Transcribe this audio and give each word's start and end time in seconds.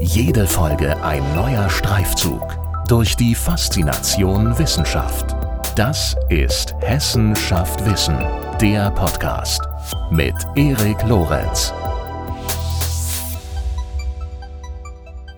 Jede 0.00 0.46
Folge 0.46 1.02
ein 1.02 1.22
neuer 1.34 1.68
Streifzug 1.68 2.56
durch 2.86 3.16
die 3.16 3.34
Faszination 3.34 4.56
Wissenschaft. 4.56 5.34
Das 5.74 6.14
ist 6.28 6.74
Hessen 6.80 7.34
schafft 7.34 7.84
Wissen, 7.84 8.16
der 8.60 8.92
Podcast 8.92 9.60
mit 10.10 10.34
Erik 10.54 11.02
Lorenz. 11.02 11.72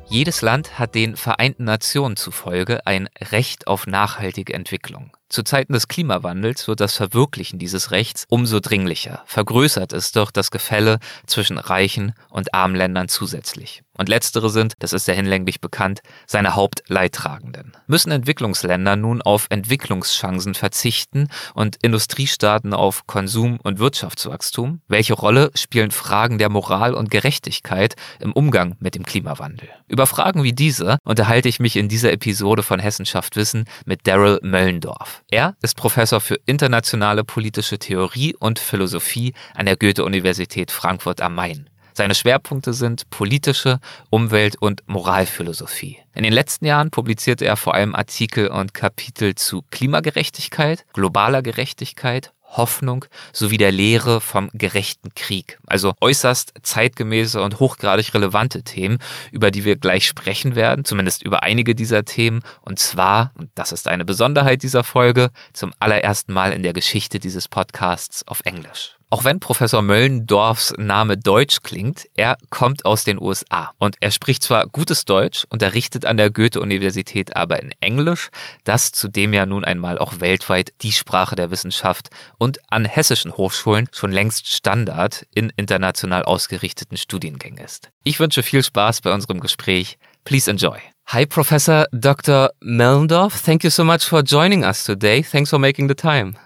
Jedes 0.09 0.43
Land 0.43 0.79
hat 0.79 0.95
den 0.95 1.17
Vereinten 1.17 1.65
Nationen 1.65 2.17
zufolge 2.17 2.87
ein 2.87 3.09
Recht 3.31 3.67
auf 3.67 3.87
nachhaltige 3.87 4.53
Entwicklung. 4.53 5.11
Zu 5.31 5.45
Zeiten 5.45 5.75
des 5.75 5.87
Klimawandels 5.87 6.67
wird 6.67 6.81
das 6.81 6.97
Verwirklichen 6.97 7.61
dieses 7.61 7.93
Rechts 7.93 8.25
umso 8.29 8.59
dringlicher. 8.59 9.23
Vergrößert 9.27 9.93
es 9.93 10.11
doch 10.11 10.33
das 10.33 10.51
Gefälle 10.51 10.99
zwischen 11.25 11.57
reichen 11.57 12.15
und 12.31 12.53
armen 12.53 12.75
Ländern 12.75 13.09
zusätzlich. 13.09 13.85
Und 13.97 14.09
letztere 14.09 14.49
sind, 14.49 14.73
das 14.79 14.93
ist 14.93 15.07
ja 15.09 15.15
hinlänglich 15.15 15.61
bekannt, 15.61 16.01
seine 16.27 16.57
Hauptleidtragenden. 16.57 17.77
Müssen 17.87 18.11
Entwicklungsländer 18.11 18.97
nun 18.97 19.21
auf 19.21 19.47
Entwicklungschancen 19.51 20.55
verzichten 20.55 21.29
und 21.55 21.77
Industriestaaten 21.83 22.73
auf 22.73 23.07
Konsum- 23.07 23.61
und 23.63 23.79
Wirtschaftswachstum? 23.79 24.81
Welche 24.89 25.13
Rolle 25.13 25.51
spielen 25.55 25.91
Fragen 25.91 26.39
der 26.39 26.49
Moral 26.49 26.95
und 26.95 27.11
Gerechtigkeit 27.11 27.95
im 28.21 28.33
Umgang 28.33 28.77
mit 28.81 28.95
dem 28.95 29.05
Klimawandel? 29.05 29.69
Über 29.87 30.07
Fragen 30.07 30.43
wie 30.45 30.55
diese 30.55 30.97
unterhalte 31.05 31.51
ich 31.51 31.61
mich 31.61 31.77
in 31.77 31.91
dieser 31.91 32.11
Episode 32.11 32.63
von 32.63 32.81
Hessenschaft 32.81 33.37
Wissen 33.37 33.67
mit 33.85 34.07
Daryl 34.07 34.41
Möllendorf. 34.43 35.20
Er 35.33 35.55
ist 35.63 35.77
Professor 35.77 36.21
für 36.21 36.41
internationale 36.47 37.23
politische 37.23 37.79
Theorie 37.79 38.35
und 38.35 38.59
Philosophie 38.59 39.33
an 39.55 39.67
der 39.67 39.77
Goethe-Universität 39.77 40.73
Frankfurt 40.73 41.21
am 41.21 41.37
Main. 41.37 41.71
Seine 41.93 42.17
Schwerpunkte 42.17 42.73
sind 42.73 43.09
politische, 43.11 43.79
Umwelt- 44.11 44.57
und 44.61 44.83
Moralphilosophie. 44.87 45.99
In 46.15 46.25
den 46.25 46.33
letzten 46.33 46.65
Jahren 46.65 46.91
publizierte 46.91 47.45
er 47.45 47.57
vor 47.57 47.75
allem 47.75 47.95
Artikel 47.95 48.49
und 48.49 48.75
Kapitel 48.75 49.37
zu 49.37 49.63
Klimagerechtigkeit, 49.71 50.85
globaler 50.95 51.43
Gerechtigkeit, 51.43 52.33
Hoffnung 52.51 53.05
sowie 53.33 53.57
der 53.57 53.73
Lehre 53.73 54.21
vom 54.21 54.51
gerechten 54.53 55.15
Krieg. 55.15 55.59
Also 55.67 55.95
äußerst 56.01 56.55
zeitgemäße 56.63 57.43
und 57.43 57.61
hochgradig 57.61 58.13
relevante 58.15 58.63
Themen, 58.63 58.99
über 59.33 59.51
die 59.51 59.65
wir 59.65 59.77
gleich 59.77 60.07
sprechen 60.07 60.55
werden, 60.55 60.85
zumindest 60.85 61.23
über 61.23 61.43
einige 61.43 61.75
dieser 61.75 62.05
Themen. 62.05 62.43
Und 62.63 62.79
zwar, 62.79 63.33
und 63.39 63.51
das 63.55 63.73
ist 63.73 63.89
eine 63.89 64.05
Besonderheit 64.05 64.63
dieser 64.63 64.85
Folge, 64.85 65.31
zum 65.53 65.73
allerersten 65.79 66.33
Mal 66.33 66.53
in 66.53 66.63
der 66.63 66.73
Geschichte 66.73 67.19
dieses 67.19 67.49
Podcasts 67.49 68.27
auf 68.27 68.41
Englisch. 68.45 69.00
Auch 69.13 69.25
wenn 69.25 69.41
Professor 69.41 69.83
Möllendorfs 69.83 70.73
Name 70.79 71.19
deutsch 71.19 71.63
klingt, 71.65 72.07
er 72.15 72.39
kommt 72.49 72.85
aus 72.85 73.03
den 73.03 73.21
USA 73.21 73.73
und 73.79 73.97
er 73.99 74.13
spricht 74.13 74.45
zwar 74.45 74.69
gutes 74.69 75.05
Deutsch, 75.05 75.45
unterrichtet 75.51 76.07
an 76.07 76.17
der 76.17 76.31
Goethe-Universität 76.31 77.35
aber 77.35 77.61
in 77.61 77.73
Englisch, 77.81 78.29
das 78.63 78.93
zudem 78.93 79.33
ja 79.33 79.47
nun 79.47 79.65
einmal 79.65 79.99
auch 79.99 80.21
weltweit 80.21 80.73
die 80.83 80.93
Sprache 80.93 81.35
der 81.35 81.51
Wissenschaft 81.51 82.11
und 82.39 82.61
an 82.71 82.85
hessischen 82.85 83.37
Hochschulen 83.37 83.89
schon 83.91 84.13
längst 84.13 84.47
Standard 84.49 85.27
in 85.35 85.53
international 85.57 86.23
ausgerichteten 86.23 86.97
Studiengängen 86.97 87.59
ist. 87.59 87.91
Ich 88.05 88.21
wünsche 88.21 88.45
viel 88.45 88.63
Spaß 88.63 89.01
bei 89.01 89.13
unserem 89.13 89.41
Gespräch. 89.41 89.99
Please 90.23 90.49
enjoy. 90.49 90.79
Hi, 91.07 91.27
Professor 91.27 91.87
Dr. 91.91 92.51
Möllendorf. 92.61 93.43
Thank 93.43 93.65
you 93.65 93.71
so 93.71 93.83
much 93.83 94.05
for 94.05 94.23
joining 94.23 94.63
us 94.63 94.85
today. 94.85 95.25
Thanks 95.25 95.51
for 95.51 95.59
making 95.59 95.89
the 95.89 95.97
time. 95.97 96.37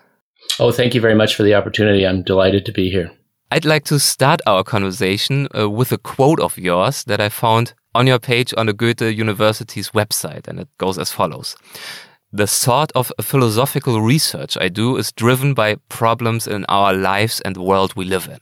Oh, 0.60 0.70
thank 0.70 0.94
you 0.94 1.00
very 1.00 1.16
much 1.16 1.34
for 1.34 1.42
the 1.42 1.55
opportunity. 1.55 2.06
I'm 2.06 2.22
delighted 2.22 2.64
to 2.66 2.72
be 2.72 2.88
here. 2.88 3.10
I'd 3.50 3.64
like 3.64 3.84
to 3.84 3.98
start 3.98 4.41
our 4.47 4.62
conversation 4.62 5.48
uh, 5.56 5.69
with 5.69 5.91
a 5.91 5.98
quote 5.98 6.41
of 6.41 6.56
yours 6.56 7.05
that 7.05 7.20
I 7.20 7.28
found 7.28 7.74
on 7.94 8.06
your 8.06 8.20
page 8.20 8.55
on 8.56 8.66
the 8.66 8.72
Goethe 8.72 9.02
University's 9.02 9.91
website, 9.91 10.47
and 10.47 10.60
it 10.60 10.69
goes 10.78 10.98
as 10.98 11.10
follows. 11.10 11.56
The 12.32 12.47
sort 12.47 12.92
of 12.92 13.12
philosophical 13.20 14.00
research 14.00 14.56
I 14.60 14.69
do 14.69 14.97
is 14.97 15.12
driven 15.12 15.54
by 15.54 15.76
problems 15.88 16.47
in 16.47 16.65
our 16.69 16.92
lives 16.92 17.41
and 17.41 17.54
the 17.56 17.62
world 17.62 17.94
we 17.94 18.04
live 18.04 18.28
in. 18.28 18.41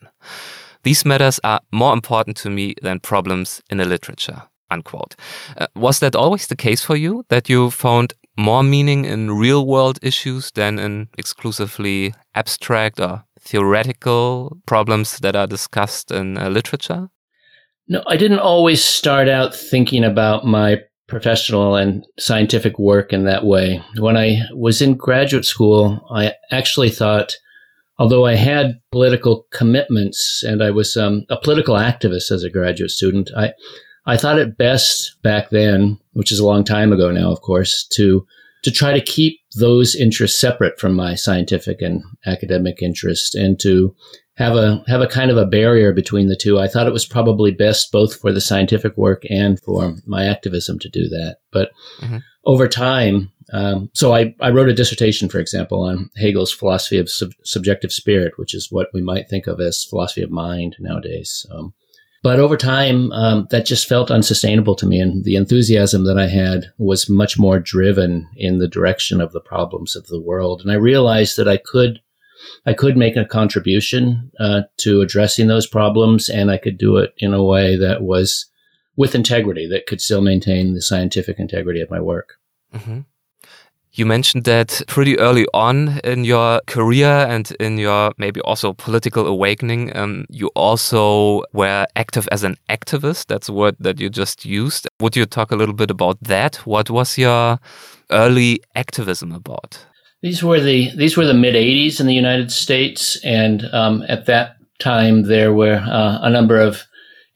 These 0.83 1.05
matters 1.05 1.41
are 1.44 1.61
more 1.73 1.93
important 1.93 2.37
to 2.39 2.50
me 2.50 2.75
than 2.83 3.00
problems 3.00 3.62
in 3.71 3.79
the 3.79 3.84
literature. 3.84 4.43
Unquote. 4.71 5.15
Uh, 5.59 5.67
was 5.77 5.99
that 6.00 6.17
always 6.17 6.47
the 6.47 6.56
case 6.56 6.83
for 6.83 6.97
you? 6.97 7.25
That 7.29 7.50
you 7.50 7.71
found 7.71 8.15
more 8.37 8.62
meaning 8.62 9.04
in 9.04 9.31
real 9.31 9.66
world 9.66 9.98
issues 10.03 10.50
than 10.53 10.78
in 10.78 11.09
exclusively 11.19 12.15
abstract 12.34 13.00
or 13.00 13.25
theoretical 13.41 14.56
problems 14.66 15.19
that 15.19 15.37
are 15.37 15.47
discussed 15.47 16.10
in 16.10 16.38
uh, 16.38 16.48
literature? 16.48 17.09
No, 17.88 18.03
I 18.06 18.16
didn't 18.16 18.38
always 18.38 18.82
start 18.82 19.28
out 19.28 19.54
thinking 19.54 20.04
about 20.04 20.47
my 20.47 20.78
professional 21.09 21.76
and 21.76 22.06
scientific 22.19 22.78
work 22.78 23.12
in 23.12 23.25
that 23.25 23.44
way. 23.44 23.82
When 23.98 24.16
I 24.16 24.43
was 24.54 24.81
in 24.81 24.94
graduate 24.94 25.44
school, 25.44 26.00
I 26.10 26.32
actually 26.50 26.88
thought, 26.88 27.34
although 27.99 28.25
I 28.25 28.37
had 28.37 28.81
political 28.93 29.47
commitments 29.53 30.43
and 30.43 30.62
I 30.62 30.70
was 30.70 30.97
um, 30.97 31.26
a 31.28 31.37
political 31.37 31.75
activist 31.75 32.31
as 32.31 32.44
a 32.44 32.50
graduate 32.50 32.93
student, 32.93 33.31
I 33.37 33.53
I 34.07 34.17
thought 34.17 34.39
it 34.39 34.59
best 34.59 35.17
back 35.23 35.51
then, 35.51 35.99
which 36.13 36.33
is 36.33 36.39
a 36.39 36.47
long 36.47 36.65
time 36.65 36.93
ago 36.93 37.11
now, 37.11 37.31
of 37.31 37.41
course, 37.41 37.87
to 37.93 38.27
to 38.63 38.71
try 38.71 38.93
to 38.93 39.01
keep 39.01 39.41
those 39.57 39.95
interests 39.95 40.41
separate 40.41 40.79
from 40.79 40.95
my 40.95 41.15
scientific 41.15 41.83
and 41.83 42.03
academic 42.27 42.81
interest 42.81 43.35
and 43.35 43.59
to 43.61 43.95
have 44.37 44.55
a 44.55 44.83
have 44.87 45.01
a 45.01 45.07
kind 45.07 45.31
of 45.31 45.37
a 45.37 45.47
barrier 45.47 45.93
between 45.93 46.29
the 46.29 46.37
two. 46.37 46.59
I 46.59 46.69
thought 46.69 46.87
it 46.87 46.93
was 46.93 47.07
probably 47.07 47.51
best 47.51 47.93
both 47.93 48.21
for 48.21 48.33
the 48.33 48.41
scientific 48.41 48.97
work 48.97 49.25
and 49.29 49.61
for 49.61 49.97
my 50.07 50.27
activism 50.27 50.79
to 50.81 50.89
do 50.89 51.09
that. 51.09 51.39
But 51.53 51.71
mm-hmm. 52.01 52.19
over 52.47 52.67
time, 52.67 53.31
um, 53.53 53.91
so 53.93 54.15
I, 54.15 54.35
I 54.41 54.51
wrote 54.51 54.71
a 54.71 54.75
dissertation, 54.75 55.29
for 55.29 55.39
example, 55.39 55.83
on 55.83 56.09
Hegel's 56.17 56.53
philosophy 56.53 56.99
of 56.99 57.11
sub- 57.11 57.33
subjective 57.45 57.93
spirit, 57.93 58.33
which 58.37 58.55
is 58.55 58.69
what 58.71 58.89
we 58.95 59.03
might 59.03 59.29
think 59.29 59.47
of 59.47 59.61
as 59.61 59.85
philosophy 59.85 60.23
of 60.23 60.31
mind 60.31 60.77
nowadays. 60.81 61.45
Um, 61.53 61.75
but 62.22 62.38
over 62.38 62.56
time, 62.56 63.10
um, 63.12 63.49
that 63.50 63.66
just 63.66 63.88
felt 63.88 64.10
unsustainable 64.10 64.77
to 64.77 64.87
me. 64.87 65.00
And 65.00 65.25
the 65.25 65.37
enthusiasm 65.37 66.05
that 66.05 66.19
I 66.19 66.28
had 66.28 66.66
was 66.78 67.10
much 67.10 67.38
more 67.38 67.59
driven 67.59 68.28
in 68.37 68.59
the 68.59 68.69
direction 68.69 69.21
of 69.21 69.33
the 69.33 69.41
problems 69.41 69.97
of 69.97 70.06
the 70.06 70.21
world. 70.21 70.61
And 70.62 70.71
I 70.71 70.77
realized 70.77 71.37
that 71.37 71.49
I 71.49 71.56
could, 71.56 72.00
I 72.65 72.75
could 72.75 72.97
make 72.97 73.16
a 73.16 73.25
contribution 73.25 74.31
uh, 74.38 74.62
to 74.78 75.00
addressing 75.00 75.49
those 75.49 75.66
problems, 75.66 76.28
and 76.28 76.50
I 76.50 76.59
could 76.59 76.78
do 76.78 76.97
it 76.97 77.12
in 77.19 77.34
a 77.34 77.44
way 77.44 77.77
that 77.77 78.03
was 78.03 78.47
with 78.97 79.15
integrity, 79.15 79.66
that 79.69 79.87
could 79.87 80.00
still 80.00 80.21
maintain 80.21 80.75
the 80.75 80.82
scientific 80.82 81.38
integrity 81.38 81.81
of 81.81 81.91
my 81.91 82.00
work. 82.00 82.34
Mm-hmm. 82.75 83.00
You 83.95 84.07
mentioned 84.07 84.45
that 84.45 84.81
pretty 84.87 85.19
early 85.19 85.47
on 85.53 86.01
in 86.03 86.25
your 86.25 86.63
career 86.67 87.27
and 87.29 87.51
in 87.61 87.77
your 87.77 88.13
maybe 88.17 88.41
also 88.41 88.73
political 88.73 89.27
awakening, 89.27 89.95
um, 89.95 90.25
you 90.31 90.49
also 90.55 91.43
were 91.53 91.87
active 91.95 92.27
as 92.33 92.43
an 92.43 92.57
activist. 92.71 93.27
That's 93.27 93.51
a 93.51 93.53
word 93.53 93.77
that 93.81 94.01
you 94.01 94.09
just 94.09 94.47
used. 94.47 94.89
Would 95.01 95.15
you 95.15 95.27
talk 95.27 95.53
a 95.53 95.57
little 95.57 95.75
bit 95.75 95.91
about 95.91 96.17
that? 96.23 96.57
What 96.65 96.89
was 96.89 97.19
your 97.19 97.59
early 98.11 98.63
activism 98.75 99.31
about? 99.31 99.85
These 100.23 100.43
were 100.43 100.61
the 100.61 100.91
these 100.97 101.19
were 101.19 101.27
the 101.27 101.35
mid 101.35 101.55
'80s 101.55 102.01
in 102.01 102.07
the 102.07 102.15
United 102.15 102.51
States, 102.51 103.19
and 103.25 103.65
um, 103.75 104.05
at 104.09 104.25
that 104.25 104.57
time 104.79 105.25
there 105.25 105.53
were 105.53 105.85
uh, 105.85 106.19
a 106.23 106.31
number 106.31 106.59
of 106.59 106.87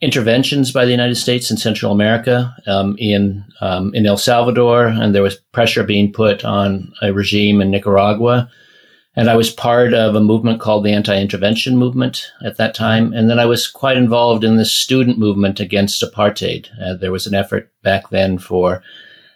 interventions 0.01 0.71
by 0.71 0.85
the 0.85 0.91
United 0.91 1.15
States 1.15 1.49
in 1.49 1.57
Central 1.57 1.91
America, 1.91 2.55
um, 2.67 2.95
in 2.99 3.43
um, 3.61 3.93
in 3.95 4.05
El 4.05 4.17
Salvador, 4.17 4.87
and 4.87 5.13
there 5.13 5.23
was 5.23 5.37
pressure 5.51 5.83
being 5.83 6.11
put 6.11 6.45
on 6.45 6.93
a 7.01 7.13
regime 7.13 7.61
in 7.61 7.71
Nicaragua. 7.71 8.49
And 9.15 9.31
I 9.31 9.35
was 9.35 9.49
part 9.49 9.95
of 9.95 10.13
a 10.13 10.21
movement 10.21 10.61
called 10.61 10.85
the 10.85 10.93
Anti-Intervention 10.93 11.75
Movement 11.75 12.31
at 12.45 12.57
that 12.57 12.75
time. 12.75 13.13
And 13.13 13.27
then 13.27 13.39
I 13.39 13.47
was 13.47 13.67
quite 13.67 13.97
involved 13.97 14.43
in 14.43 14.57
the 14.57 14.65
student 14.65 15.17
movement 15.17 15.59
against 15.59 16.03
apartheid. 16.03 16.67
Uh, 16.79 16.93
there 16.93 17.11
was 17.11 17.25
an 17.25 17.33
effort 17.33 17.71
back 17.81 18.11
then 18.11 18.37
for 18.37 18.83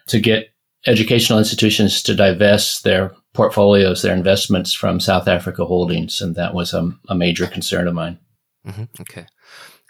to 0.06 0.20
get 0.20 0.52
educational 0.86 1.40
institutions 1.40 2.00
to 2.04 2.14
divest 2.14 2.84
their 2.84 3.12
portfolios, 3.34 4.02
their 4.02 4.14
investments 4.14 4.72
from 4.72 5.00
South 5.00 5.26
Africa 5.26 5.64
holdings, 5.64 6.20
and 6.20 6.36
that 6.36 6.54
was 6.54 6.72
a, 6.72 6.88
a 7.08 7.16
major 7.16 7.48
concern 7.48 7.88
of 7.88 7.94
mine. 7.94 8.20
Mm-hmm. 8.64 8.84
Okay. 9.00 9.26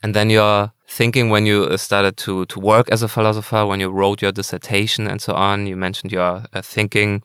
And 0.02 0.14
then 0.14 0.30
your 0.30 0.72
thinking 0.88 1.30
when 1.30 1.46
you 1.46 1.64
uh, 1.64 1.76
started 1.76 2.16
to 2.18 2.44
to 2.46 2.60
work 2.60 2.88
as 2.90 3.02
a 3.02 3.08
philosopher, 3.08 3.66
when 3.66 3.80
you 3.80 3.88
wrote 3.88 4.22
your 4.22 4.32
dissertation 4.32 5.06
and 5.06 5.20
so 5.20 5.34
on, 5.34 5.66
you 5.66 5.76
mentioned 5.76 6.12
your 6.12 6.44
uh, 6.52 6.62
thinking 6.62 7.22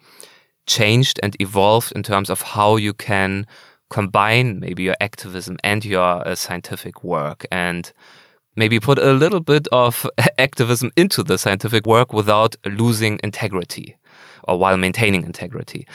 changed 0.67 1.19
and 1.23 1.35
evolved 1.41 1.91
in 1.95 2.03
terms 2.03 2.29
of 2.29 2.41
how 2.41 2.75
you 2.75 2.93
can 2.93 3.47
combine 3.89 4.59
maybe 4.59 4.83
your 4.83 4.97
activism 4.99 5.57
and 5.63 5.85
your 5.85 6.27
uh, 6.27 6.35
scientific 6.35 7.03
work. 7.03 7.45
And 7.51 7.91
maybe 8.55 8.79
put 8.79 8.97
a 8.99 9.13
little 9.13 9.39
bit 9.39 9.67
of 9.71 10.05
activism 10.37 10.91
into 10.97 11.23
the 11.23 11.37
scientific 11.37 11.85
work 11.85 12.11
without 12.11 12.55
losing 12.65 13.19
integrity 13.23 13.95
or 14.47 14.57
while 14.57 14.77
maintaining 14.77 15.23
integrity. 15.23 15.87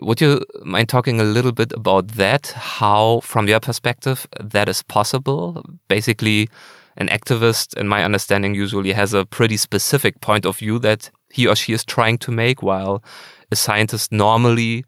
Would 0.00 0.20
you 0.20 0.44
mind 0.64 0.88
talking 0.88 1.20
a 1.20 1.24
little 1.24 1.52
bit 1.52 1.72
about 1.72 2.08
that? 2.08 2.48
How, 2.56 3.20
from 3.20 3.48
your 3.48 3.60
perspective, 3.60 4.26
that 4.40 4.68
is 4.68 4.82
possible? 4.82 5.64
Basically, 5.88 6.48
an 6.96 7.08
activist, 7.08 7.76
in 7.76 7.88
my 7.88 8.04
understanding, 8.04 8.54
usually 8.54 8.92
has 8.92 9.14
a 9.14 9.24
pretty 9.26 9.56
specific 9.56 10.20
point 10.20 10.46
of 10.46 10.58
view 10.58 10.78
that 10.80 11.10
he 11.30 11.46
or 11.46 11.56
she 11.56 11.72
is 11.72 11.84
trying 11.84 12.18
to 12.18 12.30
make, 12.30 12.62
while 12.62 13.02
a 13.50 13.56
scientist 13.56 14.12
normally, 14.12 14.84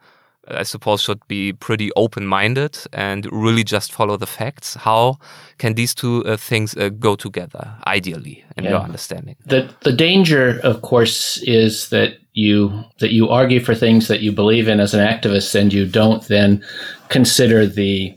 I 0.48 0.62
suppose, 0.62 1.02
should 1.02 1.26
be 1.28 1.52
pretty 1.52 1.90
open 1.96 2.26
minded 2.26 2.78
and 2.92 3.26
really 3.32 3.64
just 3.64 3.92
follow 3.92 4.16
the 4.16 4.26
facts. 4.26 4.74
How 4.74 5.18
can 5.58 5.74
these 5.74 5.94
two 5.94 6.24
uh, 6.24 6.36
things 6.36 6.76
uh, 6.76 6.90
go 6.90 7.16
together, 7.16 7.76
ideally, 7.86 8.44
in 8.56 8.64
yeah. 8.64 8.70
your 8.70 8.80
understanding? 8.80 9.36
The, 9.46 9.72
the 9.80 9.92
danger, 9.92 10.60
of 10.62 10.82
course, 10.82 11.38
is 11.42 11.88
that 11.88 12.18
you 12.34 12.84
that 12.98 13.12
you 13.12 13.28
argue 13.28 13.60
for 13.60 13.74
things 13.74 14.08
that 14.08 14.20
you 14.20 14.32
believe 14.32 14.66
in 14.68 14.80
as 14.80 14.92
an 14.92 15.06
activist 15.06 15.54
and 15.54 15.72
you 15.72 15.86
don't 15.86 16.26
then 16.26 16.64
consider 17.08 17.66
the 17.66 18.16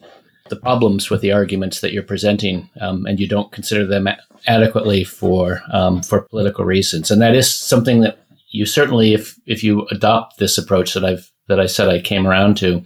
the 0.50 0.56
problems 0.56 1.10
with 1.10 1.22
the 1.22 1.32
arguments 1.32 1.82
that 1.82 1.92
you're 1.92 2.04
presenting, 2.04 2.70
um, 2.80 3.06
and 3.06 3.20
you 3.20 3.28
don't 3.28 3.52
consider 3.52 3.86
them 3.86 4.08
a- 4.08 4.18
adequately 4.48 5.04
for 5.04 5.62
um, 5.72 6.02
for 6.02 6.22
political 6.22 6.66
reasons. 6.66 7.12
And 7.12 7.22
that 7.22 7.36
is 7.36 7.54
something 7.54 8.02
that 8.02 8.20
you 8.50 8.66
certainly, 8.66 9.14
if 9.14 9.36
if 9.46 9.64
you 9.64 9.86
adopt 9.92 10.40
this 10.40 10.58
approach 10.58 10.94
that 10.94 11.06
I've 11.06 11.32
that 11.48 11.60
I 11.60 11.66
said 11.66 11.90
I 11.90 12.02
came 12.02 12.28
around 12.28 12.58
to, 12.58 12.84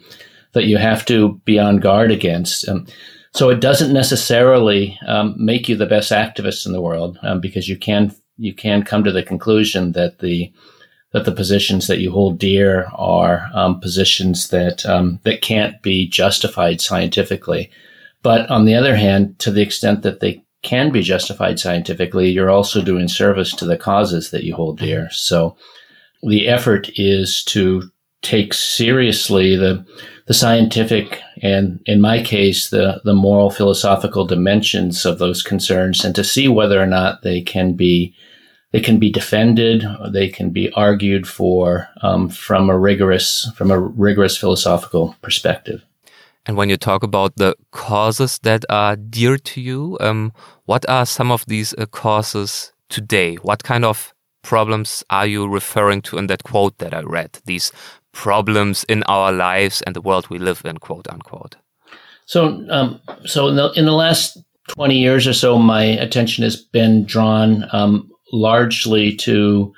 that 0.53 0.65
you 0.65 0.77
have 0.77 1.05
to 1.05 1.41
be 1.45 1.59
on 1.59 1.77
guard 1.77 2.11
against. 2.11 2.67
Um, 2.67 2.85
so 3.33 3.49
it 3.49 3.61
doesn't 3.61 3.93
necessarily 3.93 4.99
um, 5.07 5.35
make 5.37 5.69
you 5.69 5.75
the 5.75 5.85
best 5.85 6.11
activist 6.11 6.65
in 6.65 6.73
the 6.73 6.81
world 6.81 7.17
um, 7.23 7.39
because 7.39 7.69
you 7.69 7.77
can 7.77 8.13
you 8.37 8.53
can 8.53 8.83
come 8.83 9.03
to 9.03 9.11
the 9.11 9.23
conclusion 9.23 9.93
that 9.93 10.19
the 10.19 10.51
that 11.13 11.25
the 11.25 11.31
positions 11.31 11.87
that 11.87 11.99
you 11.99 12.11
hold 12.11 12.39
dear 12.39 12.87
are 12.95 13.49
um, 13.53 13.79
positions 13.79 14.49
that 14.49 14.85
um, 14.85 15.19
that 15.23 15.41
can't 15.41 15.81
be 15.81 16.07
justified 16.07 16.81
scientifically. 16.81 17.69
But 18.23 18.49
on 18.49 18.65
the 18.65 18.75
other 18.75 18.95
hand, 18.95 19.39
to 19.39 19.51
the 19.51 19.61
extent 19.61 20.03
that 20.03 20.19
they 20.19 20.43
can 20.61 20.91
be 20.91 21.01
justified 21.01 21.59
scientifically, 21.59 22.29
you're 22.29 22.51
also 22.51 22.81
doing 22.81 23.07
service 23.07 23.53
to 23.55 23.65
the 23.65 23.77
causes 23.77 24.31
that 24.31 24.43
you 24.43 24.55
hold 24.55 24.77
dear. 24.77 25.09
So 25.11 25.57
the 26.21 26.47
effort 26.47 26.89
is 26.95 27.43
to 27.45 27.89
take 28.21 28.53
seriously 28.53 29.55
the 29.55 29.85
the 30.27 30.33
scientific 30.33 31.19
and 31.41 31.81
in 31.85 31.99
my 31.99 32.23
case 32.23 32.69
the 32.69 33.01
the 33.03 33.13
moral 33.13 33.49
philosophical 33.49 34.25
dimensions 34.25 35.05
of 35.05 35.17
those 35.17 35.41
concerns 35.41 36.05
and 36.05 36.15
to 36.15 36.23
see 36.23 36.47
whether 36.47 36.81
or 36.81 36.85
not 36.85 37.23
they 37.23 37.41
can 37.41 37.73
be 37.73 38.13
they 38.71 38.79
can 38.79 38.99
be 38.99 39.11
defended, 39.11 39.85
they 40.09 40.29
can 40.29 40.49
be 40.49 40.71
argued 40.73 41.27
for 41.27 41.89
um, 42.01 42.29
from 42.29 42.69
a 42.69 42.77
rigorous 42.77 43.51
from 43.55 43.69
a 43.69 43.79
rigorous 43.79 44.37
philosophical 44.37 45.15
perspective. 45.21 45.83
And 46.45 46.57
when 46.57 46.69
you 46.69 46.77
talk 46.77 47.03
about 47.03 47.35
the 47.35 47.55
causes 47.71 48.39
that 48.39 48.65
are 48.69 48.95
dear 48.95 49.37
to 49.37 49.61
you, 49.61 49.97
um, 49.99 50.33
what 50.65 50.89
are 50.89 51.05
some 51.05 51.31
of 51.31 51.45
these 51.45 51.73
uh, 51.77 51.85
causes 51.85 52.71
today? 52.89 53.35
What 53.35 53.63
kind 53.63 53.85
of 53.85 54.13
problems 54.41 55.03
are 55.11 55.27
you 55.27 55.47
referring 55.47 56.01
to 56.01 56.17
in 56.17 56.27
that 56.27 56.43
quote 56.43 56.77
that 56.79 56.95
I 56.95 57.01
read? 57.01 57.39
These 57.45 57.71
problems 58.11 58.83
in 58.85 59.03
our 59.03 59.31
lives 59.31 59.81
and 59.81 59.95
the 59.95 60.01
world 60.01 60.29
we 60.29 60.39
live 60.39 60.61
in, 60.65 60.77
quote 60.77 61.07
unquote. 61.09 61.55
So, 62.25 62.65
um, 62.69 63.01
so 63.25 63.47
in 63.47 63.55
the 63.55 63.71
in 63.71 63.85
the 63.85 63.91
last 63.91 64.37
twenty 64.67 64.97
years 64.97 65.27
or 65.27 65.33
so, 65.33 65.57
my 65.57 65.83
attention 65.83 66.43
has 66.43 66.55
been 66.55 67.05
drawn 67.05 67.65
um, 67.71 68.09
largely 68.31 69.15
to 69.17 69.73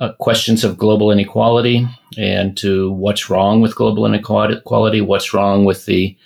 uh, 0.00 0.12
questions 0.18 0.64
of 0.64 0.76
global 0.76 1.12
inequality 1.12 1.86
and 2.18 2.56
to 2.56 2.90
what's 2.92 3.30
wrong 3.30 3.60
with 3.60 3.76
global 3.76 4.06
inequality, 4.06 5.00
what's 5.00 5.32
wrong 5.32 5.64
with 5.64 5.86
the 5.86 6.16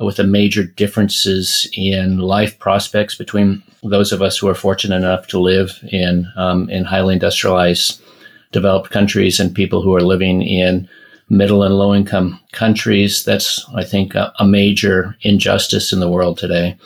uh, 0.00 0.04
with 0.04 0.16
the 0.16 0.24
major 0.24 0.64
differences 0.64 1.68
in 1.72 2.18
life 2.18 2.58
prospects 2.58 3.14
between 3.14 3.62
those 3.82 4.12
of 4.12 4.20
us 4.20 4.36
who 4.36 4.48
are 4.48 4.54
fortunate 4.54 4.96
enough 4.96 5.26
to 5.28 5.38
live 5.38 5.78
in 5.90 6.26
um, 6.36 6.68
in 6.68 6.84
highly 6.84 7.14
industrialized 7.14 8.02
developed 8.54 8.90
countries 8.90 9.38
and 9.38 9.54
people 9.54 9.82
who 9.82 9.94
are 9.94 10.00
living 10.00 10.40
in 10.40 10.88
middle 11.28 11.62
and 11.62 11.76
low 11.76 11.94
income 11.94 12.40
countries. 12.52 13.24
That's 13.24 13.64
I 13.74 13.84
think 13.84 14.14
a, 14.14 14.32
a 14.38 14.46
major 14.46 15.16
injustice 15.20 15.92
in 15.92 16.00
the 16.00 16.10
world 16.10 16.38
today. 16.38 16.78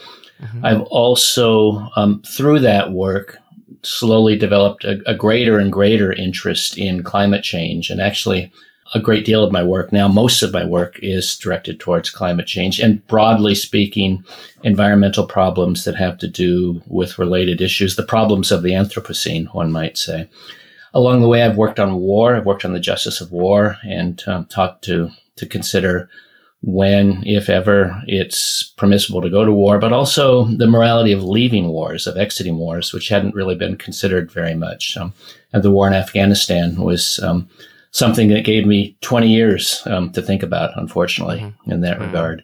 Mm-hmm. 0.43 0.65
I've 0.65 0.83
also 0.83 1.89
um, 1.95 2.23
through 2.23 2.61
that 2.61 2.93
work 2.93 3.39
slowly 3.83 4.37
developed 4.37 4.85
a, 4.85 5.01
a, 5.07 5.15
greater 5.15 5.59
and 5.59 5.73
greater 5.73 6.13
interest 6.13 6.77
in 6.77 7.05
climate 7.05 7.45
change. 7.45 7.91
And 7.91 8.01
actually, 8.01 8.53
a 8.95 9.01
great 9.01 9.25
deal 9.25 9.45
of 9.45 9.53
my 9.53 9.63
work 9.63 9.93
now, 9.93 10.09
most 10.09 10.43
of 10.43 10.53
my 10.53 10.65
work 10.65 10.99
is 11.03 11.37
directed 11.37 11.79
towards 11.79 12.11
climate 12.11 12.47
change 12.47 12.81
and 12.81 13.07
broadly 13.07 13.55
speaking, 13.55 14.25
environmental 14.63 15.27
problems 15.27 15.85
that 15.85 15.95
have 15.95 16.19
to 16.19 16.29
do 16.29 16.83
with 16.87 17.19
related 17.19 17.61
issues, 17.61 17.97
the 17.97 18.03
problems 18.03 18.51
of 18.51 18.63
the 18.63 18.73
Anthropocene, 18.73 19.53
one 19.55 19.71
might 19.71 19.99
say. 19.99 20.29
Along 20.99 21.21
the 21.21 21.29
way, 21.29 21.45
I've 21.45 21.57
worked 21.57 21.79
on 21.79 22.01
war. 22.01 22.35
I've 22.35 22.45
worked 22.45 22.65
on 22.65 22.73
the 22.73 22.81
justice 22.81 23.21
of 23.21 23.31
war 23.31 23.77
and 23.85 24.21
um, 24.27 24.47
talked 24.47 24.83
to, 24.87 25.11
to 25.37 25.47
consider 25.47 26.11
when, 26.63 27.23
if 27.25 27.49
ever, 27.49 28.03
it's 28.09 28.65
permissible 28.77 29.23
to 29.23 29.31
go 29.31 29.45
to 29.45 29.53
war, 29.53 29.79
but 29.79 29.93
also 29.93 30.47
the 30.47 30.67
morality 30.67 31.13
of 31.13 31.23
leaving 31.23 31.69
wars, 31.69 32.09
of 32.09 32.17
exiting 32.17 32.57
wars, 32.57 32.93
which 32.93 33.11
hadn't 33.11 33.37
really 33.37 33.55
been 33.55 33.77
considered 33.77 34.33
very 34.33 34.57
much. 34.57 34.97
Um, 34.97 35.13
and 35.53 35.63
the 35.63 35.71
war 35.71 35.87
in 35.87 35.95
Afghanistan 35.95 36.75
was 36.81 37.21
um, 37.21 37.49
something 37.93 38.27
that 38.31 38.45
gave 38.45 38.67
me 38.67 38.97
20 39.01 39.29
years 39.29 39.83
um, 39.87 40.11
to 40.15 40.21
think 40.21 40.43
about, 40.43 40.77
unfortunately, 40.77 41.39
mm-hmm. 41.39 41.71
in 41.71 41.81
that 41.83 41.99
mm-hmm. 41.99 42.07
regard. 42.07 42.43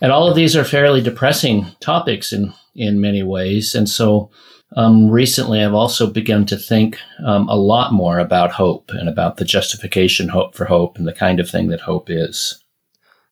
And 0.00 0.12
all 0.12 0.30
of 0.30 0.34
these 0.34 0.56
are 0.56 0.64
fairly 0.64 1.02
depressing 1.02 1.66
topics 1.80 2.32
in, 2.32 2.54
in 2.74 3.02
many 3.02 3.22
ways. 3.22 3.74
And 3.74 3.86
so 3.86 4.30
um, 4.76 5.10
recently 5.10 5.62
I've 5.62 5.74
also 5.74 6.10
begun 6.10 6.46
to 6.46 6.56
think 6.56 6.98
um, 7.24 7.48
a 7.48 7.56
lot 7.56 7.92
more 7.92 8.18
about 8.18 8.52
hope 8.52 8.90
and 8.90 9.08
about 9.08 9.36
the 9.36 9.44
justification 9.44 10.28
hope 10.28 10.54
for 10.54 10.64
hope 10.64 10.96
and 10.98 11.06
the 11.06 11.12
kind 11.12 11.40
of 11.40 11.50
thing 11.50 11.68
that 11.68 11.80
hope 11.80 12.08
is 12.08 12.62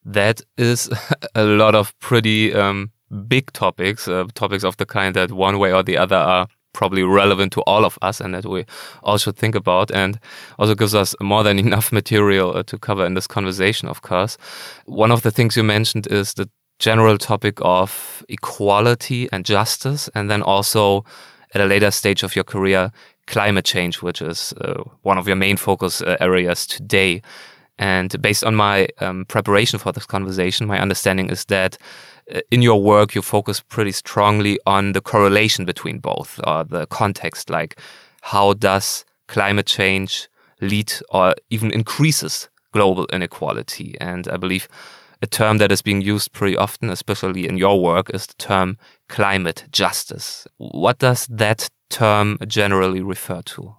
that 0.04 0.40
is 0.56 0.88
a 1.34 1.44
lot 1.44 1.74
of 1.74 1.98
pretty 1.98 2.54
um, 2.54 2.90
big 3.28 3.52
topics, 3.52 4.08
uh, 4.08 4.24
topics 4.34 4.64
of 4.64 4.76
the 4.76 4.86
kind 4.86 5.14
that 5.16 5.32
one 5.32 5.58
way 5.58 5.72
or 5.72 5.82
the 5.82 5.96
other 5.96 6.16
are 6.16 6.46
probably 6.72 7.02
relevant 7.02 7.52
to 7.52 7.60
all 7.62 7.84
of 7.84 7.98
us 8.00 8.20
and 8.20 8.32
that 8.32 8.46
we 8.46 8.64
all 9.02 9.18
should 9.18 9.36
think 9.36 9.56
about 9.56 9.90
and 9.90 10.20
also 10.58 10.74
gives 10.74 10.94
us 10.94 11.16
more 11.20 11.42
than 11.42 11.58
enough 11.66 11.92
material 11.92 12.56
uh, 12.56 12.62
to 12.62 12.78
cover 12.78 13.04
in 13.04 13.14
this 13.14 13.26
conversation, 13.26 13.88
of 13.88 14.02
course. 14.02 14.38
One 14.86 15.10
of 15.10 15.22
the 15.22 15.32
things 15.32 15.56
you 15.56 15.64
mentioned 15.64 16.06
is 16.06 16.34
the 16.34 16.48
general 16.80 17.18
topic 17.18 17.58
of 17.60 18.24
equality 18.28 19.28
and 19.32 19.44
justice, 19.44 20.10
and 20.14 20.28
then 20.30 20.42
also 20.42 21.04
at 21.54 21.60
a 21.60 21.66
later 21.66 21.90
stage 21.90 22.24
of 22.24 22.34
your 22.34 22.44
career, 22.44 22.90
climate 23.26 23.64
change, 23.64 24.02
which 24.02 24.20
is 24.22 24.52
uh, 24.60 24.82
one 25.02 25.18
of 25.18 25.26
your 25.26 25.36
main 25.36 25.56
focus 25.56 26.02
uh, 26.02 26.16
areas 26.20 26.66
today. 26.66 27.22
And 27.78 28.20
based 28.20 28.44
on 28.44 28.54
my 28.54 28.88
um, 28.98 29.24
preparation 29.26 29.78
for 29.78 29.92
this 29.92 30.06
conversation, 30.06 30.66
my 30.66 30.80
understanding 30.80 31.30
is 31.30 31.44
that 31.46 31.78
uh, 32.34 32.40
in 32.50 32.62
your 32.62 32.82
work, 32.82 33.14
you 33.14 33.22
focus 33.22 33.60
pretty 33.60 33.92
strongly 33.92 34.58
on 34.66 34.92
the 34.92 35.00
correlation 35.00 35.64
between 35.64 35.98
both, 35.98 36.40
or 36.46 36.64
the 36.64 36.86
context, 36.86 37.50
like 37.50 37.78
how 38.22 38.54
does 38.54 39.04
climate 39.28 39.66
change 39.66 40.28
lead 40.60 40.92
or 41.10 41.34
even 41.50 41.70
increases 41.72 42.48
global 42.72 43.06
inequality? 43.12 43.96
And 44.00 44.28
I 44.28 44.36
believe 44.36 44.68
a 45.22 45.26
term 45.26 45.58
that 45.58 45.72
is 45.72 45.82
being 45.82 46.00
used 46.00 46.32
pretty 46.32 46.56
often, 46.56 46.90
especially 46.90 47.46
in 47.46 47.58
your 47.58 47.80
work, 47.80 48.10
is 48.14 48.26
the 48.26 48.34
term 48.34 48.78
climate 49.08 49.64
justice. 49.70 50.46
What 50.58 50.98
does 50.98 51.26
that 51.26 51.68
term 51.90 52.38
generally 52.46 53.02
refer 53.02 53.42
to? 53.42 53.76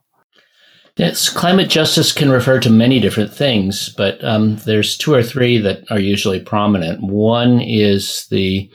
Yes, 0.98 1.30
climate 1.30 1.70
justice 1.70 2.12
can 2.12 2.30
refer 2.30 2.60
to 2.60 2.70
many 2.70 3.00
different 3.00 3.34
things, 3.34 3.94
but 3.98 4.24
um, 4.24 4.58
there's 4.66 4.98
two 4.98 5.14
or 5.14 5.24
three 5.24 5.58
that 5.60 5.90
are 5.90 6.00
usually 6.00 6.40
prominent. 6.40 7.02
One 7.02 7.62
is 7.62 8.28
the 8.30 8.70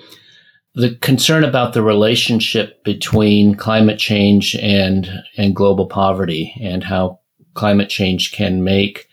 the 0.74 0.94
concern 0.96 1.42
about 1.42 1.72
the 1.72 1.82
relationship 1.82 2.84
between 2.84 3.54
climate 3.54 3.98
change 3.98 4.56
and 4.56 5.08
and 5.36 5.54
global 5.54 5.86
poverty, 5.86 6.54
and 6.60 6.82
how 6.82 7.20
climate 7.54 7.90
change 7.90 8.32
can 8.32 8.64
make 8.64 9.06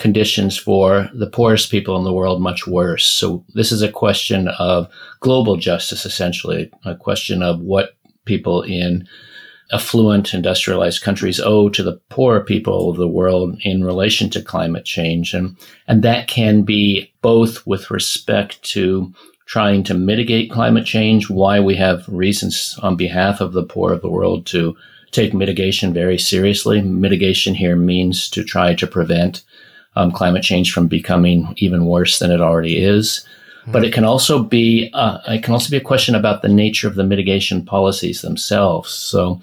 conditions 0.00 0.56
for 0.56 1.10
the 1.12 1.28
poorest 1.28 1.70
people 1.70 1.96
in 1.98 2.04
the 2.04 2.12
world 2.12 2.40
much 2.40 2.66
worse. 2.66 3.04
So 3.04 3.44
this 3.54 3.70
is 3.70 3.82
a 3.82 3.92
question 3.92 4.48
of 4.58 4.88
global 5.20 5.56
justice, 5.56 6.06
essentially, 6.06 6.72
a 6.86 6.96
question 6.96 7.42
of 7.42 7.60
what 7.60 7.96
people 8.24 8.62
in 8.62 9.06
affluent 9.72 10.32
industrialized 10.32 11.02
countries 11.02 11.38
owe 11.38 11.68
to 11.68 11.82
the 11.82 12.00
poorer 12.08 12.42
people 12.42 12.90
of 12.90 12.96
the 12.96 13.06
world 13.06 13.56
in 13.60 13.84
relation 13.84 14.30
to 14.30 14.42
climate 14.42 14.86
change. 14.86 15.34
And, 15.34 15.56
and 15.86 16.02
that 16.02 16.28
can 16.28 16.62
be 16.62 17.12
both 17.20 17.66
with 17.66 17.90
respect 17.90 18.62
to 18.72 19.12
trying 19.44 19.82
to 19.84 19.94
mitigate 19.94 20.50
climate 20.50 20.86
change, 20.86 21.28
why 21.28 21.60
we 21.60 21.76
have 21.76 22.08
reasons 22.08 22.78
on 22.82 22.96
behalf 22.96 23.42
of 23.42 23.52
the 23.52 23.64
poor 23.64 23.92
of 23.92 24.00
the 24.00 24.10
world 24.10 24.46
to 24.46 24.74
take 25.10 25.34
mitigation 25.34 25.92
very 25.92 26.18
seriously. 26.18 26.80
Mitigation 26.80 27.54
here 27.54 27.76
means 27.76 28.30
to 28.30 28.42
try 28.42 28.74
to 28.74 28.86
prevent 28.86 29.42
um, 29.96 30.12
climate 30.12 30.42
change 30.42 30.72
from 30.72 30.88
becoming 30.88 31.52
even 31.56 31.86
worse 31.86 32.18
than 32.18 32.30
it 32.30 32.40
already 32.40 32.78
is. 32.78 33.26
but 33.72 33.84
it 33.84 33.92
can 33.92 34.04
also 34.04 34.42
be 34.42 34.90
uh, 34.94 35.18
it 35.28 35.42
can 35.42 35.52
also 35.52 35.70
be 35.70 35.76
a 35.76 35.80
question 35.80 36.14
about 36.14 36.42
the 36.42 36.48
nature 36.48 36.88
of 36.88 36.94
the 36.94 37.04
mitigation 37.04 37.64
policies 37.64 38.22
themselves. 38.22 38.90
So 38.90 39.40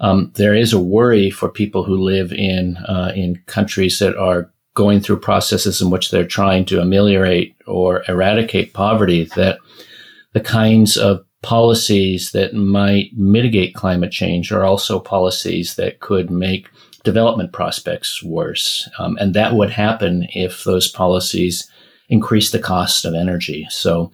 um, 0.00 0.32
there 0.34 0.54
is 0.54 0.72
a 0.72 0.80
worry 0.80 1.30
for 1.30 1.48
people 1.48 1.84
who 1.84 1.96
live 1.96 2.32
in 2.32 2.76
uh, 2.78 3.12
in 3.14 3.40
countries 3.46 3.98
that 4.00 4.16
are 4.16 4.50
going 4.74 5.00
through 5.00 5.20
processes 5.20 5.80
in 5.80 5.90
which 5.90 6.10
they're 6.10 6.26
trying 6.26 6.64
to 6.64 6.80
ameliorate 6.80 7.54
or 7.66 8.02
eradicate 8.08 8.72
poverty 8.72 9.24
that 9.36 9.58
the 10.32 10.40
kinds 10.40 10.96
of 10.96 11.24
policies 11.42 12.32
that 12.32 12.54
might 12.54 13.10
mitigate 13.14 13.74
climate 13.74 14.12
change 14.12 14.52
are 14.52 14.64
also 14.64 15.00
policies 15.00 15.76
that 15.76 16.00
could 16.00 16.30
make 16.30 16.68
development 17.04 17.52
prospects 17.52 18.22
worse. 18.22 18.88
Um, 18.98 19.16
and 19.20 19.34
that 19.34 19.54
would 19.54 19.70
happen 19.70 20.26
if 20.34 20.64
those 20.64 20.88
policies 20.88 21.70
increase 22.08 22.50
the 22.50 22.58
cost 22.58 23.04
of 23.04 23.14
energy. 23.14 23.66
So 23.70 24.12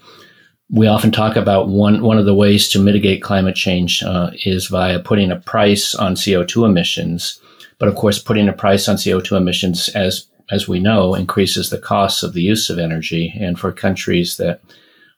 we 0.71 0.87
often 0.87 1.12
talk 1.12 1.37
about 1.37 1.69
one, 1.69 2.02
one 2.02 2.19
of 2.19 2.26
the 2.26 2.35
ways 2.35 2.69
to 2.71 2.78
mitigate 2.78 3.23
climate 3.23 3.57
change 3.57 4.02
uh, 4.02 4.31
is 4.45 4.66
via 4.66 4.99
putting 5.00 5.31
a 5.31 5.40
price 5.40 5.95
on 5.95 6.14
CO2 6.14 6.66
emissions. 6.66 7.40
But 7.78 7.88
of 7.88 7.95
course, 7.95 8.19
putting 8.19 8.49
a 8.49 8.52
price 8.52 8.88
on 8.88 8.97
CO2 8.97 9.37
emissions, 9.37 9.88
as, 9.90 10.26
as 10.50 10.66
we 10.66 10.81
know, 10.81 11.14
increases 11.14 11.71
the 11.71 11.78
costs 11.78 12.23
of 12.23 12.33
the 12.33 12.43
use 12.43 12.69
of 12.69 12.78
energy. 12.78 13.35
And 13.38 13.59
for 13.59 13.71
countries 13.71 14.38
that 14.38 14.61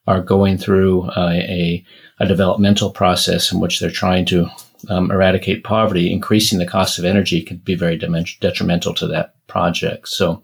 are 0.07 0.21
going 0.21 0.59
through 0.59 1.05
uh, 1.11 1.31
a, 1.33 1.85
a 2.21 2.27
developmental 2.27 2.91
process 2.91 3.53
in 3.53 3.61
which 3.61 3.81
they're 3.81 3.91
trying 3.91 4.25
to 4.27 4.49
um, 4.89 5.11
eradicate 5.11 5.65
poverty, 5.65 6.13
increasing 6.13 6.59
the 6.59 6.67
cost 6.67 6.99
of 6.99 7.05
energy 7.05 7.43
can 7.43 7.59
be 7.59 7.75
very 7.75 7.97
detrimental 8.41 8.95
to 8.95 9.07
that 9.09 9.35
project. 9.47 10.09
So 10.09 10.43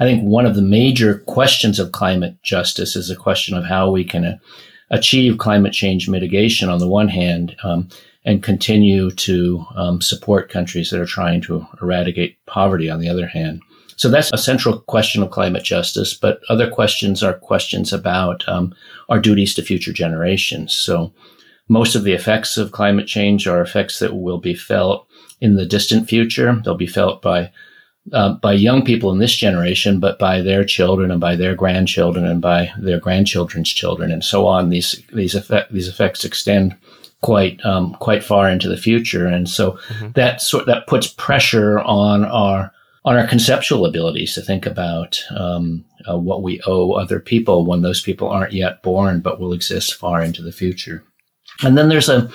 I 0.00 0.04
think 0.04 0.22
one 0.22 0.46
of 0.46 0.54
the 0.54 0.62
major 0.62 1.18
questions 1.20 1.78
of 1.78 1.92
climate 1.92 2.40
justice 2.42 2.96
is 2.96 3.10
a 3.10 3.16
question 3.16 3.56
of 3.56 3.64
how 3.64 3.90
we 3.90 4.04
can 4.04 4.24
uh, 4.24 4.38
achieve 4.90 5.38
climate 5.38 5.72
change 5.72 6.08
mitigation 6.08 6.68
on 6.68 6.78
the 6.78 6.88
one 6.88 7.08
hand 7.08 7.56
um, 7.64 7.88
and 8.24 8.42
continue 8.42 9.10
to 9.10 9.64
um, 9.74 10.00
support 10.00 10.50
countries 10.50 10.90
that 10.90 11.00
are 11.00 11.06
trying 11.06 11.40
to 11.42 11.66
eradicate 11.82 12.38
poverty 12.46 12.88
on 12.88 13.00
the 13.00 13.08
other 13.08 13.26
hand. 13.26 13.60
So 13.96 14.08
that's 14.08 14.32
a 14.32 14.38
central 14.38 14.80
question 14.80 15.22
of 15.22 15.30
climate 15.30 15.62
justice, 15.62 16.14
but 16.14 16.40
other 16.48 16.68
questions 16.68 17.22
are 17.22 17.34
questions 17.34 17.92
about 17.92 18.46
um, 18.48 18.74
our 19.08 19.20
duties 19.20 19.54
to 19.54 19.62
future 19.62 19.92
generations. 19.92 20.74
So 20.74 21.12
most 21.68 21.94
of 21.94 22.04
the 22.04 22.12
effects 22.12 22.56
of 22.56 22.72
climate 22.72 23.06
change 23.06 23.46
are 23.46 23.62
effects 23.62 23.98
that 23.98 24.14
will 24.14 24.38
be 24.38 24.54
felt 24.54 25.06
in 25.40 25.56
the 25.56 25.66
distant 25.66 26.08
future. 26.08 26.60
They'll 26.64 26.74
be 26.76 26.86
felt 26.86 27.22
by 27.22 27.52
uh, 28.12 28.34
by 28.34 28.52
young 28.52 28.84
people 28.84 29.10
in 29.12 29.18
this 29.18 29.34
generation, 29.34 29.98
but 29.98 30.18
by 30.18 30.42
their 30.42 30.62
children 30.62 31.10
and 31.10 31.20
by 31.20 31.36
their 31.36 31.54
grandchildren 31.54 32.26
and 32.26 32.40
by 32.40 32.70
their 32.78 33.00
grandchildren's 33.00 33.70
children 33.70 34.12
and 34.12 34.22
so 34.22 34.46
on. 34.46 34.68
These 34.68 35.02
these 35.12 35.34
effect 35.34 35.72
these 35.72 35.88
effects 35.88 36.24
extend 36.24 36.76
quite 37.22 37.64
um, 37.64 37.94
quite 37.94 38.22
far 38.22 38.50
into 38.50 38.68
the 38.68 38.76
future, 38.76 39.26
and 39.26 39.48
so 39.48 39.72
mm-hmm. 39.72 40.12
that 40.12 40.42
sort 40.42 40.66
that 40.66 40.86
puts 40.86 41.06
pressure 41.06 41.80
on 41.80 42.24
our 42.24 42.70
on 43.06 43.16
our 43.16 43.26
conceptual 43.26 43.86
abilities 43.86 44.34
to 44.34 44.42
think 44.42 44.66
about 44.66 45.22
um, 45.30 45.84
uh, 46.08 46.16
what 46.16 46.42
we 46.42 46.60
owe 46.66 46.92
other 46.92 47.20
people 47.20 47.66
when 47.66 47.82
those 47.82 48.00
people 48.00 48.28
aren't 48.28 48.52
yet 48.52 48.82
born 48.82 49.20
but 49.20 49.38
will 49.38 49.52
exist 49.52 49.94
far 49.94 50.22
into 50.22 50.42
the 50.42 50.52
future. 50.52 51.02
And 51.62 51.78
then 51.78 51.88
there's 51.88 52.08
a 52.08 52.30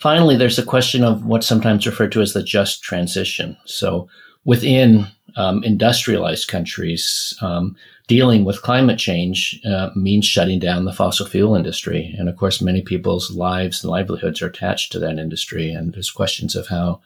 finally 0.00 0.36
there's 0.36 0.58
a 0.58 0.64
question 0.64 1.04
of 1.04 1.24
what's 1.24 1.46
sometimes 1.46 1.86
referred 1.86 2.12
to 2.12 2.20
as 2.20 2.32
the 2.32 2.42
just 2.42 2.82
transition. 2.82 3.56
So 3.64 4.08
within 4.44 5.06
um, 5.36 5.62
industrialized 5.64 6.48
countries, 6.48 7.36
um, 7.42 7.76
dealing 8.06 8.44
with 8.44 8.62
climate 8.62 8.98
change 8.98 9.60
uh, 9.66 9.90
means 9.94 10.26
shutting 10.26 10.58
down 10.58 10.84
the 10.84 10.92
fossil 10.92 11.26
fuel 11.26 11.54
industry. 11.54 12.14
And 12.18 12.28
of 12.28 12.36
course, 12.36 12.62
many 12.62 12.82
people's 12.82 13.30
lives 13.30 13.82
and 13.82 13.90
livelihoods 13.90 14.42
are 14.42 14.48
attached 14.48 14.92
to 14.92 14.98
that 15.00 15.18
industry. 15.18 15.70
And 15.70 15.92
there's 15.92 16.10
questions 16.10 16.56
of 16.56 16.68
how 16.68 17.00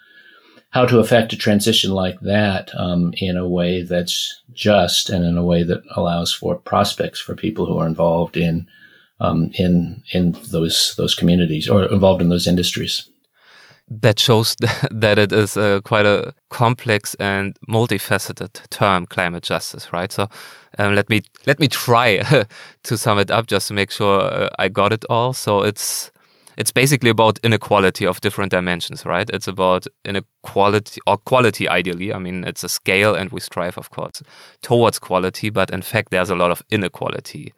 how 0.71 0.87
to 0.87 1.00
affect 1.00 1.35
a 1.35 1.37
transition 1.37 1.90
like 1.90 2.19
that 2.21 2.71
um, 2.75 3.12
in 3.19 3.37
a 3.37 3.47
way 3.47 3.83
that's 3.83 4.40
just 4.54 5.11
and 5.11 5.23
in 5.23 5.37
a 5.37 5.45
way 5.45 5.62
that 5.62 5.83
allows 5.97 6.33
for 6.33 6.54
prospects 6.54 7.21
for 7.21 7.35
people 7.35 7.66
who 7.66 7.76
are 7.76 7.87
involved 7.87 8.38
in 8.38 8.66
um, 9.22 9.50
in 9.54 10.02
in 10.12 10.32
those 10.50 10.94
those 10.96 11.14
communities 11.14 11.68
or 11.68 11.84
involved 11.84 12.20
in 12.20 12.28
those 12.28 12.46
industries. 12.46 13.08
That 13.88 14.18
shows 14.18 14.56
that 14.90 15.18
it 15.18 15.32
is 15.32 15.56
a, 15.56 15.80
quite 15.84 16.06
a 16.06 16.34
complex 16.50 17.14
and 17.14 17.56
multifaceted 17.68 18.68
term, 18.70 19.06
climate 19.06 19.44
justice, 19.44 19.92
right? 19.92 20.12
So 20.12 20.28
um, 20.78 20.94
let 20.94 21.08
me 21.08 21.22
let 21.46 21.60
me 21.60 21.68
try 21.68 22.22
to 22.82 22.98
sum 22.98 23.18
it 23.18 23.30
up 23.30 23.46
just 23.46 23.68
to 23.68 23.74
make 23.74 23.90
sure 23.90 24.20
uh, 24.20 24.48
I 24.58 24.68
got 24.68 24.92
it 24.92 25.04
all. 25.08 25.32
So 25.32 25.62
it's 25.62 26.10
it's 26.58 26.72
basically 26.72 27.10
about 27.10 27.38
inequality 27.42 28.06
of 28.06 28.20
different 28.20 28.50
dimensions, 28.50 29.06
right? 29.06 29.30
It's 29.30 29.48
about 29.48 29.86
inequality 30.04 31.00
or 31.06 31.16
quality, 31.16 31.68
ideally. 31.68 32.12
I 32.12 32.18
mean, 32.18 32.44
it's 32.44 32.64
a 32.64 32.68
scale, 32.68 33.14
and 33.14 33.30
we 33.30 33.40
strive, 33.40 33.78
of 33.78 33.88
course, 33.88 34.22
towards 34.60 34.98
quality, 34.98 35.48
but 35.50 35.70
in 35.70 35.80
fact, 35.82 36.10
there's 36.10 36.30
a 36.30 36.36
lot 36.36 36.50
of 36.50 36.62
inequality 36.70 37.54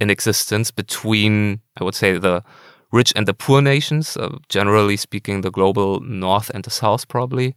in 0.00 0.10
existence 0.10 0.70
between, 0.70 1.60
I 1.80 1.84
would 1.84 1.94
say, 1.94 2.18
the 2.18 2.42
rich 2.92 3.12
and 3.16 3.26
the 3.26 3.34
poor 3.34 3.60
nations, 3.60 4.16
uh, 4.16 4.36
generally 4.48 4.96
speaking, 4.96 5.40
the 5.40 5.50
global 5.50 6.00
north 6.00 6.50
and 6.50 6.64
the 6.64 6.70
south, 6.70 7.08
probably, 7.08 7.54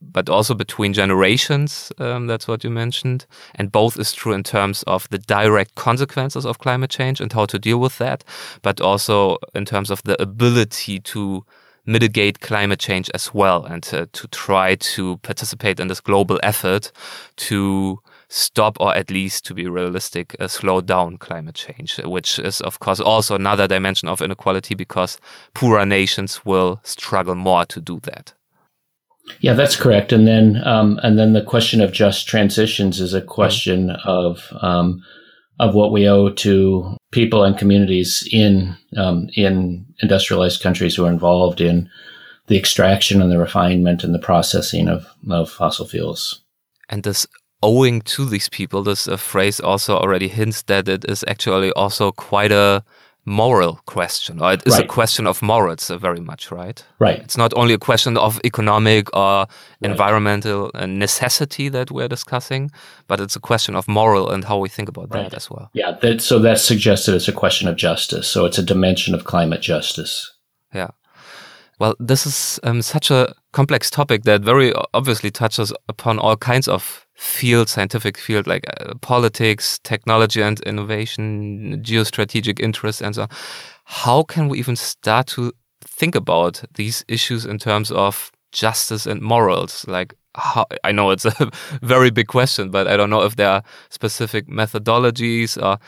but 0.00 0.28
also 0.28 0.54
between 0.54 0.92
generations. 0.92 1.92
Um, 1.98 2.26
that's 2.26 2.48
what 2.48 2.64
you 2.64 2.70
mentioned. 2.70 3.26
And 3.54 3.70
both 3.70 3.98
is 3.98 4.12
true 4.12 4.32
in 4.32 4.42
terms 4.42 4.82
of 4.84 5.08
the 5.10 5.18
direct 5.18 5.74
consequences 5.76 6.44
of 6.44 6.58
climate 6.58 6.90
change 6.90 7.20
and 7.20 7.32
how 7.32 7.46
to 7.46 7.58
deal 7.58 7.78
with 7.78 7.98
that, 7.98 8.24
but 8.62 8.80
also 8.80 9.38
in 9.54 9.64
terms 9.64 9.90
of 9.90 10.02
the 10.02 10.20
ability 10.20 11.00
to 11.00 11.44
mitigate 11.84 12.40
climate 12.40 12.78
change 12.78 13.10
as 13.10 13.34
well 13.34 13.64
and 13.64 13.82
to, 13.82 14.06
to 14.06 14.28
try 14.28 14.76
to 14.76 15.16
participate 15.18 15.80
in 15.80 15.88
this 15.88 16.00
global 16.00 16.38
effort 16.42 16.92
to 17.36 17.98
stop 18.32 18.76
or 18.80 18.94
at 18.94 19.10
least 19.10 19.44
to 19.44 19.54
be 19.54 19.66
realistic 19.66 20.34
uh, 20.40 20.48
slow 20.48 20.80
down 20.80 21.18
climate 21.18 21.54
change 21.54 21.98
which 22.04 22.38
is 22.38 22.60
of 22.62 22.80
course 22.80 23.00
also 23.00 23.34
another 23.34 23.68
dimension 23.68 24.08
of 24.08 24.22
inequality 24.22 24.74
because 24.74 25.18
poorer 25.54 25.84
nations 25.84 26.44
will 26.44 26.80
struggle 26.82 27.34
more 27.34 27.64
to 27.66 27.80
do 27.80 28.00
that 28.00 28.32
yeah 29.40 29.52
that's 29.52 29.76
correct 29.76 30.12
and 30.12 30.26
then 30.26 30.62
um, 30.64 30.98
and 31.02 31.18
then 31.18 31.34
the 31.34 31.42
question 31.42 31.80
of 31.80 31.92
just 31.92 32.26
transitions 32.26 33.00
is 33.00 33.12
a 33.12 33.22
question 33.22 33.88
mm-hmm. 33.88 34.08
of 34.08 34.48
um, 34.62 35.02
of 35.60 35.74
what 35.74 35.92
we 35.92 36.08
owe 36.08 36.30
to 36.30 36.96
people 37.10 37.44
and 37.44 37.58
communities 37.58 38.26
in 38.32 38.74
um, 38.96 39.28
in 39.34 39.84
industrialized 40.00 40.62
countries 40.62 40.96
who 40.96 41.04
are 41.04 41.12
involved 41.12 41.60
in 41.60 41.88
the 42.46 42.58
extraction 42.58 43.22
and 43.22 43.30
the 43.30 43.38
refinement 43.38 44.02
and 44.02 44.14
the 44.14 44.18
processing 44.18 44.88
of, 44.88 45.06
of 45.30 45.50
fossil 45.50 45.86
fuels. 45.86 46.42
And 46.88 47.02
this 47.02 47.26
owing 47.62 48.02
to 48.02 48.24
these 48.24 48.48
people, 48.48 48.82
this 48.82 49.08
uh, 49.08 49.16
phrase 49.16 49.60
also 49.60 49.96
already 49.96 50.28
hints 50.28 50.62
that 50.62 50.88
it 50.88 51.04
is 51.08 51.24
actually 51.28 51.72
also 51.72 52.12
quite 52.12 52.52
a 52.52 52.82
moral 53.24 53.80
question, 53.86 54.40
or 54.42 54.52
it 54.52 54.62
is 54.66 54.72
right. 54.72 54.84
a 54.84 54.88
question 54.88 55.26
of 55.26 55.42
morals 55.42 55.90
uh, 55.90 55.96
very 55.96 56.20
much, 56.20 56.50
right? 56.50 56.84
Right. 56.98 57.20
It's 57.20 57.36
not 57.36 57.52
only 57.54 57.74
a 57.74 57.78
question 57.78 58.16
of 58.16 58.40
economic 58.44 59.14
or 59.14 59.46
right. 59.46 59.48
environmental 59.80 60.70
uh, 60.74 60.86
necessity 60.86 61.68
that 61.68 61.90
we're 61.90 62.08
discussing, 62.08 62.70
but 63.06 63.20
it's 63.20 63.36
a 63.36 63.40
question 63.40 63.76
of 63.76 63.86
moral 63.86 64.30
and 64.30 64.44
how 64.44 64.58
we 64.58 64.68
think 64.68 64.88
about 64.88 65.14
right. 65.14 65.30
that 65.30 65.36
as 65.36 65.48
well. 65.48 65.70
Yeah, 65.72 65.92
that, 66.02 66.20
so 66.20 66.40
that's 66.40 66.62
suggested 66.64 67.14
it's 67.14 67.28
a 67.28 67.32
question 67.32 67.68
of 67.68 67.76
justice. 67.76 68.26
So 68.26 68.44
it's 68.44 68.58
a 68.58 68.62
dimension 68.62 69.14
of 69.14 69.24
climate 69.24 69.62
justice. 69.62 70.32
Yeah. 70.74 70.90
Well, 71.82 71.96
this 71.98 72.26
is 72.26 72.60
um, 72.62 72.80
such 72.80 73.10
a 73.10 73.34
complex 73.52 73.90
topic 73.90 74.22
that 74.22 74.42
very 74.42 74.72
obviously 74.94 75.32
touches 75.32 75.72
upon 75.88 76.20
all 76.20 76.36
kinds 76.36 76.68
of 76.68 77.08
field, 77.16 77.68
scientific 77.68 78.16
field 78.16 78.46
like 78.46 78.64
uh, 78.80 78.94
politics, 79.00 79.80
technology 79.82 80.40
and 80.42 80.60
innovation, 80.60 81.82
geostrategic 81.82 82.60
interests, 82.60 83.02
and 83.02 83.16
so 83.16 83.22
on. 83.22 83.28
How 83.86 84.22
can 84.22 84.48
we 84.48 84.60
even 84.60 84.76
start 84.76 85.26
to 85.34 85.50
think 85.80 86.14
about 86.14 86.62
these 86.74 87.04
issues 87.08 87.44
in 87.44 87.58
terms 87.58 87.90
of 87.90 88.30
justice 88.52 89.04
and 89.04 89.20
morals? 89.20 89.84
Like, 89.88 90.14
how, 90.36 90.66
I 90.84 90.92
know 90.92 91.10
it's 91.10 91.24
a 91.24 91.50
very 91.82 92.12
big 92.12 92.28
question, 92.28 92.70
but 92.70 92.86
I 92.86 92.96
don't 92.96 93.10
know 93.10 93.22
if 93.22 93.34
there 93.34 93.48
are 93.48 93.62
specific 93.90 94.46
methodologies 94.46 95.60
or 95.60 95.78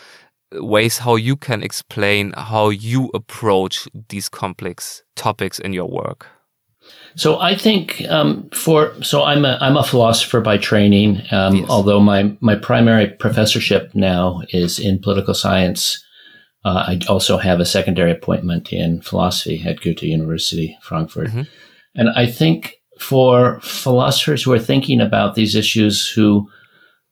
ways 0.54 0.98
how 0.98 1.16
you 1.16 1.36
can 1.36 1.62
explain 1.62 2.32
how 2.36 2.70
you 2.70 3.10
approach 3.14 3.88
these 4.08 4.28
complex 4.28 5.02
topics 5.16 5.58
in 5.58 5.72
your 5.72 5.88
work. 5.88 6.26
So 7.16 7.38
I 7.40 7.54
think 7.54 8.02
um, 8.08 8.48
for 8.50 8.92
so 9.02 9.22
I'm 9.22 9.44
a 9.44 9.56
I'm 9.60 9.76
a 9.76 9.84
philosopher 9.84 10.40
by 10.40 10.58
training. 10.58 11.22
Um, 11.30 11.56
yes. 11.56 11.70
Although 11.70 12.00
my 12.00 12.36
my 12.40 12.56
primary 12.56 13.08
professorship 13.08 13.94
now 13.94 14.42
is 14.50 14.78
in 14.78 14.98
political 14.98 15.34
science, 15.34 16.04
uh, 16.64 16.84
I 16.88 17.00
also 17.08 17.38
have 17.38 17.60
a 17.60 17.64
secondary 17.66 18.10
appointment 18.10 18.72
in 18.72 19.00
philosophy 19.00 19.62
at 19.64 19.80
Goethe 19.80 20.02
University 20.02 20.76
Frankfurt, 20.82 21.28
mm-hmm. 21.28 21.42
and 21.94 22.08
I 22.10 22.26
think 22.26 22.74
for 22.98 23.60
philosophers 23.60 24.42
who 24.42 24.52
are 24.52 24.58
thinking 24.58 25.00
about 25.00 25.34
these 25.34 25.54
issues 25.54 26.08
who 26.08 26.48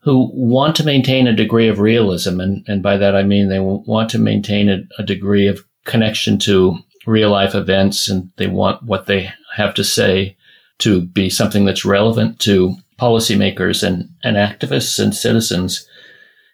who 0.02 0.30
want 0.34 0.74
to 0.76 0.84
maintain 0.84 1.26
a 1.26 1.36
degree 1.36 1.68
of 1.68 1.78
realism. 1.78 2.40
And, 2.40 2.64
and 2.66 2.82
by 2.82 2.96
that, 2.96 3.14
I 3.14 3.22
mean 3.22 3.48
they 3.48 3.60
want 3.60 4.10
to 4.10 4.18
maintain 4.18 4.68
a, 4.68 4.80
a 4.98 5.04
degree 5.04 5.46
of 5.46 5.64
connection 5.84 6.38
to 6.40 6.76
real 7.06 7.30
life 7.30 7.54
events 7.54 8.08
and 8.08 8.30
they 8.36 8.46
want 8.46 8.82
what 8.82 9.06
they 9.06 9.30
have 9.54 9.74
to 9.74 9.84
say 9.84 10.36
to 10.78 11.02
be 11.02 11.30
something 11.30 11.64
that's 11.64 11.84
relevant 11.84 12.40
to 12.40 12.74
policymakers 13.00 13.82
and, 13.86 14.08
and 14.24 14.36
activists 14.36 14.98
and 15.02 15.14
citizens. 15.14 15.88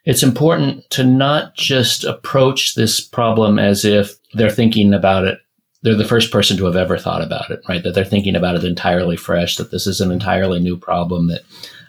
It's 0.05 0.23
important 0.23 0.89
to 0.91 1.05
not 1.05 1.55
just 1.55 2.05
approach 2.05 2.75
this 2.75 3.01
problem 3.01 3.59
as 3.59 3.85
if 3.85 4.15
they're 4.35 4.51
thinking 4.51 4.93
about 4.93 5.25
it. 5.25 5.39
They're 5.83 5.95
the 5.95 6.05
first 6.05 6.31
person 6.31 6.57
to 6.59 6.67
have 6.67 6.77
ever 6.77 6.99
thought 6.99 7.23
about 7.23 7.51
it, 7.51 7.61
right? 7.69 7.83
That 7.83 7.95
they're 7.95 8.05
thinking 8.05 8.35
about 8.35 8.57
it 8.57 8.65
entirely 8.65 9.17
fresh, 9.17 9.57
that 9.57 9.71
this 9.71 9.87
is 9.87 10.01
an 10.01 10.11
entirely 10.11 10.61
new 10.61 10.77
problem 10.77 11.29
that 11.29 11.43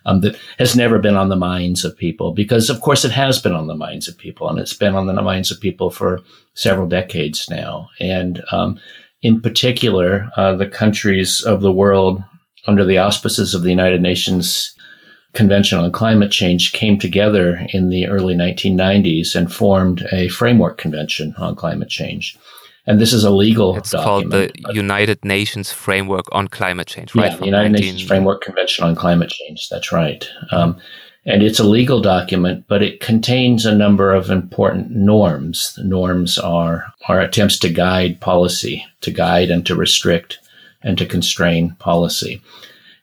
um, 0.06 0.22
that 0.22 0.38
has 0.58 0.75
never 0.75 1.00
been 1.00 1.15
on 1.15 1.29
the 1.29 1.36
minds 1.36 1.84
of 1.86 1.98
people 1.98 2.32
because 2.34 2.70
of 2.70 2.82
course 2.82 3.06
it 3.06 3.12
has 3.12 3.41
been 3.41 3.53
on 3.53 3.68
the 3.68 3.75
minds 3.75 4.08
of 4.08 4.18
people 4.18 4.50
and 4.50 4.60
it's 4.60 4.74
been 4.74 4.96
on 4.96 5.08
the 5.08 5.22
minds 5.22 5.51
of 5.51 5.60
people 5.60 5.89
for 5.89 6.20
several 6.53 6.88
decades 6.88 7.50
now. 7.50 7.89
And, 8.00 8.41
um, 8.51 8.79
in 9.22 9.41
particular, 9.41 10.29
uh, 10.38 10.56
the 10.56 10.68
countries 10.68 11.41
of 11.41 11.62
the 11.62 11.74
world 11.74 12.24
under 12.68 12.86
the 12.86 12.98
auspices 12.98 13.53
of 13.53 13.63
the 13.63 13.70
United 13.70 14.01
Nations 14.01 14.74
Convention 15.34 15.77
on 15.77 15.91
Climate 15.91 16.32
Change 16.32 16.72
came 16.74 16.98
together 16.98 17.68
in 17.72 17.89
the 17.89 18.08
early 18.08 18.34
1990s 18.34 19.36
and 19.36 19.53
formed 19.53 20.08
a 20.12 20.27
framework 20.29 20.77
convention 20.77 21.36
on 21.38 21.56
climate 21.56 21.89
change. 21.89 22.38
And 22.89 23.00
this 23.00 23.13
is 23.13 23.24
a 23.24 23.29
legal 23.29 23.77
it's 23.77 23.91
document. 23.91 24.31
called 24.31 24.51
the 24.65 24.74
United 24.74 25.24
Nations 25.24 25.72
Framework 25.72 26.25
on 26.31 26.48
Climate 26.48 26.88
Change, 26.88 27.13
right? 27.13 27.31
Yeah, 27.31 27.38
the 27.38 27.46
United 27.46 27.72
19... 27.74 27.81
Nations 27.81 28.08
Framework 28.08 28.41
Convention 28.41 28.84
on 28.84 28.96
Climate 28.96 29.29
Change. 29.29 29.69
That's 29.69 29.91
right. 29.91 30.27
Um, 30.51 30.81
and 31.24 31.43
it's 31.43 31.60
a 31.60 31.63
legal 31.63 32.01
document, 32.01 32.65
but 32.67 32.81
it 32.81 33.00
contains 33.00 33.67
a 33.67 33.75
number 33.75 34.12
of 34.12 34.31
important 34.31 34.89
norms. 34.89 35.75
The 35.75 35.84
norms 35.84 36.39
are, 36.39 36.91
are 37.08 37.22
attempts 37.22 37.60
to 37.60 37.69
guide 37.69 38.22
policy, 38.22 38.84
to 39.01 39.12
guide 39.12 39.51
and 39.51 39.63
to 39.67 39.75
restrict 39.75 40.39
and 40.81 40.98
to 40.98 41.05
constrain 41.05 41.75
policy. 41.77 42.41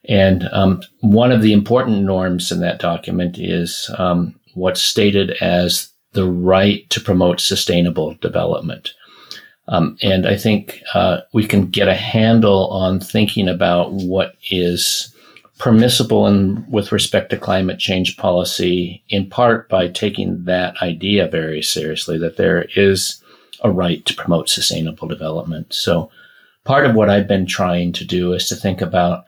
And 0.09 0.49
um, 0.51 0.83
one 0.99 1.31
of 1.31 1.43
the 1.43 1.53
important 1.53 2.03
norms 2.03 2.51
in 2.51 2.59
that 2.59 2.81
document 2.81 3.39
is 3.39 3.89
um, 3.99 4.35
what's 4.55 4.83
stated 4.83 5.31
as 5.41 5.91
the 6.11 6.27
right 6.27 6.91
to 6.91 7.01
promote 7.01 7.39
sustainable 7.39 8.15
development. 8.15 8.93
Um, 9.69 9.97
and 10.03 10.27
I 10.27 10.37
think 10.37 10.83
uh, 10.95 11.23
we 11.33 11.47
can 11.47 11.67
get 11.67 11.89
a 11.89 11.95
handle 11.95 12.69
on 12.69 13.01
thinking 13.01 13.49
about 13.49 13.93
what 13.93 14.37
is 14.51 15.13
permissible 15.59 16.27
in, 16.27 16.65
with 16.71 16.93
respect 16.93 17.31
to 17.31 17.37
climate 17.37 17.79
change 17.79 18.17
policy, 18.17 19.03
in 19.09 19.29
part 19.29 19.69
by 19.69 19.89
taking 19.89 20.45
that 20.45 20.81
idea 20.83 21.29
very 21.29 21.63
seriously 21.63 22.19
that 22.19 22.37
there 22.37 22.67
is 22.77 23.23
a 23.63 23.71
right 23.71 24.05
to 24.07 24.15
promote 24.15 24.49
sustainable 24.49 25.09
development. 25.09 25.73
So 25.73 26.11
part 26.65 26.87
of 26.87 26.95
what 26.95 27.09
I've 27.09 27.27
been 27.27 27.47
trying 27.47 27.93
to 27.93 28.05
do 28.05 28.35
is 28.35 28.49
to 28.49 28.55
think 28.55 28.83
about 28.83 29.25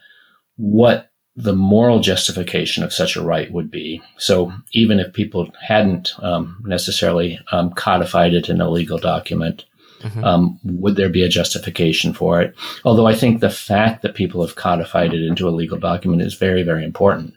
what 0.57 1.11
the 1.35 1.55
moral 1.55 2.01
justification 2.01 2.83
of 2.83 2.93
such 2.93 3.17
a 3.17 3.23
right 3.23 3.51
would 3.53 3.71
be. 3.71 4.03
So 4.19 4.53
even 4.73 4.99
if 4.99 5.13
people 5.13 5.51
hadn't 5.61 6.13
um, 6.19 6.63
necessarily 6.67 7.39
um, 7.53 7.71
codified 7.73 8.35
it 8.35 8.49
in 8.49 8.61
a 8.61 8.69
legal 8.69 8.99
document, 8.99 9.65
Mm-hmm. 10.01 10.25
Um, 10.25 10.61
would 10.65 10.97
there 10.97 11.09
be 11.09 11.25
a 11.25 11.29
justification 11.29 12.13
for 12.13 12.41
it? 12.41 12.55
Although 12.85 13.07
I 13.07 13.15
think 13.15 13.41
the 13.41 13.51
fact 13.51 14.03
that 14.03 14.15
people 14.15 14.45
have 14.47 14.57
codified 14.57 15.13
it 15.13 15.25
into 15.25 15.49
a 15.49 15.51
legal 15.51 15.79
document 15.79 16.23
is 16.23 16.35
very, 16.35 16.63
very 16.63 16.85
important. 16.85 17.35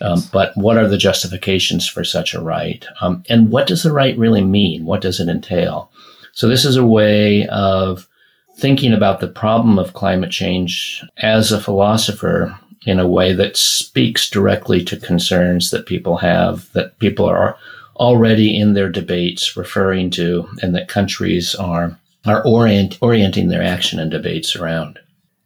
Um, 0.00 0.22
but 0.32 0.56
what 0.56 0.76
are 0.76 0.88
the 0.88 0.98
justifications 0.98 1.86
for 1.86 2.02
such 2.02 2.34
a 2.34 2.40
right? 2.40 2.84
Um, 3.00 3.22
and 3.28 3.50
what 3.50 3.66
does 3.66 3.82
the 3.82 3.92
right 3.92 4.18
really 4.18 4.42
mean? 4.42 4.84
What 4.84 5.00
does 5.00 5.20
it 5.20 5.28
entail? 5.28 5.90
So 6.32 6.48
this 6.48 6.64
is 6.64 6.76
a 6.76 6.86
way 6.86 7.46
of 7.48 8.08
thinking 8.56 8.92
about 8.92 9.20
the 9.20 9.28
problem 9.28 9.78
of 9.78 9.94
climate 9.94 10.30
change 10.30 11.04
as 11.18 11.52
a 11.52 11.60
philosopher 11.60 12.58
in 12.84 12.98
a 12.98 13.06
way 13.06 13.32
that 13.32 13.56
speaks 13.56 14.28
directly 14.28 14.84
to 14.84 14.96
concerns 14.96 15.70
that 15.70 15.86
people 15.86 16.16
have, 16.16 16.70
that 16.72 16.98
people 16.98 17.26
are 17.26 17.56
already 18.02 18.58
in 18.58 18.74
their 18.74 18.90
debates 18.90 19.56
referring 19.56 20.10
to 20.10 20.48
and 20.60 20.74
that 20.74 20.88
countries 20.88 21.54
are 21.54 21.96
are 22.24 22.44
orient, 22.46 22.98
orienting 23.00 23.48
their 23.48 23.62
action 23.62 23.98
and 23.98 24.10
debates 24.10 24.54
around. 24.56 24.98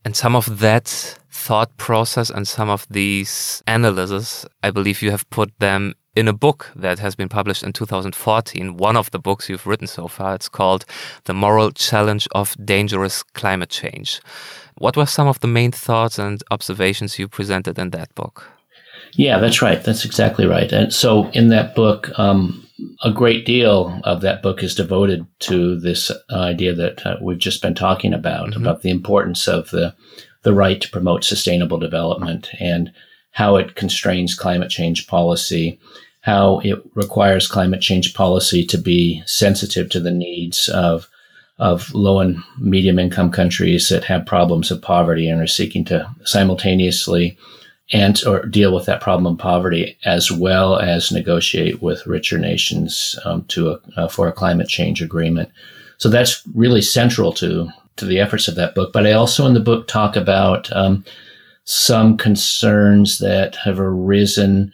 And 0.05 0.15
some 0.15 0.37
of 0.37 0.59
that 0.59 0.87
thought 1.31 1.75
process 1.77 2.31
and 2.31 2.47
some 2.47 2.69
of 2.69 2.87
these 2.91 3.63
analyses, 3.67 4.47
I 4.63 4.71
believe 4.71 5.03
you 5.03 5.11
have 5.11 5.29
put 5.31 5.51
them 5.59 5.95
in 6.15 6.29
a 6.29 6.33
book 6.33 6.71
that 6.77 6.99
has 6.99 7.15
been 7.15 7.29
published 7.29 7.63
in 7.63 7.73
2014, 7.73 8.77
one 8.77 8.97
of 8.97 9.11
the 9.11 9.19
books 9.19 9.49
you've 9.49 9.67
written 9.67 9.87
so 9.87 10.09
far. 10.09 10.35
It's 10.35 10.49
called 10.49 10.85
The 11.25 11.35
Moral 11.35 11.73
Challenge 11.73 12.27
of 12.33 12.57
Dangerous 12.65 13.23
Climate 13.23 13.71
Change. 13.71 14.21
What 14.79 14.97
were 14.97 15.07
some 15.07 15.29
of 15.29 15.41
the 15.41 15.49
main 15.49 15.73
thoughts 15.73 16.19
and 16.19 16.43
observations 16.51 17.19
you 17.19 17.29
presented 17.29 17.79
in 17.79 17.91
that 17.91 18.15
book? 18.15 18.56
Yeah, 19.17 19.39
that's 19.39 19.63
right. 19.63 19.83
That's 19.83 20.05
exactly 20.05 20.47
right. 20.47 20.71
And 20.71 20.93
so 20.93 21.29
in 21.31 21.49
that 21.49 21.75
book, 21.75 22.17
um, 22.19 22.67
a 23.03 23.11
great 23.11 23.47
deal 23.47 23.99
of 24.05 24.21
that 24.21 24.43
book 24.43 24.63
is 24.63 24.75
devoted 24.75 25.27
to 25.41 25.81
this 25.81 26.11
idea 26.31 26.75
that 26.75 27.05
uh, 27.07 27.17
we've 27.23 27.39
just 27.39 27.63
been 27.63 27.75
talking 27.75 28.13
about, 28.13 28.51
mm-hmm. 28.51 28.61
about 28.61 28.83
the 28.83 28.91
importance 28.91 29.49
of 29.49 29.71
the, 29.71 29.95
the 30.43 30.53
right 30.53 30.81
to 30.81 30.91
promote 30.91 31.25
sustainable 31.25 31.79
development 31.79 32.51
and 32.61 32.93
how 33.31 33.57
it 33.57 33.75
constrains 33.75 34.35
climate 34.35 34.71
change 34.71 35.07
policy, 35.07 35.81
how 36.21 36.61
it 36.61 36.83
requires 36.95 37.49
climate 37.49 37.81
change 37.81 38.13
policy 38.13 38.67
to 38.67 38.77
be 38.77 39.23
sensitive 39.25 39.89
to 39.91 40.01
the 40.01 40.13
needs 40.13 40.69
of 40.69 41.09
of 41.59 41.91
low 41.95 42.21
and 42.21 42.37
medium 42.59 42.99
income 42.99 43.31
countries 43.31 43.89
that 43.89 44.05
have 44.05 44.27
problems 44.27 44.71
of 44.71 44.83
poverty 44.83 45.27
and 45.27 45.41
are 45.41 45.47
seeking 45.47 45.87
to 45.87 46.07
simultaneously 46.25 47.39
and 47.93 48.21
or 48.27 48.45
deal 48.47 48.75
with 48.75 48.87
that 48.87 49.01
problem 49.01 49.33
of 49.33 49.39
poverty 49.39 49.97
as 50.05 50.31
well 50.31 50.79
as 50.79 51.13
negotiate 51.13 51.81
with 51.81 52.07
richer 52.07 52.39
nations 52.39 53.19
um, 53.25 53.45
to 53.45 53.71
a, 53.71 53.81
uh, 53.97 54.09
for 54.09 54.27
a 54.27 54.33
climate 54.33 54.69
change 54.69 55.01
agreement. 55.01 55.51
So 55.99 56.09
that's 56.09 56.43
really 56.55 56.83
central 56.83 57.33
to 57.35 57.69
to 57.97 58.05
the 58.05 58.19
efforts 58.19 58.47
of 58.49 58.57
that 58.57 58.75
book. 58.75 58.93
But 58.93 59.07
I 59.07 59.13
also 59.13 59.47
in 59.47 59.55
the 59.55 59.61
book 59.61 59.89
talk 59.89 60.17
about 60.17 60.71
um, 60.73 61.05
some 61.65 62.17
concerns 62.17 63.19
that 63.19 63.57
have 63.57 63.81
arisen 63.81 64.73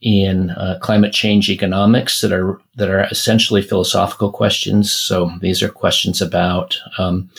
in 0.00 0.50
uh, 0.50 0.78
climate 0.82 1.12
change 1.12 1.48
economics 1.48 2.20
that 2.20 2.32
are 2.32 2.60
that 2.76 2.90
are 2.90 3.04
essentially 3.04 3.62
philosophical 3.62 4.30
questions. 4.30 4.92
So 4.92 5.30
these 5.40 5.62
are 5.62 5.68
questions 5.68 6.20
about 6.20 6.76
um, 6.98 7.30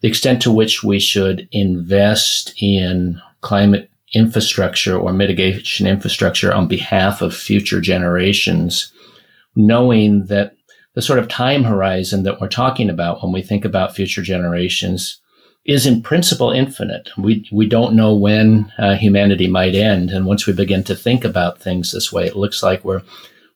the 0.00 0.08
extent 0.08 0.40
to 0.42 0.52
which 0.52 0.82
we 0.82 1.00
should 1.00 1.48
invest 1.52 2.54
in 2.60 3.20
climate 3.40 3.90
infrastructure 4.14 4.98
or 4.98 5.12
mitigation 5.12 5.86
infrastructure 5.86 6.52
on 6.52 6.68
behalf 6.68 7.20
of 7.20 7.34
future 7.34 7.80
generations, 7.80 8.92
knowing 9.56 10.26
that 10.26 10.56
the 10.94 11.02
sort 11.02 11.18
of 11.18 11.28
time 11.28 11.64
horizon 11.64 12.22
that 12.22 12.40
we're 12.40 12.48
talking 12.48 12.88
about 12.88 13.22
when 13.22 13.32
we 13.32 13.42
think 13.42 13.64
about 13.64 13.94
future 13.94 14.22
generations 14.22 15.20
is 15.64 15.86
in 15.86 16.02
principle 16.02 16.50
infinite. 16.50 17.08
We, 17.16 17.48
we 17.50 17.66
don't 17.66 17.96
know 17.96 18.14
when 18.14 18.70
uh, 18.78 18.94
humanity 18.94 19.48
might 19.48 19.74
end. 19.74 20.10
And 20.10 20.26
once 20.26 20.46
we 20.46 20.52
begin 20.52 20.84
to 20.84 20.94
think 20.94 21.24
about 21.24 21.58
things 21.58 21.92
this 21.92 22.12
way, 22.12 22.26
it 22.26 22.36
looks 22.36 22.62
like 22.62 22.84
we're, 22.84 23.02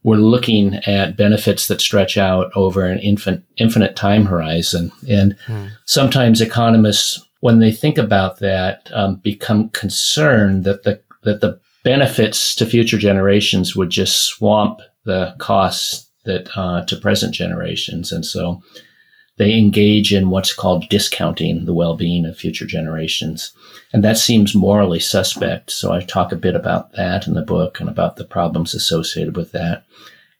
we're 0.02 0.16
looking 0.16 0.76
at 0.86 1.16
benefits 1.16 1.68
that 1.68 1.82
stretch 1.82 2.16
out 2.16 2.50
over 2.56 2.86
an 2.86 2.98
infin- 2.98 3.42
infinite 3.58 3.94
time 3.94 4.24
horizon. 4.24 4.90
And 5.08 5.36
hmm. 5.46 5.66
sometimes 5.84 6.40
economists 6.40 7.27
when 7.40 7.60
they 7.60 7.72
think 7.72 7.98
about 7.98 8.38
that, 8.40 8.90
um, 8.92 9.16
become 9.16 9.70
concerned 9.70 10.64
that 10.64 10.82
the 10.82 11.00
that 11.24 11.40
the 11.40 11.60
benefits 11.84 12.54
to 12.56 12.66
future 12.66 12.98
generations 12.98 13.74
would 13.74 13.90
just 13.90 14.26
swamp 14.26 14.80
the 15.04 15.34
costs 15.38 16.08
that 16.24 16.48
uh, 16.56 16.84
to 16.84 16.96
present 16.96 17.34
generations, 17.34 18.12
and 18.12 18.24
so 18.24 18.62
they 19.36 19.56
engage 19.56 20.12
in 20.12 20.30
what's 20.30 20.52
called 20.52 20.88
discounting 20.88 21.64
the 21.64 21.72
well-being 21.72 22.26
of 22.26 22.36
future 22.36 22.66
generations, 22.66 23.52
and 23.92 24.02
that 24.02 24.18
seems 24.18 24.54
morally 24.54 25.00
suspect. 25.00 25.70
So 25.70 25.92
I 25.92 26.00
talk 26.00 26.32
a 26.32 26.36
bit 26.36 26.56
about 26.56 26.92
that 26.92 27.26
in 27.26 27.34
the 27.34 27.42
book 27.42 27.80
and 27.80 27.88
about 27.88 28.16
the 28.16 28.24
problems 28.24 28.74
associated 28.74 29.36
with 29.36 29.52
that. 29.52 29.84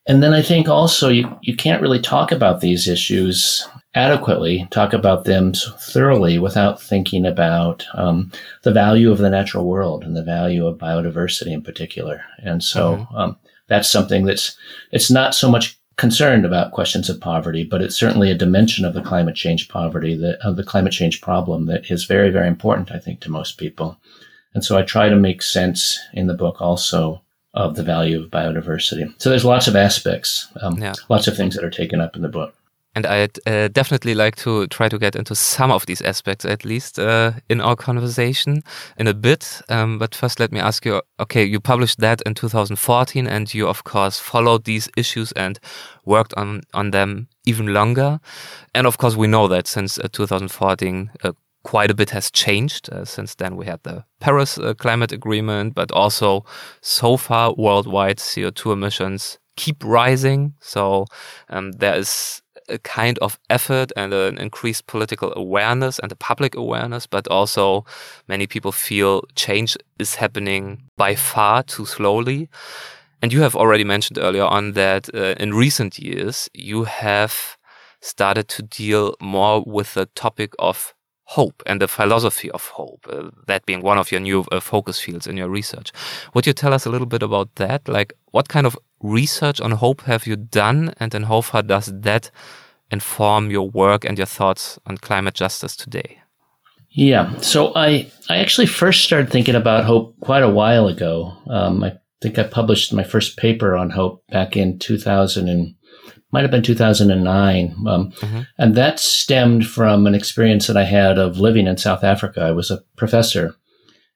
And 0.08 0.22
then 0.22 0.32
I 0.32 0.42
think 0.42 0.68
also 0.68 1.11
you, 1.11 1.38
you 1.42 1.54
can't 1.54 1.82
really 1.82 2.00
talk 2.00 2.32
about 2.32 2.61
these 2.61 2.88
issues 2.88 3.68
adequately, 3.98 4.66
talk 4.70 4.92
about 4.92 5.24
them 5.24 5.52
thoroughly 5.52 6.38
without 6.38 6.80
thinking 6.80 7.26
about 7.26 7.84
um, 7.94 8.30
the 8.62 8.72
value 8.72 9.11
of 9.11 9.18
the 9.18 9.28
natural 9.28 9.66
world 9.66 10.04
and 10.04 10.16
the 10.16 10.22
value 10.22 10.66
of 10.66 10.78
biodiversity 10.78 11.50
in 11.50 11.62
particular. 11.62 12.22
And 12.38 12.62
so 12.62 12.96
mm-hmm. 12.96 13.16
um, 13.16 13.37
that's 13.66 13.90
something 13.90 14.24
that's 14.24 14.56
it's 14.92 15.11
not 15.11 15.34
so 15.34 15.50
much 15.50 15.78
concerned 15.96 16.46
about 16.46 16.70
questions 16.70 17.11
of 17.11 17.20
poverty, 17.20 17.64
but 17.64 17.82
it's 17.82 17.96
certainly 17.96 18.30
a 18.30 18.37
dimension 18.37 18.84
of 18.84 18.94
the 18.94 19.02
climate 19.02 19.34
change 19.34 19.68
poverty 19.68 20.16
that 20.16 20.38
of 20.46 20.56
the 20.56 20.64
climate 20.64 20.92
change 20.92 21.20
problem 21.20 21.66
that 21.66 21.90
is 21.90 22.04
very, 22.04 22.30
very 22.30 22.46
important, 22.46 22.92
I 22.92 23.00
think, 23.00 23.20
to 23.20 23.30
most 23.30 23.58
people. 23.58 23.98
And 24.54 24.64
so 24.64 24.78
I 24.78 24.82
try 24.82 25.08
to 25.08 25.16
make 25.16 25.42
sense 25.42 25.98
in 26.12 26.28
the 26.28 26.34
book 26.34 26.61
also 26.61 27.20
of 27.52 27.74
the 27.74 27.82
value 27.82 28.22
of 28.22 28.30
biodiversity. 28.30 29.12
So 29.20 29.28
there's 29.28 29.44
lots 29.44 29.66
of 29.66 29.74
aspects, 29.74 30.46
um, 30.62 30.78
yeah. 30.78 30.94
lots 31.08 31.26
of 31.26 31.37
things 31.37 31.56
that 31.56 31.64
are 31.64 31.70
taken 31.70 32.00
up 32.00 32.14
in 32.14 32.22
the 32.22 32.28
book. 32.28 32.54
And 32.98 33.06
I'd 33.06 33.38
uh, 33.46 33.68
definitely 33.68 34.16
like 34.16 34.34
to 34.38 34.66
try 34.66 34.88
to 34.88 34.98
get 34.98 35.14
into 35.14 35.37
some 35.37 35.70
of 35.70 35.87
these 35.87 36.02
aspects, 36.02 36.44
at 36.44 36.64
least 36.64 36.98
uh, 36.98 37.30
in 37.48 37.61
our 37.61 37.76
conversation 37.76 38.64
in 38.96 39.06
a 39.06 39.14
bit. 39.14 39.62
Um, 39.68 39.98
but 40.00 40.16
first, 40.16 40.40
let 40.40 40.50
me 40.50 40.58
ask 40.58 40.84
you 40.84 41.00
okay, 41.20 41.44
you 41.44 41.61
published 41.61 42.00
that 42.00 42.20
in 42.22 42.34
2014, 42.34 43.28
and 43.28 43.54
you, 43.54 43.68
of 43.68 43.84
course, 43.84 44.18
followed 44.18 44.64
these 44.64 44.88
issues 44.96 45.30
and 45.37 45.61
worked 46.06 46.34
on, 46.34 46.62
on 46.74 46.90
them 46.90 47.28
even 47.46 47.72
longer. 47.72 48.18
And 48.74 48.84
of 48.84 48.98
course, 48.98 49.14
we 49.14 49.28
know 49.28 49.46
that 49.46 49.68
since 49.68 50.00
uh, 50.00 50.08
2014, 50.11 51.12
uh, 51.22 51.32
quite 51.62 51.92
a 51.92 51.94
bit 51.94 52.11
has 52.11 52.32
changed. 52.32 52.92
Uh, 52.92 53.04
since 53.04 53.37
then, 53.37 53.54
we 53.54 53.66
had 53.66 53.80
the 53.84 54.04
Paris 54.18 54.58
uh, 54.58 54.74
Climate 54.74 55.12
Agreement, 55.12 55.76
but 55.76 55.92
also 55.92 56.44
so 56.80 57.16
far, 57.16 57.54
worldwide 57.54 58.18
CO2 58.18 58.72
emissions 58.72 59.38
keep 59.58 59.84
rising. 59.84 60.54
So 60.61 61.06
um, 61.50 61.72
there 61.72 61.96
is 61.96 62.40
a 62.68 62.78
kind 62.78 63.18
of 63.18 63.38
effort 63.50 63.92
and 63.96 64.12
an 64.12 64.38
increased 64.38 64.87
political 64.87 65.33
awareness 65.37 65.98
and 65.98 66.12
a 66.12 66.16
public 66.16 66.54
awareness, 66.54 67.07
but 67.07 67.26
also 67.28 67.85
many 68.28 68.46
people 68.46 68.72
feel 68.72 69.22
change 69.35 69.76
is 69.98 70.16
happening 70.16 70.83
by 70.96 71.14
far 71.14 71.62
too 71.62 71.87
slowly. 71.87 72.48
And 73.22 73.33
you 73.33 73.42
have 73.42 73.57
already 73.57 73.85
mentioned 73.85 74.18
earlier 74.18 74.44
on 74.44 74.72
that 74.72 75.12
uh, 75.14 75.35
in 75.40 75.54
recent 75.54 75.98
years, 75.98 76.48
you 76.54 76.85
have 76.85 77.57
started 78.00 78.48
to 78.48 78.62
deal 78.62 79.14
more 79.20 79.62
with 79.66 79.94
the 79.94 80.07
topic 80.07 80.52
of 80.59 80.94
hope 81.28 81.62
and 81.66 81.80
the 81.80 81.88
philosophy 81.88 82.50
of 82.52 82.68
hope, 82.68 83.06
uh, 83.10 83.28
that 83.46 83.66
being 83.66 83.82
one 83.82 83.98
of 83.98 84.10
your 84.10 84.20
new 84.20 84.44
uh, 84.50 84.60
focus 84.60 84.98
fields 84.98 85.26
in 85.26 85.36
your 85.36 85.48
research. 85.50 85.92
Would 86.32 86.46
you 86.46 86.54
tell 86.54 86.72
us 86.72 86.86
a 86.86 86.90
little 86.90 87.06
bit 87.06 87.22
about 87.22 87.54
that? 87.56 87.86
Like, 87.86 88.14
what 88.30 88.48
kind 88.48 88.66
of 88.66 88.78
research 89.02 89.60
on 89.60 89.72
hope 89.72 90.00
have 90.02 90.26
you 90.26 90.36
done, 90.36 90.94
and 90.98 91.12
then 91.12 91.24
how 91.24 91.42
far 91.42 91.62
does 91.62 91.92
that 91.92 92.30
inform 92.90 93.50
your 93.50 93.68
work 93.68 94.06
and 94.06 94.16
your 94.16 94.26
thoughts 94.26 94.78
on 94.86 94.96
climate 94.96 95.34
justice 95.34 95.76
today? 95.76 96.22
Yeah, 96.90 97.38
so 97.40 97.72
I 97.76 98.10
I 98.30 98.38
actually 98.38 98.66
first 98.66 99.04
started 99.04 99.30
thinking 99.30 99.54
about 99.54 99.84
hope 99.84 100.18
quite 100.20 100.42
a 100.42 100.48
while 100.48 100.88
ago. 100.88 101.36
Um, 101.46 101.84
I 101.84 101.92
think 102.22 102.38
I 102.38 102.44
published 102.44 102.94
my 102.94 103.04
first 103.04 103.36
paper 103.36 103.76
on 103.76 103.90
hope 103.90 104.24
back 104.30 104.56
in 104.56 104.78
2000 104.78 105.48
and 105.48 105.74
might 106.30 106.42
have 106.42 106.50
been 106.50 106.62
2009. 106.62 107.74
Um, 107.86 108.12
mm-hmm. 108.12 108.40
And 108.58 108.74
that 108.74 109.00
stemmed 109.00 109.66
from 109.66 110.06
an 110.06 110.14
experience 110.14 110.66
that 110.66 110.76
I 110.76 110.84
had 110.84 111.18
of 111.18 111.38
living 111.38 111.66
in 111.66 111.76
South 111.78 112.04
Africa. 112.04 112.42
I 112.42 112.52
was 112.52 112.70
a 112.70 112.82
professor 112.96 113.54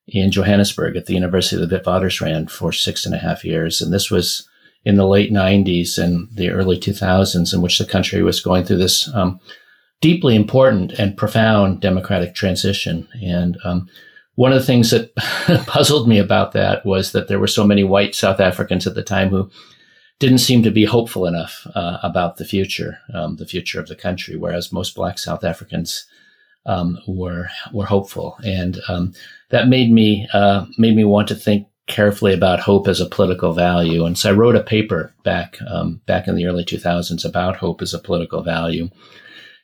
in 0.07 0.31
Johannesburg 0.31 0.97
at 0.97 1.07
the 1.07 1.15
University 1.15 1.63
of 1.63 1.69
the 1.69 1.79
Witwatersrand 1.79 2.51
for 2.51 2.73
six 2.73 3.07
and 3.07 3.15
a 3.15 3.19
half 3.19 3.45
years. 3.45 3.81
And 3.81 3.93
this 3.93 4.11
was 4.11 4.49
in 4.85 4.97
the 4.97 5.07
late 5.07 5.33
90s 5.33 5.97
and 5.97 6.29
the 6.35 6.51
early 6.51 6.79
2000s 6.79 7.55
in 7.55 7.63
which 7.63 7.79
the 7.79 7.85
country 7.85 8.23
was 8.23 8.41
going 8.41 8.65
through 8.65 8.79
this 8.79 9.09
um, 9.15 9.41
deeply 10.01 10.35
important 10.35 10.93
and 10.93 11.17
profound 11.17 11.81
democratic 11.81 12.35
transition. 12.35 13.09
And 13.23 13.57
um, 13.65 13.89
one 14.35 14.53
of 14.53 14.59
the 14.59 14.67
things 14.67 14.91
that 14.91 15.15
puzzled 15.67 16.09
me 16.09 16.19
about 16.19 16.53
that 16.53 16.85
was 16.85 17.13
that 17.13 17.29
there 17.29 17.39
were 17.39 17.47
so 17.47 17.65
many 17.65 17.85
white 17.85 18.15
South 18.15 18.41
Africans 18.41 18.87
at 18.87 18.95
the 18.95 19.03
time 19.03 19.29
who 19.29 19.51
didn't 20.23 20.39
seem 20.39 20.63
to 20.63 20.71
be 20.71 20.85
hopeful 20.85 21.27
enough 21.27 21.67
uh, 21.75 21.99
about 22.01 22.37
the 22.37 22.45
future, 22.45 23.01
um, 23.13 23.35
the 23.37 23.45
future 23.45 23.81
of 23.81 23.89
the 23.89 23.97
country, 23.97 24.37
whereas 24.37 24.73
most 24.73 24.95
Black 24.95 25.19
South 25.19 25.43
Africans 25.43 26.07
um, 26.65 26.97
were 27.09 27.49
were 27.73 27.87
hopeful, 27.87 28.37
and 28.45 28.81
um, 28.87 29.13
that 29.51 29.67
made 29.67 29.91
me 29.91 30.29
uh, 30.33 30.65
made 30.79 30.95
me 30.95 31.03
want 31.03 31.27
to 31.27 31.35
think 31.35 31.67
carefully 31.89 32.33
about 32.33 32.61
hope 32.61 32.87
as 32.87 33.01
a 33.01 33.07
political 33.07 33.53
value. 33.53 34.05
And 34.05 34.17
so 34.17 34.31
I 34.31 34.33
wrote 34.33 34.55
a 34.55 34.63
paper 34.63 35.13
back 35.25 35.57
um, 35.69 36.01
back 36.07 36.29
in 36.29 36.37
the 36.37 36.47
early 36.47 36.65
2000s 36.65 37.25
about 37.25 37.57
hope 37.57 37.83
as 37.83 37.93
a 37.93 37.99
political 37.99 38.45
value, 38.45 38.91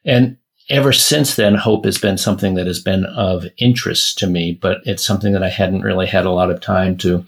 and 0.04 0.38
ever 0.68 0.92
since 0.92 1.36
then, 1.36 1.54
hope 1.54 1.84
has 1.84 1.98
been 1.98 2.18
something 2.18 2.54
that 2.54 2.66
has 2.66 2.80
been 2.80 3.04
of 3.04 3.46
interest 3.58 4.18
to 4.18 4.26
me, 4.26 4.58
but 4.60 4.78
it's 4.86 5.04
something 5.04 5.32
that 5.34 5.44
I 5.44 5.50
hadn't 5.50 5.82
really 5.82 6.08
had 6.08 6.26
a 6.26 6.32
lot 6.32 6.50
of 6.50 6.60
time 6.60 6.96
to 6.96 7.24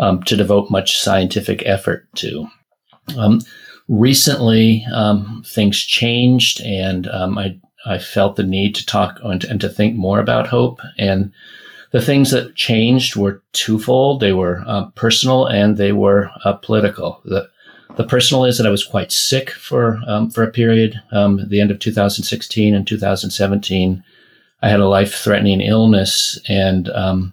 um, 0.00 0.24
to 0.24 0.36
devote 0.36 0.72
much 0.72 0.98
scientific 0.98 1.62
effort 1.64 2.08
to. 2.16 2.48
Um, 3.16 3.40
recently, 3.88 4.84
um, 4.92 5.42
things 5.46 5.78
changed, 5.78 6.60
and 6.62 7.06
um, 7.08 7.38
I 7.38 7.58
I 7.86 7.98
felt 7.98 8.36
the 8.36 8.42
need 8.42 8.74
to 8.76 8.86
talk 8.86 9.20
and, 9.22 9.44
and, 9.44 9.60
to 9.60 9.68
think 9.68 9.94
more 9.94 10.18
about 10.18 10.46
hope. 10.46 10.80
And 10.96 11.32
the 11.90 12.00
things 12.00 12.30
that 12.30 12.54
changed 12.54 13.16
were 13.16 13.42
twofold: 13.52 14.20
they 14.20 14.32
were 14.32 14.64
uh, 14.66 14.86
personal 14.94 15.46
and 15.46 15.76
they 15.76 15.92
were 15.92 16.30
uh, 16.44 16.54
political. 16.54 17.20
The 17.24 17.48
the 17.96 18.04
personal 18.04 18.44
is 18.44 18.58
that 18.58 18.66
I 18.66 18.70
was 18.70 18.84
quite 18.84 19.12
sick 19.12 19.50
for 19.50 20.00
um, 20.06 20.30
for 20.30 20.42
a 20.42 20.50
period. 20.50 21.00
Um, 21.12 21.40
the 21.48 21.60
end 21.60 21.70
of 21.70 21.78
2016 21.78 22.74
and 22.74 22.86
2017, 22.86 24.02
I 24.62 24.68
had 24.68 24.80
a 24.80 24.88
life 24.88 25.14
threatening 25.14 25.60
illness, 25.60 26.38
and 26.48 26.88
um, 26.90 27.32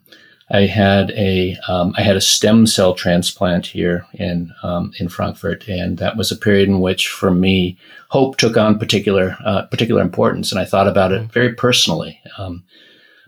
I 0.54 0.66
had 0.66 1.12
a 1.12 1.56
um, 1.68 1.94
I 1.98 2.02
had 2.02 2.18
a 2.18 2.22
stem 2.22 2.68
cell 2.68 2.94
transplant 2.94 3.66
here 3.66 4.06
in 4.14 4.54
um, 4.64 4.92
in 5.00 5.08
Frankfurt, 5.08 5.68
and 5.68 5.98
that 5.98 6.18
was 6.18 6.32
a 6.32 6.38
period 6.38 6.68
in 6.68 6.82
which, 6.82 7.08
for 7.08 7.32
me, 7.32 7.78
hope 8.10 8.38
took 8.38 8.58
on 8.58 8.78
particular 8.78 9.38
uh, 9.46 9.64
particular 9.64 10.02
importance, 10.02 10.52
and 10.52 10.60
I 10.60 10.66
thought 10.66 10.88
about 10.88 11.14
it 11.14 11.32
very 11.32 11.54
personally. 11.54 12.20
Um, 12.38 12.64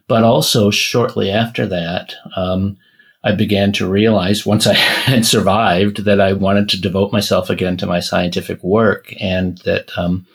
but 0.08 0.24
also, 0.24 0.70
shortly 0.70 1.32
after 1.32 1.66
that, 1.68 2.14
um, 2.36 2.78
I 3.24 3.32
began 3.32 3.72
to 3.74 3.90
realize 3.90 4.46
once 4.46 4.68
I 4.68 4.74
had 4.74 5.26
survived 5.26 6.04
that 6.04 6.20
I 6.20 6.34
wanted 6.34 6.68
to 6.70 6.82
devote 6.82 7.14
myself 7.14 7.50
again 7.50 7.78
to 7.78 7.86
my 7.86 8.02
scientific 8.02 8.62
work, 8.64 9.14
and 9.22 9.60
that 9.60 9.98
um, 9.98 10.28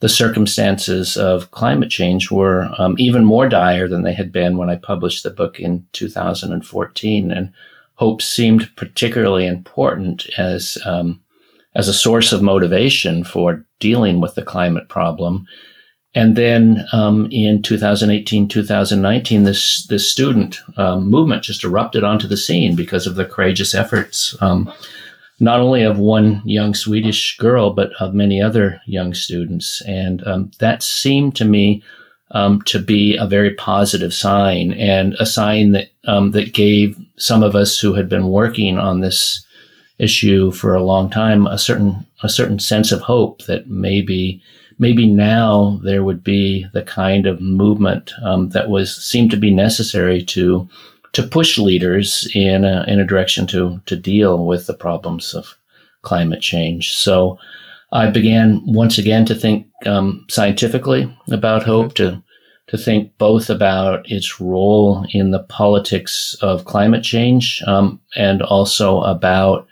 the 0.00 0.08
circumstances 0.08 1.16
of 1.16 1.50
climate 1.50 1.90
change 1.90 2.30
were 2.30 2.68
um, 2.78 2.94
even 2.98 3.24
more 3.24 3.48
dire 3.48 3.88
than 3.88 4.02
they 4.02 4.12
had 4.12 4.32
been 4.32 4.56
when 4.56 4.68
I 4.68 4.76
published 4.76 5.22
the 5.22 5.30
book 5.30 5.58
in 5.58 5.86
2014. 5.92 7.30
And 7.30 7.52
hope 7.94 8.20
seemed 8.20 8.74
particularly 8.76 9.46
important 9.46 10.28
as 10.36 10.78
um, 10.84 11.20
as 11.74 11.88
a 11.88 11.94
source 11.94 12.32
of 12.32 12.42
motivation 12.42 13.24
for 13.24 13.64
dealing 13.80 14.20
with 14.20 14.34
the 14.34 14.42
climate 14.42 14.88
problem. 14.88 15.46
And 16.16 16.36
then 16.36 16.86
um, 16.92 17.28
in 17.32 17.60
2018, 17.62 18.48
2019, 18.48 19.42
this 19.42 19.86
this 19.86 20.10
student 20.10 20.60
um, 20.76 21.10
movement 21.10 21.42
just 21.42 21.64
erupted 21.64 22.04
onto 22.04 22.28
the 22.28 22.36
scene 22.36 22.76
because 22.76 23.06
of 23.06 23.16
the 23.16 23.24
courageous 23.24 23.74
efforts 23.74 24.36
um, 24.40 24.72
not 25.44 25.60
only 25.60 25.82
of 25.82 25.98
one 25.98 26.42
young 26.44 26.74
Swedish 26.74 27.36
girl, 27.36 27.70
but 27.70 27.92
of 28.00 28.14
many 28.14 28.40
other 28.40 28.80
young 28.86 29.14
students. 29.14 29.82
And 29.82 30.26
um, 30.26 30.50
that 30.58 30.82
seemed 30.82 31.36
to 31.36 31.44
me 31.44 31.82
um, 32.30 32.62
to 32.62 32.78
be 32.78 33.16
a 33.16 33.26
very 33.26 33.54
positive 33.54 34.12
sign 34.12 34.72
and 34.72 35.14
a 35.20 35.26
sign 35.26 35.72
that 35.72 35.88
um, 36.06 36.32
that 36.32 36.54
gave 36.54 36.98
some 37.16 37.42
of 37.42 37.54
us 37.54 37.78
who 37.78 37.94
had 37.94 38.08
been 38.08 38.28
working 38.28 38.78
on 38.78 39.00
this 39.00 39.46
issue 39.98 40.50
for 40.50 40.74
a 40.74 40.82
long 40.82 41.08
time 41.08 41.46
a 41.46 41.56
certain 41.56 42.04
a 42.24 42.28
certain 42.28 42.58
sense 42.58 42.90
of 42.90 43.00
hope 43.00 43.44
that 43.44 43.68
maybe 43.68 44.42
maybe 44.78 45.06
now 45.06 45.78
there 45.84 46.02
would 46.02 46.24
be 46.24 46.66
the 46.72 46.82
kind 46.82 47.26
of 47.26 47.40
movement 47.40 48.12
um, 48.24 48.48
that 48.48 48.68
was 48.68 48.96
seemed 48.96 49.30
to 49.30 49.36
be 49.36 49.54
necessary 49.54 50.20
to 50.20 50.68
to 51.14 51.22
push 51.22 51.58
leaders 51.58 52.28
in 52.34 52.64
a, 52.64 52.84
in 52.86 53.00
a 53.00 53.06
direction 53.06 53.46
to 53.48 53.80
to 53.86 53.96
deal 53.96 54.46
with 54.46 54.66
the 54.66 54.74
problems 54.74 55.34
of 55.34 55.56
climate 56.02 56.42
change. 56.42 56.92
So 56.92 57.38
I 57.92 58.10
began 58.10 58.62
once 58.66 58.98
again 58.98 59.24
to 59.26 59.34
think 59.34 59.66
um, 59.86 60.26
scientifically 60.28 61.16
about 61.30 61.62
hope, 61.62 61.94
to 61.94 62.22
to 62.66 62.78
think 62.78 63.16
both 63.18 63.50
about 63.50 64.10
its 64.10 64.40
role 64.40 65.06
in 65.10 65.30
the 65.30 65.42
politics 65.44 66.34
of 66.40 66.64
climate 66.64 67.04
change 67.04 67.62
um, 67.66 68.00
and 68.16 68.42
also 68.42 69.00
about 69.02 69.66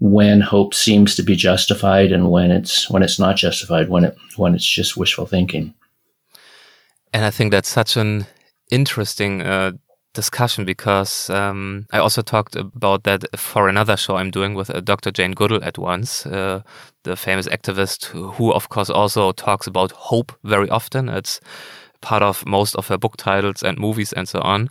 when 0.00 0.40
hope 0.40 0.74
seems 0.74 1.14
to 1.14 1.22
be 1.22 1.36
justified 1.36 2.10
and 2.10 2.30
when 2.30 2.50
it's 2.50 2.90
when 2.90 3.02
it's 3.02 3.18
not 3.18 3.36
justified, 3.36 3.88
when 3.88 4.04
it 4.04 4.16
when 4.36 4.54
it's 4.54 4.66
just 4.66 4.96
wishful 4.96 5.26
thinking. 5.26 5.74
And 7.12 7.24
I 7.24 7.30
think 7.30 7.52
that's 7.52 7.68
such 7.68 7.96
an 7.96 8.26
interesting 8.70 9.42
uh, 9.42 9.72
discussion 10.14 10.64
because 10.64 11.30
um, 11.30 11.86
I 11.92 11.98
also 11.98 12.22
talked 12.22 12.56
about 12.56 13.04
that 13.04 13.24
for 13.38 13.68
another 13.68 13.96
show 13.96 14.16
I'm 14.16 14.30
doing 14.30 14.54
with 14.54 14.70
uh, 14.70 14.80
Dr. 14.80 15.10
Jane 15.10 15.32
Goodall 15.32 15.64
at 15.64 15.78
once, 15.78 16.26
uh, 16.26 16.62
the 17.04 17.16
famous 17.16 17.48
activist 17.48 18.06
who, 18.06 18.52
of 18.52 18.68
course, 18.68 18.90
also 18.90 19.32
talks 19.32 19.66
about 19.66 19.92
hope 19.92 20.32
very 20.44 20.68
often. 20.68 21.08
It's 21.08 21.40
part 22.00 22.22
of 22.22 22.44
most 22.46 22.76
of 22.76 22.88
her 22.88 22.98
book 22.98 23.16
titles 23.16 23.62
and 23.62 23.78
movies 23.78 24.12
and 24.12 24.28
so 24.28 24.40
on. 24.40 24.68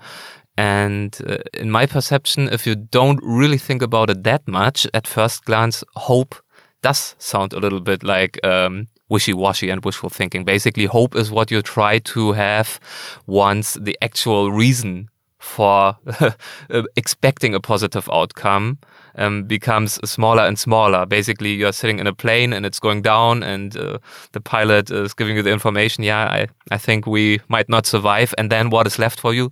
And 0.57 1.17
uh, 1.27 1.37
in 1.53 1.71
my 1.71 1.85
perception, 1.85 2.49
if 2.49 2.67
you 2.67 2.75
don't 2.75 3.19
really 3.23 3.57
think 3.57 3.81
about 3.81 4.09
it 4.09 4.23
that 4.23 4.47
much, 4.47 4.85
at 4.93 5.07
first 5.07 5.45
glance, 5.45 5.83
hope 5.95 6.35
does 6.83 7.15
sound 7.19 7.53
a 7.53 7.59
little 7.59 7.79
bit 7.79 8.03
like 8.03 8.43
um, 8.45 8.87
wishy-washy 9.09 9.69
and 9.69 9.83
wishful 9.83 10.09
thinking. 10.09 10.43
Basically, 10.43 10.85
hope 10.85 11.15
is 11.15 11.31
what 11.31 11.51
you 11.51 11.61
try 11.61 11.99
to 11.99 12.33
have 12.33 12.79
once 13.27 13.73
the 13.73 13.97
actual 14.01 14.51
reason 14.51 15.09
for 15.41 15.97
expecting 16.95 17.55
a 17.55 17.59
positive 17.59 18.07
outcome 18.11 18.77
um, 19.15 19.43
becomes 19.43 19.93
smaller 20.09 20.43
and 20.43 20.57
smaller. 20.57 21.05
Basically, 21.05 21.53
you're 21.53 21.73
sitting 21.73 21.99
in 21.99 22.07
a 22.07 22.13
plane 22.13 22.53
and 22.53 22.65
it's 22.65 22.79
going 22.79 23.01
down, 23.01 23.43
and 23.43 23.75
uh, 23.75 23.97
the 24.31 24.39
pilot 24.41 24.91
is 24.91 25.13
giving 25.13 25.35
you 25.35 25.41
the 25.41 25.51
information. 25.51 26.03
Yeah, 26.03 26.25
I, 26.25 26.47
I 26.69 26.77
think 26.77 27.05
we 27.05 27.39
might 27.47 27.69
not 27.69 27.85
survive. 27.85 28.33
And 28.37 28.51
then 28.51 28.69
what 28.69 28.87
is 28.87 28.99
left 28.99 29.19
for 29.19 29.33
you? 29.33 29.51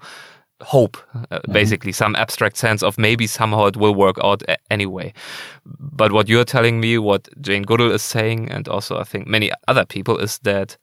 Hope, 0.61 0.97
uh, 1.15 1.39
mm-hmm. 1.39 1.51
basically, 1.53 1.91
some 1.91 2.15
abstract 2.15 2.57
sense 2.57 2.83
of 2.83 2.97
maybe 2.97 3.27
somehow 3.27 3.65
it 3.65 3.77
will 3.77 3.95
work 3.95 4.17
out 4.23 4.43
anyway. 4.69 5.13
But 5.65 6.11
what 6.11 6.27
you're 6.29 6.45
telling 6.45 6.79
me, 6.79 6.97
what 6.97 7.29
Jane 7.41 7.63
Goodall 7.63 7.91
is 7.91 8.01
saying, 8.03 8.51
and 8.51 8.67
also 8.67 8.99
I 8.99 9.05
think 9.05 9.25
many 9.25 9.51
other 9.67 9.85
people, 9.85 10.17
is 10.17 10.39
that 10.39 10.77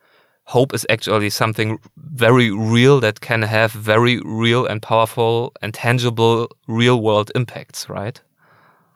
hope 0.47 0.73
is 0.73 0.87
actually 0.89 1.31
something 1.31 1.79
very 1.97 2.51
real 2.51 3.01
that 3.01 3.21
can 3.21 3.43
have 3.43 3.73
very 3.73 4.21
real 4.25 4.65
and 4.65 4.81
powerful 4.81 5.53
and 5.61 5.75
tangible 5.75 6.49
real 6.69 7.03
world 7.03 7.31
impacts, 7.35 7.89
right? 7.89 8.21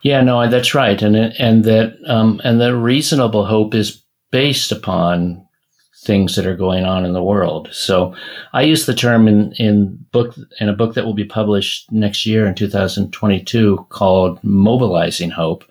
Yeah, 0.03 0.23
no, 0.23 0.49
that's 0.49 0.75
right, 0.75 1.01
and 1.03 1.15
and 1.17 1.65
that 1.65 1.97
um, 2.07 2.41
and 2.43 2.61
that 2.61 2.77
reasonable 2.77 3.45
hope 3.45 3.75
is 3.75 4.03
based 4.31 4.73
upon 4.73 5.47
things 6.03 6.35
that 6.37 6.47
are 6.47 6.57
going 6.57 6.85
on 6.85 7.05
in 7.05 7.13
the 7.13 7.23
world. 7.23 7.69
So 7.73 8.15
I 8.55 8.63
use 8.63 8.87
the 8.87 8.95
term 8.95 9.29
in 9.29 9.53
in 9.59 9.99
book 10.13 10.35
in 10.59 10.69
a 10.69 10.77
book 10.77 10.95
that 10.95 11.05
will 11.05 11.15
be 11.15 11.27
published 11.27 11.93
next 11.93 12.25
year 12.25 12.47
in 12.47 12.55
2022 12.55 13.87
called 13.91 14.43
Mobilizing 14.43 15.31
Hope. 15.31 15.65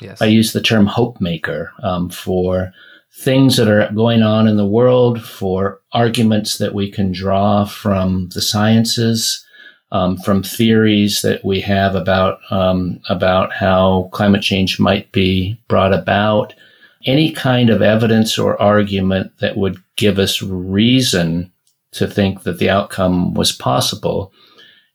Yes. 0.00 0.20
I 0.20 0.26
use 0.26 0.52
the 0.52 0.60
term 0.60 0.86
hope 0.86 1.20
maker 1.20 1.72
um, 1.82 2.10
for 2.10 2.72
things 3.16 3.56
that 3.56 3.68
are 3.68 3.90
going 3.92 4.22
on 4.22 4.46
in 4.46 4.56
the 4.56 4.66
world, 4.66 5.22
for 5.22 5.80
arguments 5.92 6.58
that 6.58 6.74
we 6.74 6.90
can 6.90 7.12
draw 7.12 7.64
from 7.64 8.28
the 8.34 8.42
sciences, 8.42 9.44
um, 9.90 10.16
from 10.18 10.42
theories 10.42 11.22
that 11.22 11.44
we 11.44 11.60
have 11.60 11.94
about 11.94 12.38
um, 12.50 13.00
about 13.08 13.52
how 13.52 14.10
climate 14.12 14.42
change 14.42 14.78
might 14.78 15.10
be 15.12 15.58
brought 15.68 15.94
about. 15.94 16.54
Any 17.06 17.32
kind 17.32 17.70
of 17.70 17.82
evidence 17.82 18.36
or 18.36 18.60
argument 18.60 19.32
that 19.38 19.56
would 19.56 19.82
give 19.94 20.18
us 20.18 20.42
reason 20.42 21.52
to 21.92 22.06
think 22.06 22.42
that 22.42 22.58
the 22.58 22.68
outcome 22.68 23.32
was 23.34 23.52
possible 23.52 24.32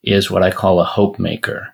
is 0.03 0.29
what 0.29 0.43
I 0.43 0.51
call 0.51 0.79
a 0.79 0.85
hope 0.85 1.19
maker. 1.19 1.70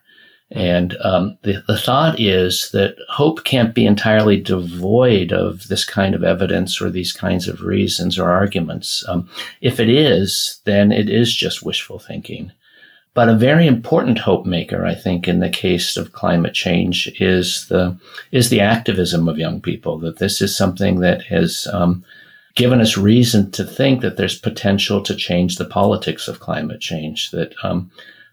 And 0.52 0.96
um, 1.04 1.38
the, 1.44 1.62
the 1.68 1.78
thought 1.78 2.20
is 2.20 2.70
that 2.72 2.96
hope 3.10 3.44
can't 3.44 3.76
be 3.76 3.86
entirely 3.86 4.40
devoid 4.40 5.34
of 5.34 5.68
this 5.68 5.84
kind 5.84 6.16
of 6.16 6.24
evidence 6.24 6.82
or 6.82 6.90
these 6.90 7.12
kinds 7.12 7.50
of 7.50 7.64
reasons 7.64 8.18
or 8.18 8.30
arguments. 8.30 9.04
Um, 9.10 9.30
if 9.60 9.80
it 9.80 9.90
is, 9.90 10.62
then 10.64 10.94
it 10.94 11.10
is 11.10 11.34
just 11.34 11.64
wishful 11.64 12.00
thinking. 12.00 12.52
But 13.14 13.30
a 13.30 13.36
very 13.36 13.66
important 13.66 14.20
hope 14.20 14.46
maker, 14.46 14.86
I 14.86 14.94
think, 14.94 15.28
in 15.28 15.40
the 15.40 15.50
case 15.50 15.98
of 15.98 16.14
climate 16.14 16.54
change 16.54 17.12
is 17.20 17.68
the 17.68 17.98
is 18.32 18.50
the 18.50 18.62
activism 18.62 19.28
of 19.28 19.40
young 19.40 19.60
people. 19.60 19.98
That 19.98 20.20
this 20.20 20.40
is 20.40 20.56
something 20.56 21.00
that 21.00 21.24
has 21.24 21.68
um, 21.74 22.06
given 22.54 22.80
us 22.80 22.96
reason 22.96 23.50
to 23.52 23.66
think 23.66 24.02
that 24.02 24.18
there's 24.18 24.38
potential 24.38 25.02
to 25.02 25.16
change 25.16 25.56
the 25.56 25.66
politics 25.66 26.28
of 26.28 26.40
climate 26.40 26.80
change. 26.80 27.32
That 27.32 27.56
um, 27.64 27.90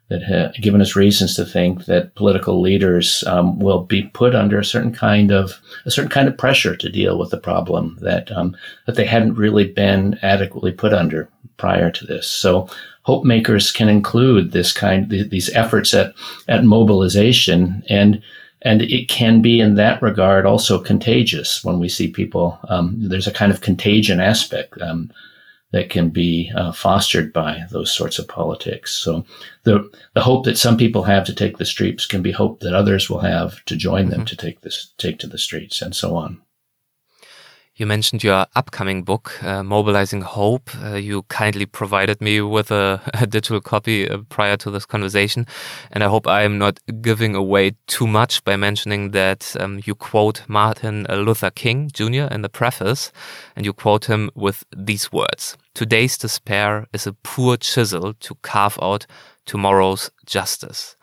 that 0.09 0.23
have 0.23 0.55
given 0.55 0.81
us 0.81 0.97
reasons 0.97 1.35
to 1.35 1.45
think 1.45 1.87
that 1.87 2.15
political 2.15 2.61
leaders 2.61 3.25
um, 3.27 3.59
will 3.59 3.81
be 3.81 4.03
put 4.03 4.35
under 4.35 4.59
a 4.59 4.65
certain 4.65 4.93
kind 4.93 5.33
of 5.33 5.61
a 5.87 5.91
certain 5.91 6.11
kind 6.11 6.29
of 6.29 6.37
pressure 6.37 6.77
to 6.77 6.91
deal 6.91 7.19
with 7.19 7.31
the 7.31 7.39
problem 7.39 7.97
that 8.01 8.31
um, 8.33 8.57
that 8.87 8.97
they 8.97 9.07
hadn't 9.07 9.35
really 9.35 9.67
been 9.67 10.19
adequately 10.23 10.73
put 10.73 10.93
under 10.93 11.29
prior 11.57 11.91
to 11.91 12.07
this. 12.07 12.27
So 12.27 12.69
hope 13.03 13.25
makers 13.25 13.71
can 13.71 13.89
include 13.89 14.53
this 14.53 14.73
kind 14.73 15.09
these 15.09 15.51
efforts 15.51 15.95
at 15.95 16.15
at 16.49 16.65
mobilization 16.65 17.83
and 17.89 18.23
and 18.63 18.81
it 18.83 19.09
can 19.09 19.43
be 19.43 19.61
in 19.61 19.75
that 19.75 20.01
regard 20.01 20.47
also 20.47 20.79
contagious 20.79 21.63
when 21.63 21.79
we 21.79 21.89
see 21.89 22.09
people. 22.09 22.59
Um, 22.69 22.97
there's 22.99 23.27
a 23.27 23.33
kind 23.33 23.53
of 23.53 23.61
contagion 23.61 24.21
aspect. 24.21 24.81
That 25.75 25.91
can 25.91 26.11
be 26.11 26.53
uh, 26.55 26.71
fostered 26.71 27.33
by 27.33 27.65
those 27.71 27.91
sorts 27.91 28.21
of 28.21 28.29
politics. 28.29 28.95
So 28.95 29.25
the 29.65 29.91
the 30.15 30.23
hope 30.23 30.45
that 30.45 30.57
some 30.57 30.77
people 30.77 31.03
have 31.03 31.25
to 31.27 31.35
take 31.35 31.57
the 31.57 31.73
streets 31.75 32.07
can 32.07 32.23
be 32.23 32.31
hope 32.33 32.61
that 32.61 32.75
others 32.75 33.11
will 33.11 33.19
have 33.19 33.65
to 33.65 33.75
join 33.75 34.09
them 34.09 34.21
mm-hmm. 34.21 34.37
to 34.37 34.37
take 34.37 34.61
this 34.61 34.93
take 34.99 35.19
to 35.19 35.27
the 35.27 35.45
streets 35.47 35.83
and 35.83 35.95
so 35.95 36.17
on. 36.17 36.41
You 37.77 37.87
mentioned 37.87 38.23
your 38.23 38.47
upcoming 38.55 39.03
book, 39.03 39.43
uh, 39.43 39.65
Mobilizing 39.65 40.21
Hope. 40.21 40.71
Uh, 40.81 40.95
you 40.95 41.25
kindly 41.25 41.67
provided 41.67 42.21
me 42.21 42.41
with 42.41 42.71
a, 42.71 43.01
a 43.15 43.27
digital 43.27 43.61
copy 43.61 44.09
uh, 44.09 44.19
prior 44.29 44.57
to 44.59 44.71
this 44.71 44.87
conversation. 44.87 45.45
And 45.91 46.05
I 46.05 46.07
hope 46.07 46.29
I 46.29 46.43
am 46.45 46.57
not 46.57 46.79
giving 47.01 47.35
away 47.35 47.73
too 47.89 48.07
much 48.07 48.45
by 48.45 48.55
mentioning 48.55 49.11
that 49.11 49.57
um, 49.59 49.81
you 49.85 49.97
quote 49.97 50.45
Martin 50.47 51.05
Luther 51.11 51.51
King 51.51 51.91
Jr. 51.93 52.29
in 52.31 52.43
the 52.43 52.49
preface, 52.49 53.11
and 53.57 53.67
you 53.67 53.73
quote 53.73 54.05
him 54.05 54.31
with 54.37 54.63
these 54.77 55.11
words 55.11 55.57
Today's 55.75 56.17
despair 56.17 56.87
is 56.93 57.09
a 57.09 57.13
poor 57.25 57.57
chisel 57.57 58.15
to 58.21 58.37
carve 58.43 58.79
out 58.81 59.05
tomorrow's 59.47 60.13
justice. 60.27 60.95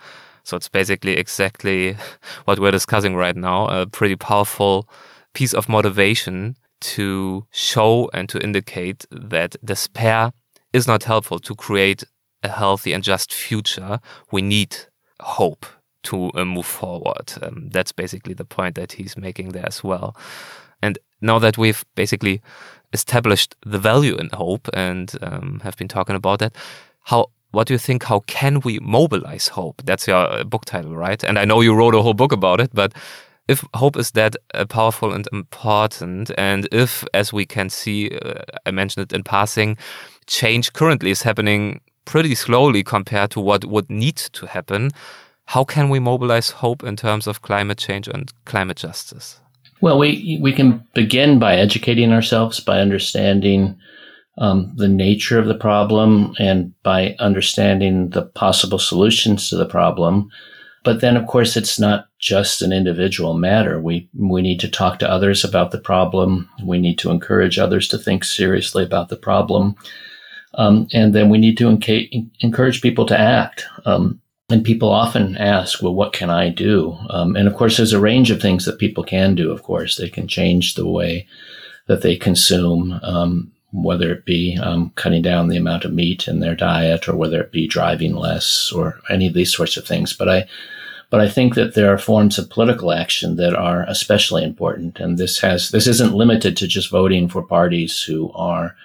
So 0.46 0.56
it's 0.56 0.70
basically 0.70 1.18
exactly 1.18 1.98
what 2.46 2.60
we're 2.60 2.72
discussing 2.72 3.18
right 3.18 3.36
now. 3.36 3.68
A 3.68 3.88
pretty 3.88 4.16
powerful 4.16 4.88
piece 5.34 5.54
of 5.54 5.68
motivation 5.68 6.56
to 6.82 7.46
show 7.52 8.10
and 8.14 8.28
to 8.30 8.40
indicate 8.40 9.06
that 9.12 9.56
despair 9.64 10.32
is 10.74 10.88
not 10.88 11.04
helpful 11.04 11.40
to 11.40 11.56
create 11.56 12.04
a 12.44 12.50
healthy 12.50 12.94
and 12.94 13.04
just 13.04 13.34
future. 13.34 14.00
We 14.32 14.42
need 14.42 14.76
hope 15.20 15.66
to 16.04 16.32
uh, 16.34 16.46
move 16.46 16.66
forward. 16.66 17.34
Um, 17.42 17.70
that's 17.70 17.92
basically 17.92 18.34
the 18.34 18.46
point 18.46 18.76
that 18.76 18.94
he's 18.94 19.16
making 19.16 19.50
there 19.50 19.68
as 19.68 19.84
well. 19.84 20.16
And 20.82 20.98
now 21.22 21.38
that 21.40 21.58
we've 21.58 21.86
basically 21.96 22.42
established 22.94 23.56
the 23.66 23.78
value 23.78 24.16
in 24.16 24.30
hope 24.34 24.68
and 24.74 25.14
um, 25.22 25.62
have 25.64 25.78
been 25.78 25.88
talking 25.88 26.16
about 26.16 26.40
that, 26.40 26.56
how 27.04 27.28
what 27.52 27.68
do 27.68 27.74
you 27.74 27.78
think? 27.78 28.04
How 28.04 28.22
can 28.28 28.62
we 28.62 28.80
mobilize 28.80 29.50
hope? 29.50 29.82
That's 29.84 30.08
your 30.08 30.18
uh, 30.18 30.44
book 30.46 30.64
title, 30.66 30.96
right? 30.96 31.22
And 31.24 31.38
I 31.38 31.44
know 31.46 31.60
you 31.60 31.76
wrote 31.76 31.96
a 31.96 32.02
whole 32.02 32.14
book 32.14 32.32
about 32.32 32.62
it, 32.62 32.72
but 32.74 32.94
if 33.52 33.66
hope 33.74 34.00
is 34.00 34.12
that 34.12 34.36
uh, 34.54 34.66
powerful 34.66 35.14
and 35.14 35.28
important, 35.34 36.32
and 36.38 36.68
if, 36.72 37.06
as 37.14 37.34
we 37.34 37.46
can 37.46 37.70
see, 37.70 38.10
uh, 38.10 38.42
I 38.66 38.72
mentioned 38.72 39.04
it 39.04 39.16
in 39.16 39.24
passing, 39.24 39.78
change 40.28 40.74
currently 40.74 41.12
is 41.12 41.24
happening 41.24 41.82
pretty 42.06 42.36
slowly 42.36 42.84
compared 42.84 43.32
to 43.32 43.42
what 43.42 43.66
would 43.66 43.90
need 43.90 44.16
to 44.16 44.46
happen, 44.48 44.92
how 45.46 45.64
can 45.64 45.90
we 45.90 46.00
mobilize 46.00 46.50
hope 46.50 46.84
in 46.84 46.96
terms 46.96 47.28
of 47.28 47.42
climate 47.42 47.78
change 47.78 48.08
and 48.08 48.32
climate 48.46 48.78
justice? 48.78 49.40
Well, 49.82 49.98
we 50.00 50.40
we 50.42 50.54
can 50.54 50.84
begin 50.94 51.40
by 51.40 51.56
educating 51.56 52.14
ourselves, 52.14 52.60
by 52.60 52.80
understanding 52.80 53.76
um, 54.38 54.72
the 54.78 54.88
nature 54.88 55.40
of 55.40 55.48
the 55.48 55.58
problem, 55.58 56.34
and 56.40 56.74
by 56.84 57.16
understanding 57.20 58.12
the 58.12 58.22
possible 58.22 58.80
solutions 58.80 59.50
to 59.50 59.58
the 59.58 59.66
problem. 59.66 60.30
But 60.84 61.02
then, 61.02 61.18
of 61.18 61.28
course, 61.28 61.58
it's 61.58 61.80
not 61.80 62.06
just 62.22 62.62
an 62.62 62.72
individual 62.72 63.34
matter. 63.34 63.82
We 63.82 64.08
we 64.16 64.42
need 64.42 64.60
to 64.62 64.70
talk 64.70 65.00
to 65.00 65.10
others 65.10 65.44
about 65.44 65.72
the 65.72 65.80
problem. 65.80 66.50
We 66.64 66.80
need 66.80 67.00
to 67.00 67.10
encourage 67.10 67.58
others 67.58 67.88
to 67.90 67.98
think 67.98 68.24
seriously 68.24 68.84
about 68.84 69.10
the 69.10 69.18
problem, 69.18 69.76
um, 70.54 70.88
and 70.94 71.14
then 71.14 71.30
we 71.30 71.40
need 71.40 71.58
to 71.58 71.68
encourage 71.68 72.82
people 72.82 73.06
to 73.08 73.20
act. 73.20 73.66
Um, 73.86 74.22
and 74.50 74.66
people 74.66 74.90
often 74.90 75.38
ask, 75.38 75.82
well, 75.82 75.96
what 75.96 76.14
can 76.14 76.30
I 76.30 76.50
do? 76.50 76.98
Um, 77.10 77.38
and 77.38 77.48
of 77.48 77.56
course, 77.56 77.78
there's 77.78 77.94
a 77.94 78.02
range 78.02 78.32
of 78.32 78.42
things 78.42 78.66
that 78.66 78.80
people 78.80 79.04
can 79.04 79.34
do. 79.34 79.50
Of 79.52 79.64
course, 79.64 79.96
they 79.96 80.10
can 80.10 80.28
change 80.28 80.76
the 80.76 80.88
way 80.88 81.26
that 81.88 82.02
they 82.02 82.18
consume, 82.18 83.00
um, 83.02 83.52
whether 83.72 84.12
it 84.12 84.26
be 84.26 84.60
um, 84.62 84.92
cutting 84.96 85.22
down 85.22 85.48
the 85.48 85.58
amount 85.58 85.86
of 85.86 85.94
meat 85.94 86.28
in 86.28 86.42
their 86.42 86.56
diet, 86.56 87.08
or 87.08 87.16
whether 87.16 87.42
it 87.42 87.54
be 87.54 87.66
driving 87.66 88.14
less, 88.14 88.72
or 88.76 89.00
any 89.10 89.28
of 89.28 89.34
these 89.34 89.54
sorts 89.56 89.78
of 89.78 89.86
things. 89.88 90.12
But 90.14 90.28
I, 90.30 90.48
but 91.12 91.20
I 91.20 91.30
think 91.30 91.56
that 91.56 91.76
there 91.76 91.94
are 91.94 91.98
forms 91.98 92.40
of 92.40 92.50
political 92.50 92.92
action 92.94 93.36
that 93.36 93.54
are 93.54 93.84
especially 93.84 94.44
important, 94.44 95.00
and 95.00 95.18
this 95.18 95.40
has 95.42 95.70
this 95.70 95.86
isn't 95.86 96.16
limited 96.16 96.58
to 96.58 96.68
just 96.68 96.90
voting 96.90 97.28
for 97.28 97.44
parties 97.44 98.02
who 98.02 98.32
are 98.32 98.76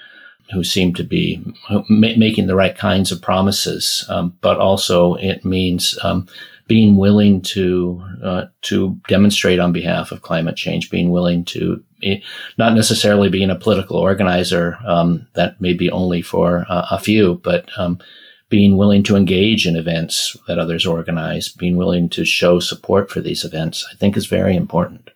who 0.52 0.62
seem 0.62 0.92
to 0.94 1.04
be 1.04 1.42
making 1.88 2.48
the 2.48 2.56
right 2.56 2.76
kinds 2.76 3.10
of 3.10 3.22
promises, 3.22 4.04
um, 4.08 4.36
but 4.40 4.58
also 4.58 5.14
it 5.14 5.44
means 5.44 5.98
um, 6.02 6.26
being 6.66 6.96
willing 6.96 7.40
to 7.42 8.02
uh, 8.22 8.46
to 8.62 9.00
demonstrate 9.08 9.60
on 9.60 9.72
behalf 9.72 10.10
of 10.10 10.22
climate 10.22 10.56
change, 10.56 10.90
being 10.90 11.10
willing 11.10 11.44
to 11.44 11.82
eh, 12.02 12.18
not 12.58 12.74
necessarily 12.74 13.28
being 13.28 13.50
a 13.50 13.56
political 13.56 13.96
organizer 13.96 14.78
um, 14.84 15.24
that 15.34 15.60
may 15.60 15.74
be 15.74 15.92
only 15.92 16.22
for 16.22 16.66
uh, 16.68 16.88
a 16.90 16.98
few, 16.98 17.40
but 17.44 17.68
um, 17.78 18.00
being 18.48 18.76
willing 18.76 19.02
to 19.04 19.16
engage 19.16 19.66
in 19.66 19.76
events 19.76 20.36
that 20.46 20.58
others 20.58 20.86
organize, 20.86 21.48
being 21.48 21.76
willing 21.76 22.08
to 22.10 22.24
show 22.24 22.60
support 22.60 23.10
for 23.10 23.20
these 23.20 23.44
events, 23.44 23.86
I 23.92 23.96
think 23.96 24.16
is 24.16 24.26
very 24.26 24.54
important. 24.54 25.10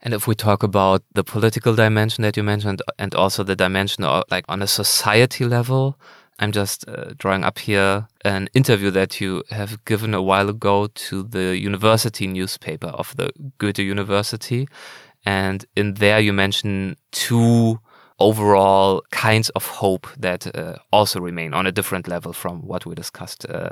And 0.00 0.14
if 0.14 0.26
we 0.26 0.34
talk 0.34 0.62
about 0.62 1.02
the 1.14 1.24
political 1.24 1.74
dimension 1.74 2.22
that 2.22 2.36
you 2.36 2.42
mentioned 2.42 2.82
and 2.98 3.14
also 3.14 3.42
the 3.42 3.56
dimension 3.56 4.04
of, 4.04 4.24
like 4.30 4.44
on 4.48 4.62
a 4.62 4.66
society 4.66 5.44
level, 5.44 5.98
I'm 6.38 6.52
just 6.52 6.88
uh, 6.88 7.14
drawing 7.18 7.42
up 7.42 7.58
here 7.58 8.06
an 8.24 8.48
interview 8.54 8.92
that 8.92 9.20
you 9.20 9.42
have 9.50 9.84
given 9.84 10.14
a 10.14 10.22
while 10.22 10.48
ago 10.48 10.86
to 10.86 11.22
the 11.24 11.58
university 11.58 12.28
newspaper 12.28 12.88
of 12.88 13.16
the 13.16 13.32
Goethe 13.58 13.80
University. 13.80 14.68
And 15.26 15.64
in 15.74 15.94
there, 15.94 16.20
you 16.20 16.32
mention 16.32 16.96
two 17.10 17.80
overall 18.18 19.02
kinds 19.10 19.48
of 19.50 19.66
hope 19.66 20.08
that 20.18 20.54
uh, 20.56 20.76
also 20.92 21.20
remain 21.20 21.54
on 21.54 21.66
a 21.66 21.72
different 21.72 22.08
level 22.08 22.32
from 22.32 22.66
what 22.66 22.84
we 22.84 22.94
discussed 22.94 23.46
uh, 23.48 23.70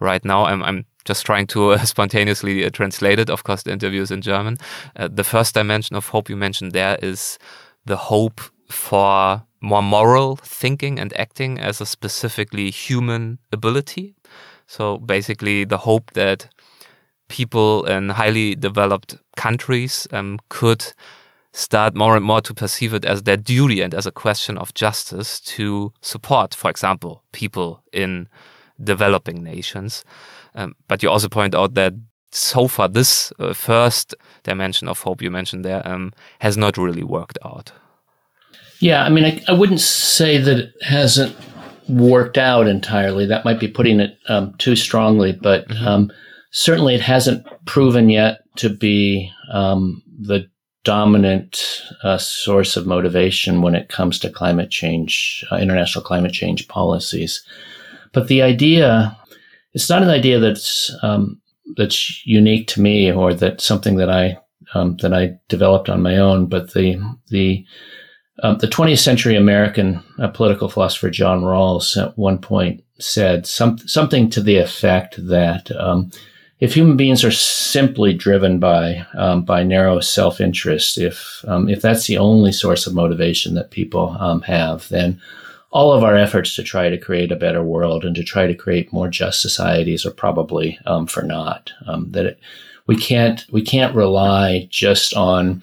right 0.00 0.24
now. 0.24 0.44
I'm, 0.44 0.62
I'm, 0.62 0.84
just 1.04 1.24
trying 1.24 1.46
to 1.46 1.70
uh, 1.72 1.78
spontaneously 1.84 2.64
uh, 2.64 2.70
translate 2.70 3.20
it. 3.20 3.30
Of 3.30 3.44
course, 3.44 3.62
the 3.62 3.70
interviews 3.70 4.10
in 4.10 4.22
German. 4.22 4.58
Uh, 4.96 5.08
the 5.08 5.22
first 5.22 5.54
dimension 5.54 5.94
of 5.94 6.08
hope 6.08 6.28
you 6.28 6.36
mentioned 6.36 6.72
there 6.72 6.98
is 7.00 7.38
the 7.84 7.96
hope 7.96 8.40
for 8.68 9.44
more 9.60 9.82
moral 9.82 10.34
thinking 10.36 10.98
and 10.98 11.16
acting 11.16 11.60
as 11.60 11.80
a 11.80 11.86
specifically 11.86 12.70
human 12.70 13.38
ability. 13.52 14.16
So 14.66 14.98
basically, 14.98 15.64
the 15.64 15.78
hope 15.78 16.10
that 16.14 16.48
people 17.28 17.84
in 17.84 18.08
highly 18.08 18.54
developed 18.56 19.16
countries 19.36 20.08
um, 20.12 20.38
could 20.48 20.92
start 21.56 21.94
more 21.94 22.14
and 22.16 22.24
more 22.24 22.42
to 22.42 22.52
perceive 22.52 22.92
it 22.92 23.04
as 23.06 23.22
their 23.22 23.36
duty 23.38 23.80
and 23.80 23.94
as 23.94 24.04
a 24.04 24.12
question 24.12 24.58
of 24.58 24.74
justice 24.74 25.40
to 25.40 25.90
support, 26.02 26.54
for 26.54 26.68
example, 26.68 27.22
people 27.32 27.82
in 27.94 28.28
developing 28.84 29.42
nations. 29.42 30.04
Um, 30.54 30.76
but 30.86 31.02
you 31.02 31.08
also 31.08 31.30
point 31.30 31.54
out 31.54 31.72
that 31.72 31.94
so 32.30 32.68
far, 32.68 32.88
this 32.88 33.32
uh, 33.38 33.54
first 33.54 34.14
dimension 34.42 34.86
of 34.86 35.00
hope 35.00 35.22
you 35.22 35.30
mentioned 35.30 35.64
there 35.64 35.86
um, 35.88 36.12
has 36.40 36.58
not 36.58 36.76
really 36.76 37.02
worked 37.02 37.38
out. 37.42 37.72
Yeah, 38.80 39.04
I 39.04 39.08
mean, 39.08 39.24
I, 39.24 39.40
I, 39.48 39.52
wouldn't 39.54 39.80
say 39.80 40.36
that 40.36 40.58
it 40.58 40.74
hasn't 40.82 41.34
worked 41.88 42.36
out 42.36 42.66
entirely. 42.66 43.24
That 43.24 43.46
might 43.46 43.58
be 43.58 43.68
putting 43.68 44.00
it 44.00 44.18
um, 44.28 44.54
too 44.58 44.76
strongly, 44.76 45.32
but 45.32 45.66
mm-hmm. 45.68 45.88
um, 45.88 46.12
certainly 46.50 46.94
it 46.94 47.00
hasn't 47.00 47.46
proven 47.64 48.10
yet 48.10 48.40
to 48.56 48.68
be 48.68 49.32
um, 49.50 50.02
the 50.20 50.50
dominant 50.86 51.82
uh, 52.04 52.16
source 52.16 52.76
of 52.76 52.86
motivation 52.86 53.60
when 53.60 53.74
it 53.74 53.88
comes 53.88 54.20
to 54.20 54.30
climate 54.30 54.70
change, 54.70 55.44
uh, 55.50 55.56
international 55.56 56.04
climate 56.04 56.32
change 56.32 56.68
policies. 56.68 57.44
But 58.12 58.28
the 58.28 58.40
idea, 58.40 59.18
it's 59.74 59.90
not 59.90 60.04
an 60.04 60.10
idea 60.10 60.38
that's 60.38 60.94
um, 61.02 61.40
that's 61.76 62.24
unique 62.24 62.68
to 62.68 62.80
me 62.80 63.10
or 63.10 63.34
that 63.34 63.60
something 63.60 63.96
that 63.96 64.08
I 64.08 64.38
um, 64.74 64.96
that 64.98 65.12
I 65.12 65.36
developed 65.48 65.88
on 65.88 66.02
my 66.02 66.16
own, 66.16 66.46
but 66.46 66.72
the 66.72 66.96
the 67.30 67.66
um, 68.44 68.58
the 68.58 68.68
20th 68.68 69.00
century 69.00 69.34
American 69.34 70.04
uh, 70.20 70.28
political 70.28 70.68
philosopher 70.68 71.10
John 71.10 71.42
Rawls 71.42 72.00
at 72.00 72.16
one 72.16 72.38
point 72.38 72.84
said 72.98 73.46
some, 73.46 73.78
something 73.78 74.30
to 74.30 74.42
the 74.42 74.58
effect 74.58 75.16
that 75.26 75.70
um, 75.72 76.10
if 76.58 76.74
human 76.74 76.96
beings 76.96 77.22
are 77.22 77.30
simply 77.30 78.14
driven 78.14 78.58
by 78.58 79.06
um, 79.14 79.42
by 79.42 79.62
narrow 79.62 80.00
self 80.00 80.40
interest, 80.40 80.98
if 80.98 81.44
um, 81.46 81.68
if 81.68 81.82
that's 81.82 82.06
the 82.06 82.18
only 82.18 82.52
source 82.52 82.86
of 82.86 82.94
motivation 82.94 83.54
that 83.54 83.70
people 83.70 84.16
um, 84.18 84.42
have, 84.42 84.88
then 84.88 85.20
all 85.70 85.92
of 85.92 86.02
our 86.02 86.16
efforts 86.16 86.54
to 86.54 86.62
try 86.62 86.88
to 86.88 86.96
create 86.96 87.30
a 87.30 87.36
better 87.36 87.62
world 87.62 88.04
and 88.04 88.14
to 88.14 88.22
try 88.22 88.46
to 88.46 88.54
create 88.54 88.92
more 88.92 89.08
just 89.08 89.42
societies 89.42 90.06
are 90.06 90.12
probably 90.12 90.78
um, 90.86 91.06
for 91.06 91.22
naught. 91.22 91.72
that 92.08 92.24
it, 92.26 92.40
we 92.86 92.96
can't 92.96 93.44
we 93.50 93.62
can't 93.62 93.94
rely 93.94 94.66
just 94.70 95.12
on 95.14 95.62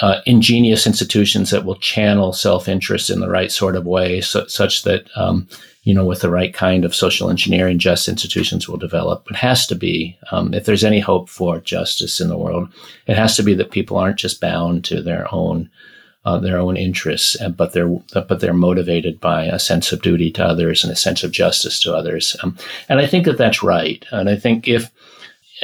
uh, 0.00 0.20
ingenious 0.26 0.86
institutions 0.86 1.50
that 1.50 1.64
will 1.64 1.76
channel 1.76 2.32
self-interest 2.32 3.10
in 3.10 3.20
the 3.20 3.28
right 3.28 3.50
sort 3.50 3.76
of 3.76 3.86
way, 3.86 4.20
so, 4.20 4.46
such 4.46 4.82
that 4.82 5.08
um, 5.16 5.48
you 5.88 5.94
know, 5.94 6.04
with 6.04 6.20
the 6.20 6.30
right 6.30 6.52
kind 6.52 6.84
of 6.84 6.94
social 6.94 7.30
engineering, 7.30 7.78
just 7.78 8.08
institutions 8.08 8.68
will 8.68 8.76
develop. 8.76 9.26
It 9.30 9.36
has 9.36 9.66
to 9.68 9.74
be, 9.74 10.18
um, 10.30 10.52
if 10.52 10.66
there's 10.66 10.84
any 10.84 11.00
hope 11.00 11.30
for 11.30 11.60
justice 11.60 12.20
in 12.20 12.28
the 12.28 12.36
world, 12.36 12.68
it 13.06 13.16
has 13.16 13.36
to 13.36 13.42
be 13.42 13.54
that 13.54 13.70
people 13.70 13.96
aren't 13.96 14.18
just 14.18 14.38
bound 14.38 14.84
to 14.84 15.00
their 15.00 15.32
own 15.32 15.70
uh, 16.26 16.38
their 16.38 16.58
own 16.58 16.76
interests, 16.76 17.38
but 17.56 17.72
they're 17.72 17.88
but 18.12 18.40
they're 18.40 18.52
motivated 18.52 19.18
by 19.18 19.44
a 19.44 19.58
sense 19.58 19.90
of 19.90 20.02
duty 20.02 20.30
to 20.32 20.44
others 20.44 20.84
and 20.84 20.92
a 20.92 20.96
sense 20.96 21.24
of 21.24 21.30
justice 21.30 21.80
to 21.80 21.94
others. 21.94 22.36
Um, 22.42 22.58
and 22.90 23.00
I 23.00 23.06
think 23.06 23.24
that 23.24 23.38
that's 23.38 23.62
right. 23.62 24.04
And 24.10 24.28
I 24.28 24.36
think 24.36 24.68
if 24.68 24.90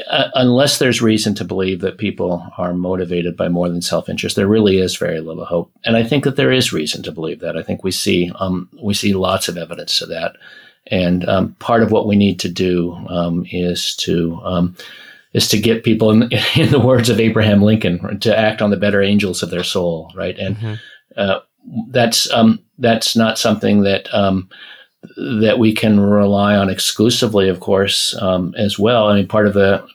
uh, 0.08 0.28
unless 0.34 0.78
there's 0.78 1.00
reason 1.00 1.34
to 1.36 1.44
believe 1.44 1.80
that 1.80 1.98
people 1.98 2.46
are 2.58 2.74
motivated 2.74 3.36
by 3.36 3.48
more 3.48 3.68
than 3.68 3.82
self-interest, 3.82 4.34
there 4.34 4.48
really 4.48 4.78
is 4.78 4.96
very 4.96 5.20
little 5.20 5.44
hope. 5.44 5.70
And 5.84 5.96
I 5.96 6.02
think 6.02 6.24
that 6.24 6.36
there 6.36 6.52
is 6.52 6.72
reason 6.72 7.02
to 7.04 7.12
believe 7.12 7.40
that. 7.40 7.56
I 7.56 7.62
think 7.62 7.84
we 7.84 7.92
see 7.92 8.32
um, 8.40 8.68
we 8.82 8.94
see 8.94 9.12
lots 9.12 9.48
of 9.48 9.56
evidence 9.56 9.98
to 9.98 10.06
that. 10.06 10.36
And 10.88 11.26
um, 11.28 11.54
part 11.60 11.82
of 11.82 11.92
what 11.92 12.06
we 12.06 12.16
need 12.16 12.40
to 12.40 12.48
do 12.48 12.94
um, 13.08 13.46
is 13.50 13.94
to 13.96 14.40
um, 14.44 14.76
is 15.32 15.48
to 15.48 15.58
get 15.58 15.84
people, 15.84 16.10
in, 16.10 16.22
in, 16.56 16.70
the 16.70 16.80
words 16.80 17.08
of 17.08 17.20
Abraham 17.20 17.62
Lincoln, 17.62 18.20
to 18.20 18.36
act 18.36 18.62
on 18.62 18.70
the 18.70 18.76
better 18.76 19.02
angels 19.02 19.42
of 19.42 19.50
their 19.50 19.64
soul, 19.64 20.12
right? 20.14 20.38
And 20.38 20.56
mm-hmm. 20.56 20.74
uh, 21.16 21.40
that's 21.88 22.30
um, 22.30 22.60
that's 22.78 23.14
not 23.16 23.38
something 23.38 23.82
that 23.82 24.12
um, 24.12 24.48
that 25.16 25.58
we 25.58 25.72
can 25.72 26.00
rely 26.00 26.56
on 26.56 26.70
exclusively, 26.70 27.48
of 27.48 27.60
course, 27.60 28.16
um, 28.20 28.54
as 28.56 28.78
well. 28.78 29.08
I 29.08 29.16
mean, 29.16 29.28
part 29.28 29.46
of 29.46 29.54
the 29.54 29.86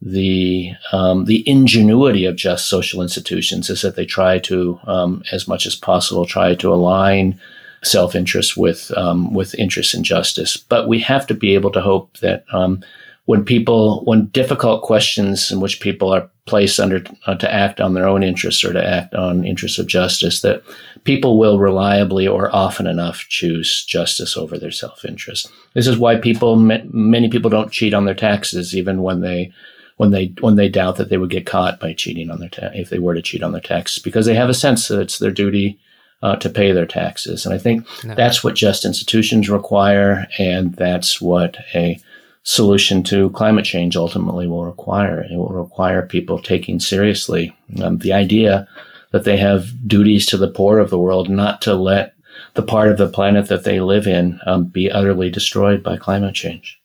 the 0.00 0.72
um, 0.92 1.24
the 1.24 1.48
ingenuity 1.48 2.26
of 2.26 2.36
just 2.36 2.68
social 2.68 3.00
institutions 3.00 3.70
is 3.70 3.80
that 3.82 3.96
they 3.96 4.04
try 4.04 4.38
to, 4.40 4.78
um, 4.84 5.22
as 5.32 5.48
much 5.48 5.66
as 5.66 5.74
possible, 5.74 6.26
try 6.26 6.54
to 6.54 6.72
align 6.72 7.40
self 7.82 8.14
interest 8.14 8.56
with 8.56 8.90
um, 8.96 9.32
with 9.32 9.54
interest 9.54 9.94
in 9.94 10.04
justice. 10.04 10.56
But 10.56 10.88
we 10.88 11.00
have 11.00 11.26
to 11.28 11.34
be 11.34 11.54
able 11.54 11.72
to 11.72 11.80
hope 11.80 12.18
that 12.18 12.44
um, 12.52 12.82
when 13.26 13.44
people, 13.44 14.04
when 14.04 14.26
difficult 14.26 14.82
questions 14.82 15.50
in 15.50 15.60
which 15.60 15.80
people 15.80 16.12
are 16.12 16.28
placed 16.46 16.78
under 16.78 17.02
uh, 17.26 17.34
to 17.34 17.50
act 17.50 17.80
on 17.80 17.94
their 17.94 18.06
own 18.06 18.22
interests 18.22 18.62
or 18.62 18.72
to 18.74 18.86
act 18.86 19.14
on 19.14 19.46
interests 19.46 19.78
of 19.78 19.86
justice, 19.86 20.42
that 20.42 20.62
people 21.04 21.38
will 21.38 21.58
reliably 21.58 22.28
or 22.28 22.54
often 22.54 22.86
enough 22.86 23.24
choose 23.30 23.84
justice 23.86 24.36
over 24.36 24.58
their 24.58 24.70
self-interest. 24.70 25.50
This 25.72 25.86
is 25.86 25.96
why 25.96 26.16
people, 26.16 26.56
many 26.56 27.30
people 27.30 27.48
don't 27.48 27.72
cheat 27.72 27.94
on 27.94 28.04
their 28.04 28.14
taxes, 28.14 28.76
even 28.76 29.00
when 29.02 29.22
they, 29.22 29.52
when 29.96 30.10
they, 30.10 30.34
when 30.40 30.56
they 30.56 30.68
doubt 30.68 30.96
that 30.96 31.08
they 31.08 31.16
would 31.16 31.30
get 31.30 31.46
caught 31.46 31.80
by 31.80 31.94
cheating 31.94 32.30
on 32.30 32.40
their 32.40 32.50
ta- 32.50 32.70
if 32.74 32.90
they 32.90 32.98
were 32.98 33.14
to 33.14 33.22
cheat 33.22 33.42
on 33.42 33.52
their 33.52 33.60
taxes, 33.60 34.02
because 34.02 34.26
they 34.26 34.34
have 34.34 34.50
a 34.50 34.54
sense 34.54 34.88
that 34.88 35.00
it's 35.00 35.18
their 35.18 35.30
duty 35.30 35.78
uh, 36.22 36.36
to 36.36 36.50
pay 36.50 36.72
their 36.72 36.86
taxes. 36.86 37.46
And 37.46 37.54
I 37.54 37.58
think 37.58 37.86
no. 38.04 38.14
that's 38.14 38.44
what 38.44 38.54
just 38.54 38.84
institutions 38.84 39.48
require, 39.48 40.26
and 40.38 40.74
that's 40.74 41.22
what 41.22 41.56
a 41.74 41.98
solution 42.44 43.02
to 43.02 43.30
climate 43.30 43.64
change 43.64 43.96
ultimately 43.96 44.46
will 44.46 44.64
require. 44.64 45.22
It 45.22 45.36
will 45.36 45.48
require 45.48 46.06
people 46.06 46.38
taking 46.38 46.78
seriously 46.78 47.56
um, 47.82 47.98
the 47.98 48.12
idea 48.12 48.68
that 49.12 49.24
they 49.24 49.36
have 49.38 49.88
duties 49.88 50.26
to 50.26 50.36
the 50.36 50.50
poor 50.50 50.78
of 50.78 50.90
the 50.90 50.98
world, 50.98 51.28
not 51.28 51.62
to 51.62 51.74
let 51.74 52.14
the 52.54 52.62
part 52.62 52.90
of 52.90 52.98
the 52.98 53.08
planet 53.08 53.48
that 53.48 53.64
they 53.64 53.80
live 53.80 54.06
in 54.06 54.40
um, 54.46 54.64
be 54.64 54.90
utterly 54.90 55.30
destroyed 55.30 55.82
by 55.82 55.96
climate 55.96 56.34
change. 56.34 56.80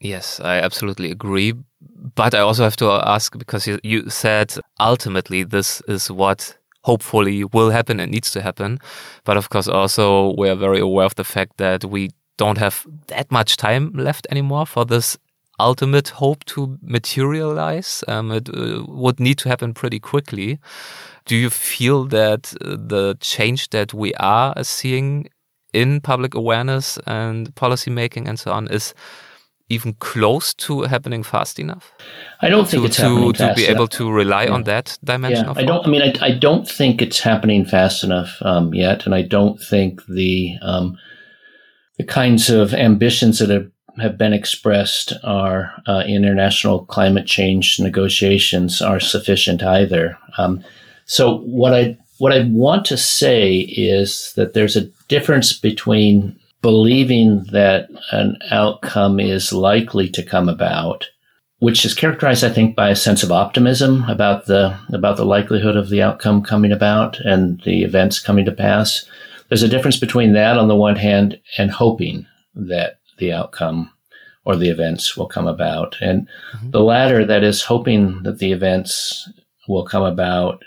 Yes, 0.00 0.40
I 0.40 0.58
absolutely 0.58 1.10
agree. 1.10 1.54
But 2.14 2.34
I 2.34 2.40
also 2.40 2.64
have 2.64 2.76
to 2.76 2.90
ask 2.90 3.38
because 3.38 3.66
you, 3.66 3.78
you 3.82 4.10
said 4.10 4.54
ultimately 4.80 5.44
this 5.44 5.80
is 5.86 6.10
what 6.10 6.56
hopefully 6.84 7.44
will 7.44 7.70
happen 7.70 8.00
and 8.00 8.10
needs 8.10 8.32
to 8.32 8.42
happen. 8.42 8.78
But 9.24 9.36
of 9.36 9.50
course, 9.50 9.68
also 9.68 10.34
we 10.36 10.48
are 10.48 10.56
very 10.56 10.80
aware 10.80 11.06
of 11.06 11.14
the 11.14 11.24
fact 11.24 11.58
that 11.58 11.84
we 11.84 12.10
don't 12.36 12.58
have 12.58 12.86
that 13.08 13.30
much 13.30 13.56
time 13.56 13.92
left 13.94 14.26
anymore 14.30 14.66
for 14.66 14.84
this 14.84 15.18
ultimate 15.60 16.08
hope 16.08 16.44
to 16.44 16.78
materialize. 16.82 18.04
Um, 18.08 18.32
it 18.32 18.48
uh, 18.48 18.84
would 18.88 19.20
need 19.20 19.38
to 19.38 19.48
happen 19.48 19.74
pretty 19.74 20.00
quickly. 20.00 20.58
Do 21.24 21.36
you 21.36 21.50
feel 21.50 22.04
that 22.06 22.54
uh, 22.60 22.76
the 22.78 23.16
change 23.20 23.70
that 23.70 23.94
we 23.94 24.12
are 24.14 24.54
seeing 24.64 25.28
in 25.72 26.00
public 26.00 26.34
awareness 26.34 26.98
and 27.06 27.54
policymaking 27.54 28.28
and 28.28 28.38
so 28.38 28.52
on 28.52 28.68
is 28.68 28.94
even 29.68 29.94
close 29.94 30.52
to 30.54 30.82
happening 30.82 31.22
fast 31.22 31.58
enough? 31.58 31.92
I 32.40 32.48
don't 32.48 32.68
think 32.68 32.82
to, 32.82 32.86
it's 32.86 32.96
happening 32.96 33.32
to, 33.34 33.48
to 33.48 33.54
be 33.54 33.66
able 33.66 33.88
to 33.88 34.10
rely 34.10 34.44
yeah. 34.44 34.52
on 34.52 34.64
that 34.64 34.98
dimension. 35.04 35.46
Yeah, 35.46 35.54
I 35.56 35.64
don't. 35.64 35.86
I 35.86 35.90
mean, 35.90 36.02
I, 36.02 36.12
I, 36.20 36.30
don't 36.32 36.68
think 36.68 37.00
it's 37.00 37.20
happening 37.20 37.64
fast 37.64 38.04
enough 38.04 38.36
um, 38.42 38.74
yet, 38.74 39.06
and 39.06 39.14
I 39.14 39.22
don't 39.22 39.60
think 39.60 40.04
the 40.06 40.56
um, 40.60 40.98
the 41.98 42.04
kinds 42.04 42.50
of 42.50 42.74
ambitions 42.74 43.38
that 43.38 43.50
have, 43.50 43.70
have 44.00 44.18
been 44.18 44.32
expressed 44.32 45.12
are 45.22 45.72
uh, 45.86 46.02
international 46.06 46.86
climate 46.86 47.26
change 47.26 47.78
negotiations 47.78 48.80
are 48.80 49.00
sufficient 49.00 49.62
either. 49.62 50.18
Um, 50.38 50.64
so 51.04 51.38
what 51.38 51.74
I 51.74 51.98
what 52.18 52.32
I 52.32 52.44
want 52.44 52.84
to 52.86 52.96
say 52.96 53.52
is 53.56 54.32
that 54.36 54.54
there's 54.54 54.76
a 54.76 54.88
difference 55.08 55.52
between 55.52 56.38
believing 56.62 57.42
that 57.50 57.90
an 58.12 58.38
outcome 58.50 59.18
is 59.18 59.52
likely 59.52 60.08
to 60.10 60.22
come 60.22 60.48
about, 60.48 61.08
which 61.58 61.84
is 61.84 61.94
characterized, 61.94 62.44
I 62.44 62.50
think, 62.50 62.76
by 62.76 62.90
a 62.90 62.96
sense 62.96 63.24
of 63.24 63.32
optimism 63.32 64.04
about 64.08 64.46
the 64.46 64.78
about 64.92 65.16
the 65.16 65.24
likelihood 65.24 65.76
of 65.76 65.90
the 65.90 66.00
outcome 66.00 66.42
coming 66.42 66.70
about 66.70 67.18
and 67.20 67.60
the 67.62 67.82
events 67.82 68.20
coming 68.20 68.44
to 68.44 68.52
pass, 68.52 69.04
there's 69.52 69.62
a 69.62 69.68
difference 69.68 69.98
between 69.98 70.32
that 70.32 70.56
on 70.56 70.68
the 70.68 70.74
one 70.74 70.96
hand 70.96 71.38
and 71.58 71.70
hoping 71.70 72.26
that 72.54 73.00
the 73.18 73.30
outcome 73.30 73.92
or 74.46 74.56
the 74.56 74.70
events 74.70 75.14
will 75.14 75.26
come 75.26 75.46
about. 75.46 75.94
And 76.00 76.26
mm-hmm. 76.56 76.70
the 76.70 76.80
latter, 76.80 77.26
that 77.26 77.44
is 77.44 77.60
hoping 77.60 78.22
that 78.22 78.38
the 78.38 78.50
events 78.50 79.28
will 79.68 79.84
come 79.84 80.04
about, 80.04 80.62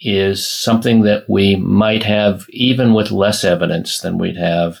is 0.00 0.46
something 0.46 1.02
that 1.02 1.28
we 1.28 1.56
might 1.56 2.02
have 2.02 2.46
even 2.48 2.94
with 2.94 3.10
less 3.10 3.44
evidence 3.44 4.00
than 4.00 4.16
we'd 4.16 4.38
have 4.38 4.80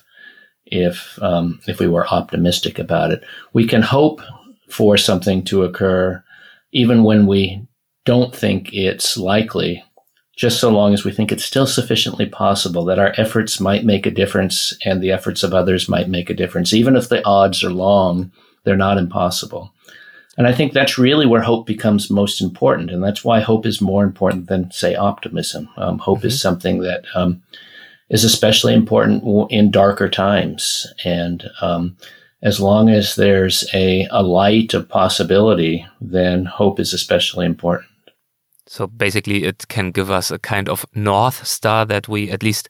if 0.64 1.18
um, 1.22 1.60
if 1.68 1.78
we 1.78 1.88
were 1.88 2.08
optimistic 2.08 2.78
about 2.78 3.10
it. 3.10 3.22
We 3.52 3.66
can 3.66 3.82
hope 3.82 4.22
for 4.70 4.96
something 4.96 5.44
to 5.44 5.64
occur 5.64 6.24
even 6.72 7.04
when 7.04 7.26
we 7.26 7.68
don't 8.06 8.34
think 8.34 8.72
it's 8.72 9.18
likely, 9.18 9.84
just 10.40 10.58
so 10.58 10.70
long 10.70 10.94
as 10.94 11.04
we 11.04 11.12
think 11.12 11.30
it's 11.30 11.44
still 11.44 11.66
sufficiently 11.66 12.24
possible 12.24 12.82
that 12.86 12.98
our 12.98 13.12
efforts 13.18 13.60
might 13.60 13.84
make 13.84 14.06
a 14.06 14.10
difference 14.10 14.74
and 14.86 15.02
the 15.02 15.12
efforts 15.12 15.42
of 15.42 15.52
others 15.52 15.86
might 15.86 16.08
make 16.08 16.30
a 16.30 16.34
difference. 16.34 16.72
Even 16.72 16.96
if 16.96 17.10
the 17.10 17.22
odds 17.26 17.62
are 17.62 17.70
long, 17.70 18.32
they're 18.64 18.74
not 18.74 18.96
impossible. 18.96 19.70
And 20.38 20.46
I 20.46 20.54
think 20.54 20.72
that's 20.72 20.96
really 20.96 21.26
where 21.26 21.42
hope 21.42 21.66
becomes 21.66 22.08
most 22.08 22.40
important. 22.40 22.90
And 22.90 23.04
that's 23.04 23.22
why 23.22 23.40
hope 23.40 23.66
is 23.66 23.82
more 23.82 24.02
important 24.02 24.46
than, 24.46 24.70
say, 24.70 24.94
optimism. 24.94 25.68
Um, 25.76 25.98
hope 25.98 26.20
mm-hmm. 26.20 26.28
is 26.28 26.40
something 26.40 26.78
that 26.78 27.04
um, 27.14 27.42
is 28.08 28.24
especially 28.24 28.72
important 28.72 29.22
in 29.50 29.70
darker 29.70 30.08
times. 30.08 30.86
And 31.04 31.50
um, 31.60 31.98
as 32.40 32.60
long 32.60 32.88
as 32.88 33.14
there's 33.14 33.68
a, 33.74 34.08
a 34.10 34.22
light 34.22 34.72
of 34.72 34.88
possibility, 34.88 35.84
then 36.00 36.46
hope 36.46 36.80
is 36.80 36.94
especially 36.94 37.44
important. 37.44 37.89
So 38.70 38.86
basically, 38.86 39.42
it 39.42 39.66
can 39.66 39.90
give 39.90 40.12
us 40.12 40.30
a 40.30 40.38
kind 40.38 40.68
of 40.68 40.86
north 40.94 41.44
star 41.44 41.84
that 41.86 42.06
we 42.06 42.30
at 42.30 42.44
least 42.44 42.68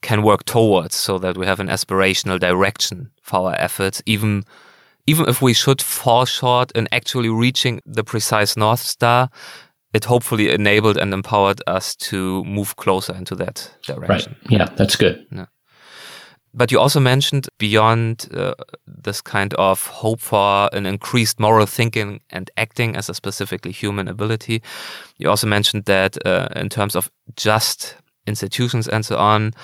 can 0.00 0.22
work 0.22 0.44
towards 0.44 0.94
so 0.94 1.18
that 1.18 1.36
we 1.36 1.46
have 1.46 1.58
an 1.58 1.66
aspirational 1.66 2.38
direction 2.38 3.10
for 3.22 3.50
our 3.50 3.56
efforts, 3.56 4.00
even 4.06 4.44
even 5.08 5.28
if 5.28 5.42
we 5.42 5.52
should 5.52 5.82
fall 5.82 6.26
short 6.26 6.70
in 6.76 6.86
actually 6.92 7.28
reaching 7.28 7.80
the 7.84 8.04
precise 8.04 8.56
north 8.56 8.78
star, 8.78 9.30
it 9.92 10.04
hopefully 10.04 10.48
enabled 10.48 10.96
and 10.96 11.12
empowered 11.12 11.60
us 11.66 11.96
to 11.96 12.44
move 12.44 12.76
closer 12.76 13.12
into 13.12 13.34
that 13.34 13.68
direction. 13.84 14.36
Right. 14.42 14.60
Yeah, 14.60 14.68
that's 14.76 14.94
good. 14.94 15.26
Yeah. 15.32 15.46
But 16.54 16.70
you 16.70 16.78
also 16.78 17.00
mentioned 17.00 17.48
beyond 17.58 18.28
uh, 18.34 18.54
this 18.86 19.22
kind 19.22 19.54
of 19.54 19.86
hope 19.86 20.20
for 20.20 20.68
an 20.74 20.84
increased 20.84 21.40
moral 21.40 21.66
thinking 21.66 22.20
and 22.30 22.50
acting 22.58 22.94
as 22.94 23.08
a 23.08 23.14
specifically 23.14 23.72
human 23.72 24.06
ability, 24.06 24.62
you 25.16 25.30
also 25.30 25.46
mentioned 25.46 25.86
that 25.86 26.24
uh, 26.26 26.48
in 26.54 26.68
terms 26.68 26.94
of 26.94 27.10
just 27.36 27.96
institutions 28.26 28.86
and 28.86 29.04
so 29.04 29.16
on, 29.16 29.54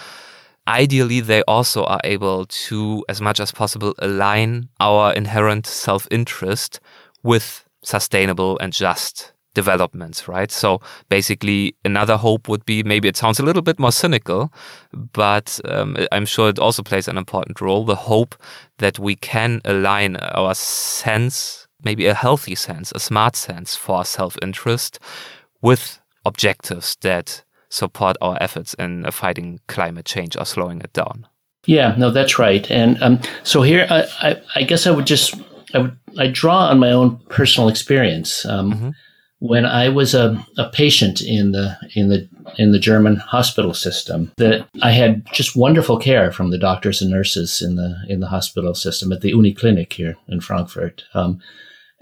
ideally 0.67 1.21
they 1.21 1.43
also 1.43 1.85
are 1.85 2.01
able 2.05 2.47
to, 2.47 3.05
as 3.09 3.21
much 3.21 3.39
as 3.39 3.53
possible, 3.53 3.95
align 3.99 4.69
our 4.81 5.13
inherent 5.13 5.67
self 5.67 6.09
interest 6.11 6.81
with 7.23 7.65
sustainable 7.83 8.59
and 8.61 8.73
just 8.73 9.33
developments, 9.63 10.29
right? 10.29 10.53
So 10.53 10.81
basically, 11.09 11.75
another 11.85 12.17
hope 12.17 12.49
would 12.49 12.65
be 12.65 12.85
maybe 12.85 13.09
it 13.09 13.17
sounds 13.17 13.41
a 13.41 13.43
little 13.43 13.63
bit 13.63 13.79
more 13.81 13.91
cynical, 13.91 14.53
but 14.93 15.59
um, 15.65 15.97
I'm 16.13 16.27
sure 16.27 16.49
it 16.49 16.61
also 16.61 16.83
plays 16.85 17.09
an 17.09 17.19
important 17.19 17.61
role 17.61 17.85
the 17.85 17.97
hope 18.13 18.37
that 18.79 19.01
we 19.01 19.17
can 19.17 19.61
align 19.65 20.17
our 20.17 20.55
sense, 20.55 21.67
maybe 21.83 22.07
a 22.07 22.15
healthy 22.15 22.55
sense, 22.55 22.93
a 22.95 23.01
smart 23.01 23.35
sense 23.35 23.75
for 23.75 24.05
self 24.05 24.37
interest 24.43 25.01
with 25.61 25.99
objectives 26.25 26.97
that 27.01 27.43
support 27.69 28.17
our 28.21 28.37
efforts 28.41 28.75
in 28.75 29.11
fighting 29.11 29.59
climate 29.67 30.07
change 30.07 30.37
or 30.37 30.47
slowing 30.47 30.81
it 30.81 30.93
down. 30.93 31.27
Yeah, 31.67 31.97
no, 31.99 32.13
that's 32.13 32.39
right. 32.39 32.71
And 32.71 33.03
um, 33.03 33.19
so 33.43 33.63
here, 33.63 33.89
I, 33.91 34.07
I, 34.23 34.37
I, 34.55 34.63
guess 34.63 34.87
I 34.87 34.93
would 34.93 35.07
just 35.07 35.35
I 35.75 35.79
would 35.79 35.97
I 36.17 36.29
draw 36.29 36.69
on 36.71 36.79
my 36.79 36.93
own 36.93 37.19
personal 37.29 37.69
experience. 37.69 38.47
Um, 38.47 38.73
mm-hmm 38.73 38.91
when 39.41 39.65
I 39.65 39.89
was 39.89 40.15
a, 40.15 40.45
a 40.57 40.69
patient 40.71 41.21
in 41.21 41.53
the 41.53 41.77
in 41.95 42.09
the 42.09 42.29
in 42.57 42.73
the 42.73 42.79
German 42.79 43.17
hospital 43.17 43.73
system, 43.73 44.33
that 44.37 44.67
I 44.83 44.91
had 44.91 45.25
just 45.33 45.57
wonderful 45.57 45.99
care 45.99 46.33
from 46.33 46.51
the 46.51 46.59
doctors 46.59 47.01
and 47.01 47.11
nurses 47.11 47.63
in 47.63 47.77
the 47.77 47.97
in 48.09 48.21
the 48.21 48.29
hospital 48.29 48.75
system 48.75 49.13
at 49.13 49.21
the 49.21 49.33
Uniklinik 49.33 49.93
here 49.93 50.17
in 50.29 50.41
Frankfurt. 50.41 51.05
Um, 51.15 51.41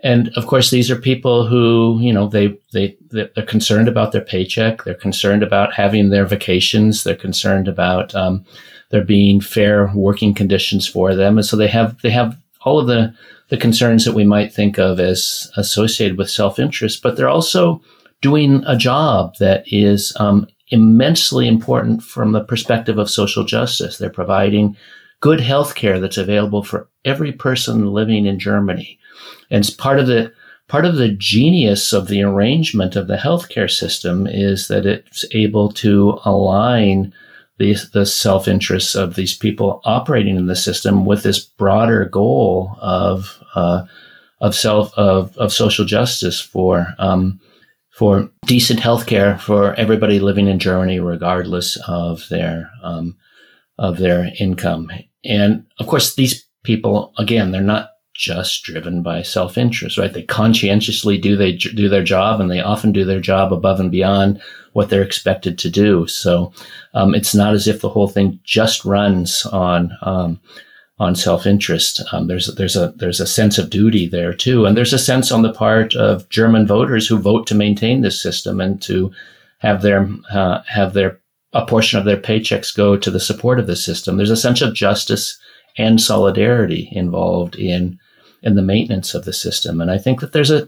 and 0.02 0.28
of 0.36 0.46
course, 0.46 0.70
these 0.70 0.90
are 0.90 0.96
people 0.96 1.46
who 1.46 1.98
you 2.00 2.12
know 2.12 2.26
they 2.26 2.56
they 2.72 2.96
they're 3.10 3.28
concerned 3.46 3.88
about 3.88 4.12
their 4.12 4.24
paycheck. 4.24 4.84
They're 4.84 4.94
concerned 4.94 5.42
about 5.42 5.74
having 5.74 6.08
their 6.08 6.24
vacations. 6.24 7.04
They're 7.04 7.14
concerned 7.16 7.68
about 7.68 8.14
um, 8.14 8.46
there 8.90 9.04
being 9.04 9.40
fair 9.40 9.90
working 9.94 10.32
conditions 10.32 10.86
for 10.86 11.14
them, 11.14 11.36
and 11.36 11.46
so 11.46 11.56
they 11.56 11.68
have 11.68 12.00
they 12.00 12.10
have 12.10 12.38
all 12.62 12.78
of 12.80 12.86
the 12.86 13.14
the 13.48 13.56
concerns 13.56 14.04
that 14.04 14.14
we 14.14 14.24
might 14.24 14.52
think 14.52 14.78
of 14.78 14.98
as 14.98 15.50
associated 15.56 16.18
with 16.18 16.30
self 16.30 16.58
interest, 16.58 17.02
but 17.02 17.16
they're 17.16 17.28
also 17.28 17.80
doing 18.20 18.62
a 18.66 18.76
job 18.76 19.34
that 19.38 19.64
is 19.66 20.14
um, 20.18 20.46
immensely 20.68 21.46
important 21.46 22.02
from 22.02 22.32
the 22.32 22.42
perspective 22.42 22.98
of 22.98 23.10
social 23.10 23.44
justice. 23.44 23.98
They're 23.98 24.10
providing 24.10 24.76
good 25.20 25.40
health 25.40 25.74
care 25.74 26.00
that's 26.00 26.18
available 26.18 26.62
for 26.62 26.88
every 27.04 27.32
person 27.32 27.92
living 27.92 28.26
in 28.26 28.38
Germany. 28.38 28.98
And 29.50 29.68
part 29.78 29.98
of 29.98 30.06
the 30.06 30.32
part 30.68 30.84
of 30.84 30.96
the 30.96 31.10
genius 31.10 31.92
of 31.92 32.08
the 32.08 32.22
arrangement 32.22 32.96
of 32.96 33.06
the 33.06 33.16
healthcare 33.16 33.70
system 33.70 34.26
is 34.26 34.68
that 34.68 34.84
it's 34.84 35.24
able 35.32 35.70
to 35.72 36.18
align 36.24 37.12
the, 37.58 37.76
the 37.92 38.06
self 38.06 38.48
interests 38.48 38.94
of 38.94 39.14
these 39.14 39.36
people 39.36 39.80
operating 39.84 40.36
in 40.36 40.46
the 40.46 40.56
system 40.56 41.04
with 41.04 41.22
this 41.22 41.38
broader 41.38 42.04
goal 42.04 42.76
of 42.80 43.42
uh, 43.54 43.86
of 44.40 44.54
self 44.54 44.92
of, 44.94 45.36
of 45.38 45.52
social 45.52 45.84
justice 45.84 46.40
for 46.40 46.88
um, 46.98 47.40
for 47.90 48.28
decent 48.44 48.80
health 48.80 49.06
care 49.06 49.38
for 49.38 49.74
everybody 49.74 50.20
living 50.20 50.48
in 50.48 50.58
Germany, 50.58 51.00
regardless 51.00 51.76
of 51.88 52.28
their 52.28 52.70
um, 52.82 53.16
of 53.78 53.98
their 53.98 54.30
income. 54.38 54.90
And 55.24 55.64
of 55.80 55.86
course, 55.86 56.14
these 56.14 56.46
people 56.62 57.14
again, 57.18 57.52
they're 57.52 57.62
not 57.62 57.90
just 58.16 58.62
driven 58.64 59.02
by 59.02 59.22
self 59.22 59.58
interest, 59.58 59.98
right? 59.98 60.12
They 60.12 60.22
conscientiously 60.22 61.18
do 61.18 61.36
they 61.36 61.52
do 61.52 61.88
their 61.88 62.04
job, 62.04 62.40
and 62.40 62.50
they 62.50 62.60
often 62.60 62.92
do 62.92 63.04
their 63.04 63.20
job 63.20 63.52
above 63.52 63.80
and 63.80 63.90
beyond 63.90 64.40
what 64.72 64.90
they're 64.90 65.02
expected 65.02 65.58
to 65.58 65.70
do. 65.70 66.06
So 66.06 66.52
um, 66.94 67.14
it's 67.14 67.34
not 67.34 67.54
as 67.54 67.66
if 67.66 67.80
the 67.80 67.88
whole 67.88 68.08
thing 68.08 68.40
just 68.44 68.84
runs 68.84 69.46
on 69.46 69.96
um, 70.02 70.40
on 70.98 71.14
self 71.14 71.46
interest. 71.46 72.02
Um, 72.12 72.26
there's 72.26 72.54
there's 72.54 72.76
a 72.76 72.92
there's 72.96 73.20
a 73.20 73.26
sense 73.26 73.58
of 73.58 73.70
duty 73.70 74.08
there 74.08 74.32
too, 74.32 74.66
and 74.66 74.76
there's 74.76 74.92
a 74.92 74.98
sense 74.98 75.30
on 75.30 75.42
the 75.42 75.52
part 75.52 75.94
of 75.94 76.28
German 76.28 76.66
voters 76.66 77.06
who 77.06 77.18
vote 77.18 77.46
to 77.48 77.54
maintain 77.54 78.00
this 78.00 78.20
system 78.20 78.60
and 78.60 78.80
to 78.82 79.12
have 79.58 79.82
their 79.82 80.08
uh, 80.30 80.62
have 80.66 80.92
their 80.94 81.20
a 81.52 81.64
portion 81.64 81.98
of 81.98 82.04
their 82.04 82.16
paychecks 82.16 82.76
go 82.76 82.96
to 82.96 83.10
the 83.10 83.20
support 83.20 83.58
of 83.58 83.66
the 83.66 83.76
system. 83.76 84.16
There's 84.16 84.30
a 84.30 84.36
sense 84.36 84.60
of 84.60 84.74
justice 84.74 85.38
and 85.78 86.00
solidarity 86.00 86.88
involved 86.92 87.56
in 87.56 87.98
in 88.46 88.54
the 88.54 88.62
maintenance 88.62 89.14
of 89.14 89.24
the 89.24 89.32
system. 89.32 89.80
And 89.80 89.90
I 89.90 89.98
think 89.98 90.20
that 90.20 90.32
there's 90.32 90.52
a 90.52 90.66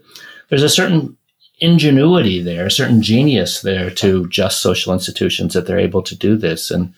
there's 0.49 0.65
a 0.65 0.69
certain 0.69 1.17
ingenuity 1.61 2.43
there, 2.43 2.67
a 2.67 2.71
certain 2.71 3.01
genius 3.01 3.63
there 3.63 3.91
to 3.91 4.29
just 4.29 4.61
social 4.61 4.93
institutions 4.93 5.55
that 5.55 5.67
they're 5.67 5.79
able 5.79 6.03
to 6.03 6.17
do 6.17 6.37
this. 6.37 6.71
And 6.71 6.93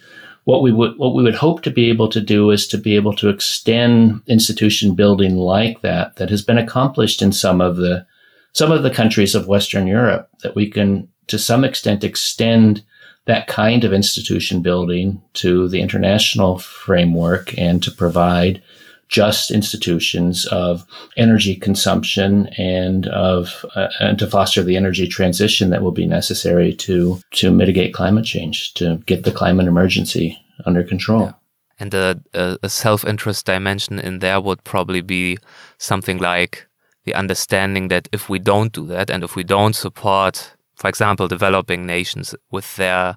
what 0.44 0.62
we 0.62 0.72
would 0.72 0.96
what 0.96 1.14
we 1.14 1.22
would 1.22 1.34
hope 1.34 1.62
to 1.62 1.70
be 1.70 1.90
able 1.90 2.08
to 2.08 2.20
do 2.20 2.50
is 2.50 2.66
to 2.68 2.78
be 2.78 2.96
able 2.96 3.14
to 3.16 3.28
extend 3.28 4.22
institution 4.26 4.94
building 4.94 5.36
like 5.36 5.82
that 5.82 6.16
that 6.16 6.30
has 6.30 6.42
been 6.42 6.58
accomplished 6.58 7.20
in 7.20 7.30
some 7.30 7.60
of 7.60 7.76
the 7.76 8.06
some 8.52 8.72
of 8.72 8.82
the 8.82 8.90
countries 8.90 9.34
of 9.34 9.46
Western 9.46 9.86
Europe 9.86 10.28
that 10.42 10.56
we 10.56 10.68
can 10.70 11.08
to 11.26 11.38
some 11.38 11.62
extent 11.62 12.02
extend 12.02 12.82
that 13.26 13.46
kind 13.46 13.84
of 13.84 13.92
institution 13.92 14.62
building 14.62 15.20
to 15.34 15.68
the 15.68 15.80
international 15.80 16.58
framework 16.58 17.56
and 17.58 17.82
to 17.82 17.90
provide 17.90 18.62
just 19.10 19.50
institutions 19.50 20.46
of 20.46 20.86
energy 21.16 21.56
consumption 21.56 22.46
and 22.56 23.08
of 23.08 23.66
uh, 23.74 23.88
and 23.98 24.18
to 24.18 24.26
foster 24.26 24.62
the 24.62 24.76
energy 24.76 25.08
transition 25.08 25.70
that 25.70 25.82
will 25.82 25.92
be 25.92 26.06
necessary 26.06 26.72
to 26.72 27.20
to 27.32 27.50
mitigate 27.50 27.92
climate 27.92 28.24
change 28.24 28.72
to 28.74 28.96
get 29.06 29.24
the 29.24 29.32
climate 29.32 29.66
emergency 29.66 30.38
under 30.64 30.84
control. 30.84 31.22
Yeah. 31.22 31.32
And 31.80 31.94
a, 31.94 32.20
a 32.62 32.68
self-interest 32.68 33.46
dimension 33.46 33.98
in 33.98 34.18
there 34.18 34.40
would 34.40 34.64
probably 34.64 35.00
be 35.00 35.38
something 35.78 36.18
like 36.18 36.66
the 37.04 37.14
understanding 37.14 37.88
that 37.88 38.06
if 38.12 38.28
we 38.28 38.38
don't 38.38 38.72
do 38.72 38.86
that 38.86 39.10
and 39.10 39.24
if 39.24 39.34
we 39.34 39.44
don't 39.44 39.74
support, 39.74 40.54
for 40.74 40.88
example, 40.88 41.26
developing 41.26 41.86
nations 41.86 42.34
with 42.50 42.76
their 42.76 43.16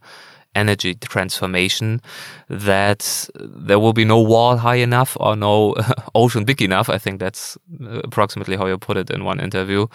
energy 0.55 0.95
transformation 0.95 2.01
that 2.49 3.29
there 3.35 3.79
will 3.79 3.93
be 3.93 4.05
no 4.05 4.19
wall 4.19 4.57
high 4.57 4.75
enough 4.75 5.17
or 5.19 5.35
no 5.35 5.75
ocean 6.15 6.45
big 6.45 6.61
enough. 6.61 6.89
I 6.89 6.97
think 6.97 7.19
that's 7.19 7.57
approximately 8.03 8.55
how 8.55 8.67
you 8.67 8.77
put 8.77 8.97
it 8.97 9.09
in 9.09 9.23
one 9.23 9.39
interview 9.39 9.87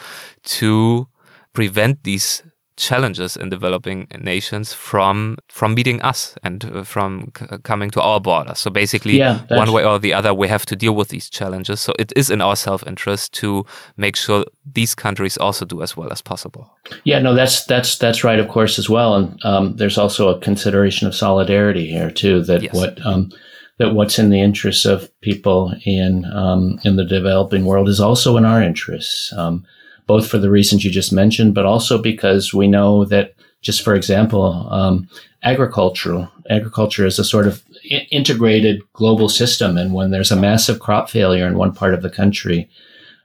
to 0.45 1.09
prevent 1.53 2.05
these 2.05 2.43
challenges 2.79 3.37
in 3.37 3.51
developing 3.51 4.07
nations 4.21 4.73
from 4.73 5.37
from 5.49 5.75
meeting 5.75 6.01
us 6.03 6.37
and 6.43 6.65
uh, 6.65 6.85
from 6.85 7.31
coming 7.65 7.91
to 7.91 8.01
our 8.01 8.21
borders. 8.21 8.59
So 8.61 8.71
basically, 8.71 9.19
yeah, 9.19 9.41
one 9.49 9.73
way 9.73 9.85
or 9.85 9.99
the 9.99 10.15
other, 10.15 10.33
we 10.33 10.49
have 10.49 10.65
to 10.67 10.77
deal 10.77 10.95
with 10.95 11.09
these 11.09 11.29
challenges. 11.29 11.81
So 11.81 11.93
it 11.99 12.13
is 12.17 12.31
in 12.31 12.41
our 12.41 12.57
self 12.57 12.87
interest 12.87 13.35
to 13.35 13.67
make 13.97 14.17
sure 14.17 14.45
these 14.75 14.95
countries 14.95 15.37
also 15.37 15.65
do 15.65 15.83
as 15.83 15.97
well 15.97 16.13
as 16.13 16.23
possible. 16.23 16.71
Yeah, 17.05 17.19
no, 17.19 17.35
that's 17.35 17.65
that's 17.67 17.99
that's 17.99 18.25
right, 18.25 18.39
of 18.39 18.49
course, 18.49 18.79
as 18.79 18.89
well. 18.89 19.15
And 19.15 19.45
um, 19.45 19.77
there's 19.77 19.99
also 19.99 20.29
a 20.29 20.41
consideration 20.41 21.09
of 21.09 21.15
solidarity 21.15 21.87
here 21.91 22.11
too. 22.11 22.43
That 22.45 22.63
yes. 22.63 22.75
what 22.75 23.05
um, 23.05 23.31
that 23.79 23.95
what's 23.95 24.19
in 24.19 24.31
the 24.31 24.41
interests 24.41 24.85
of 24.85 25.09
people 25.21 25.73
in 25.85 26.25
um, 26.27 26.79
in 26.85 26.97
the 26.97 27.05
developing 27.05 27.65
world 27.65 27.89
is 27.89 28.01
also 28.01 28.37
in 28.37 28.45
our 28.45 28.63
interests, 28.63 29.33
um, 29.33 29.65
both 30.09 30.27
for 30.27 30.39
the 30.39 30.51
reasons 30.51 30.85
you 30.85 30.91
just 30.91 31.13
mentioned, 31.13 31.55
but 31.55 31.67
also 31.67 32.03
because 32.03 32.53
we 32.53 32.67
know 32.67 33.05
that, 33.05 33.35
just 33.61 33.83
for 33.83 33.95
example, 33.95 34.67
um, 34.73 35.07
agricultural 35.45 36.29
agriculture 36.51 37.07
is 37.07 37.19
a 37.19 37.25
sort 37.25 37.47
of 37.47 37.63
integrated 38.11 38.81
global 38.95 39.29
system, 39.29 39.77
and 39.79 39.95
when 39.95 40.11
there's 40.11 40.33
a 40.33 40.37
massive 40.37 40.81
crop 40.81 41.11
failure 41.11 41.47
in 41.47 41.59
one 41.59 41.73
part 41.73 41.95
of 41.95 42.03
the 42.03 42.11
country, 42.11 42.69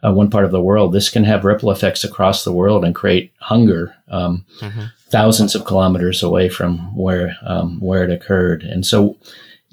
uh, 0.04 0.12
one 0.12 0.30
part 0.30 0.46
of 0.46 0.52
the 0.52 0.62
world, 0.62 0.92
this 0.92 1.10
can 1.10 1.24
have 1.24 1.46
ripple 1.46 1.72
effects 1.72 2.04
across 2.04 2.44
the 2.44 2.52
world 2.52 2.84
and 2.84 2.94
create 2.94 3.32
hunger. 3.40 3.96
Um, 4.10 4.46
mm-hmm. 4.60 4.84
Thousands 5.08 5.56
of 5.56 5.66
kilometers 5.66 6.22
away 6.22 6.50
from 6.50 6.96
where 6.96 7.38
um, 7.46 7.80
where 7.80 8.04
it 8.04 8.12
occurred, 8.12 8.64
and 8.64 8.86
so 8.86 9.18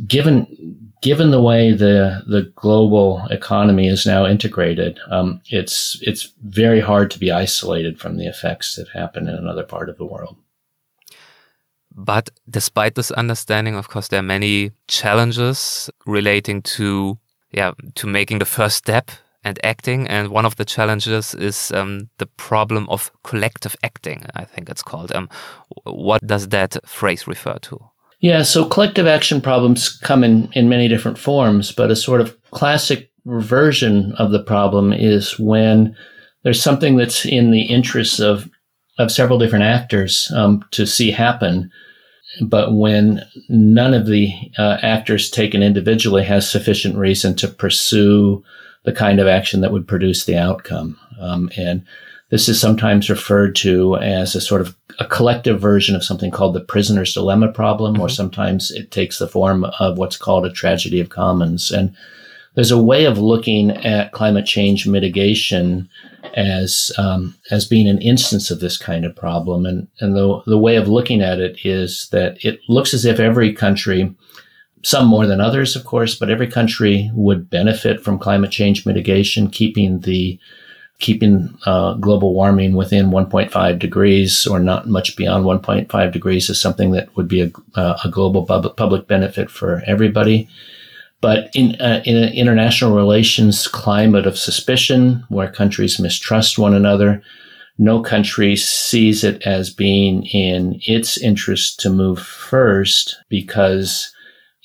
given 0.07 0.90
given 1.01 1.31
the 1.31 1.43
way 1.43 1.73
the 1.73 2.23
the 2.27 2.53
global 2.57 3.27
economy 3.31 3.89
is 3.89 4.07
now 4.07 4.27
integrated, 4.27 4.99
um, 5.11 5.41
it's 5.51 5.99
it's 6.03 6.33
very 6.43 6.81
hard 6.81 7.11
to 7.11 7.19
be 7.19 7.31
isolated 7.31 7.99
from 7.99 8.17
the 8.17 8.27
effects 8.27 8.77
that 8.77 8.89
happen 8.89 9.29
in 9.29 9.35
another 9.35 9.65
part 9.65 9.89
of 9.89 9.97
the 9.97 10.05
world. 10.05 10.37
But 11.95 12.31
despite 12.49 12.95
this 12.95 13.11
understanding, 13.11 13.75
of 13.75 13.89
course, 13.89 14.09
there 14.09 14.21
are 14.21 14.37
many 14.39 14.73
challenges 14.89 15.91
relating 16.07 16.63
to 16.63 17.19
yeah 17.53 17.73
to 17.95 18.07
making 18.07 18.39
the 18.39 18.45
first 18.45 18.77
step 18.77 19.11
and 19.43 19.59
acting. 19.65 20.07
And 20.07 20.29
one 20.29 20.47
of 20.47 20.57
the 20.57 20.65
challenges 20.65 21.35
is 21.35 21.73
um, 21.73 22.11
the 22.19 22.27
problem 22.27 22.87
of 22.91 23.11
collective 23.23 23.75
acting. 23.83 24.25
I 24.35 24.45
think 24.45 24.69
it's 24.69 24.83
called. 24.83 25.13
Um, 25.13 25.29
what 25.85 26.27
does 26.27 26.49
that 26.49 26.77
phrase 26.87 27.27
refer 27.27 27.59
to? 27.63 27.91
Yeah, 28.21 28.43
so 28.43 28.67
collective 28.67 29.07
action 29.07 29.41
problems 29.41 29.89
come 29.89 30.23
in, 30.23 30.51
in 30.53 30.69
many 30.69 30.89
different 30.89 31.19
forms, 31.19 31.73
but 31.73 31.91
a 31.91 31.97
sort 31.97 32.21
of 32.21 32.37
classic 32.51 33.11
version 33.25 34.13
of 34.19 34.31
the 34.31 34.43
problem 34.43 34.93
is 34.93 35.39
when 35.39 35.97
there's 36.43 36.63
something 36.63 36.97
that's 36.97 37.25
in 37.25 37.51
the 37.51 37.63
interests 37.63 38.21
of 38.21 38.49
of 38.99 39.11
several 39.11 39.39
different 39.39 39.65
actors 39.65 40.31
um, 40.37 40.63
to 40.73 40.87
see 40.87 41.11
happen, 41.11 41.71
but 42.43 42.75
when 42.75 43.25
none 43.49 43.95
of 43.95 44.07
the 44.07 44.31
uh, 44.59 44.77
actors 44.83 45.31
taken 45.31 45.63
individually 45.63 46.23
has 46.23 46.51
sufficient 46.51 46.97
reason 46.97 47.35
to 47.35 47.49
pursue 47.49 48.45
the 48.85 48.93
kind 48.93 49.19
of 49.19 49.27
action 49.27 49.63
that 49.63 49.73
would 49.73 49.89
produce 49.89 50.27
the 50.27 50.37
outcome, 50.37 50.99
um, 51.19 51.51
and 51.57 51.83
this 52.31 52.49
is 52.49 52.61
sometimes 52.61 53.11
referred 53.11 53.55
to 53.57 53.97
as 53.97 54.35
a 54.35 54.41
sort 54.41 54.61
of 54.61 54.77
a 54.99 55.05
collective 55.05 55.61
version 55.61 55.95
of 55.95 56.05
something 56.05 56.31
called 56.31 56.55
the 56.55 56.61
prisoner's 56.61 57.13
dilemma 57.13 57.51
problem, 57.51 57.95
mm-hmm. 57.95 58.03
or 58.03 58.09
sometimes 58.09 58.71
it 58.71 58.91
takes 58.91 59.19
the 59.19 59.29
form 59.29 59.65
of 59.79 59.99
what's 59.99 60.17
called 60.17 60.47
a 60.47 60.53
tragedy 60.53 61.01
of 61.01 61.09
commons. 61.09 61.71
And 61.71 61.95
there's 62.55 62.71
a 62.71 62.83
way 62.83 63.05
of 63.05 63.19
looking 63.19 63.71
at 63.71 64.13
climate 64.13 64.47
change 64.47 64.87
mitigation 64.87 65.89
as 66.35 66.93
um, 66.99 67.35
as 67.51 67.67
being 67.67 67.89
an 67.89 68.01
instance 68.01 68.51
of 68.51 68.61
this 68.61 68.77
kind 68.77 69.05
of 69.05 69.17
problem, 69.17 69.67
and 69.67 69.89
and 70.01 70.15
the 70.15 70.41
the 70.47 70.59
way 70.59 70.77
of 70.77 70.89
looking 70.89 71.23
at 71.23 71.41
it 71.41 71.65
is 71.65 72.09
that 72.13 72.45
it 72.45 72.61
looks 72.69 72.93
as 72.95 73.05
if 73.05 73.19
every 73.19 73.53
country, 73.53 74.15
some 74.83 75.07
more 75.07 75.27
than 75.27 75.41
others, 75.41 75.75
of 75.75 75.85
course, 75.85 76.15
but 76.15 76.31
every 76.31 76.47
country 76.47 77.11
would 77.15 77.51
benefit 77.51 78.03
from 78.05 78.19
climate 78.19 78.51
change 78.51 78.85
mitigation, 78.85 79.49
keeping 79.49 80.01
the 80.01 80.39
keeping 81.01 81.57
uh, 81.67 81.95
global 81.95 82.35
warming 82.35 82.75
within 82.75 83.11
1.5 83.11 83.79
degrees 83.79 84.47
or 84.47 84.61
not 84.61 84.87
much 84.87 85.17
beyond 85.17 85.45
1.5 85.45 86.13
degrees 86.13 86.49
is 86.49 86.61
something 86.61 86.93
that 86.93 87.15
would 87.17 87.27
be 87.27 87.41
a, 87.43 87.51
uh, 87.79 87.99
a 88.05 88.11
global 88.11 88.47
pub- 88.47 88.77
public 88.77 89.07
benefit 89.07 89.51
for 89.51 89.83
everybody. 89.87 90.49
But 91.21 91.51
in, 91.55 91.81
uh, 91.81 92.03
in 92.05 92.17
an 92.17 92.33
international 92.33 92.95
relations 92.95 93.67
climate 93.67 94.27
of 94.27 94.39
suspicion, 94.39 95.25
where 95.29 95.51
countries 95.51 95.99
mistrust 95.99 96.59
one 96.59 96.75
another, 96.75 97.23
no 97.79 98.03
country 98.03 98.57
sees 98.57 99.25
it 99.25 99.43
as 99.43 99.71
being 99.71 100.25
in 100.27 100.81
its 100.87 101.17
interest 101.19 101.81
to 101.81 101.91
move 101.91 102.21
first 102.21 103.17
because 103.29 104.15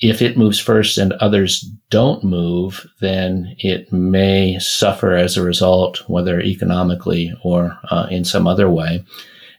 if 0.00 0.20
it 0.20 0.36
moves 0.36 0.58
first 0.58 0.98
and 0.98 1.12
others 1.14 1.60
don't 1.90 2.22
move, 2.22 2.86
then 3.00 3.56
it 3.58 3.92
may 3.92 4.58
suffer 4.58 5.14
as 5.14 5.36
a 5.36 5.42
result, 5.42 6.08
whether 6.08 6.40
economically 6.40 7.32
or 7.42 7.78
uh, 7.90 8.06
in 8.10 8.24
some 8.24 8.46
other 8.46 8.68
way. 8.68 9.04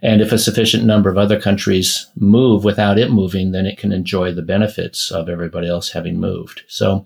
And 0.02 0.22
if 0.22 0.32
a 0.32 0.38
sufficient 0.38 0.84
number 0.84 1.10
of 1.10 1.18
other 1.18 1.42
countries 1.42 2.08
move 2.16 2.64
without 2.64 3.00
it 3.00 3.12
moving, 3.12 3.52
then 3.52 3.66
it 3.66 3.80
can 3.80 3.92
enjoy 3.92 4.32
the 4.32 4.44
benefits 4.44 5.10
of 5.10 5.28
everybody 5.28 5.68
else 5.68 5.90
having 5.90 6.20
moved. 6.20 6.62
So 6.68 7.06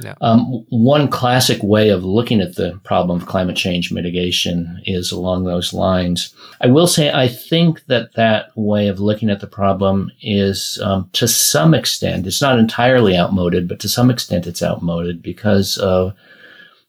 yeah. 0.00 0.14
Um, 0.20 0.64
one 0.68 1.08
classic 1.08 1.62
way 1.62 1.88
of 1.88 2.04
looking 2.04 2.40
at 2.40 2.56
the 2.56 2.78
problem 2.84 3.20
of 3.20 3.26
climate 3.26 3.56
change 3.56 3.92
mitigation 3.92 4.80
is 4.84 5.10
along 5.10 5.44
those 5.44 5.72
lines. 5.72 6.34
I 6.60 6.66
will 6.66 6.86
say 6.86 7.12
I 7.12 7.28
think 7.28 7.84
that 7.86 8.14
that 8.14 8.56
way 8.56 8.88
of 8.88 9.00
looking 9.00 9.30
at 9.30 9.40
the 9.40 9.46
problem 9.46 10.10
is, 10.20 10.78
um, 10.82 11.08
to 11.14 11.26
some 11.26 11.74
extent, 11.74 12.26
it's 12.26 12.42
not 12.42 12.58
entirely 12.58 13.16
outmoded, 13.16 13.68
but 13.68 13.80
to 13.80 13.88
some 13.88 14.10
extent 14.10 14.46
it's 14.46 14.62
outmoded 14.62 15.22
because 15.22 15.76
of 15.78 16.14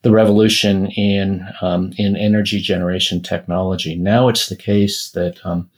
the 0.01 0.11
revolution 0.11 0.87
in 0.87 1.45
um, 1.61 1.91
in 1.97 2.15
energy 2.15 2.61
generation 2.61 3.21
technology. 3.21 3.95
Now 3.95 4.27
it's 4.27 4.47
the 4.47 4.55
case 4.55 5.11
that 5.11 5.43
um, 5.45 5.69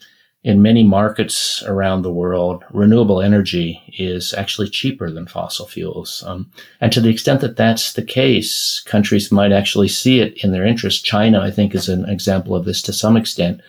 in 0.44 0.62
many 0.62 0.84
markets 0.84 1.62
around 1.66 2.02
the 2.02 2.14
world, 2.14 2.64
renewable 2.72 3.22
energy 3.22 3.82
is 3.98 4.34
actually 4.34 4.70
cheaper 4.70 5.12
than 5.12 5.28
fossil 5.28 5.68
fuels. 5.68 6.24
Um, 6.26 6.50
and 6.80 6.94
to 6.94 7.02
the 7.02 7.10
extent 7.10 7.42
that 7.42 7.58
that's 7.58 7.94
the 7.94 8.04
case, 8.04 8.82
countries 8.86 9.34
might 9.34 9.52
actually 9.52 9.90
see 9.90 10.22
it 10.22 10.42
in 10.44 10.52
their 10.52 10.66
interest. 10.66 11.04
China, 11.04 11.42
I 11.42 11.52
think, 11.52 11.76
is 11.76 11.90
an 11.90 12.08
example 12.08 12.56
of 12.56 12.64
this 12.64 12.82
to 12.84 12.94
some 12.94 13.18
extent. 13.18 13.60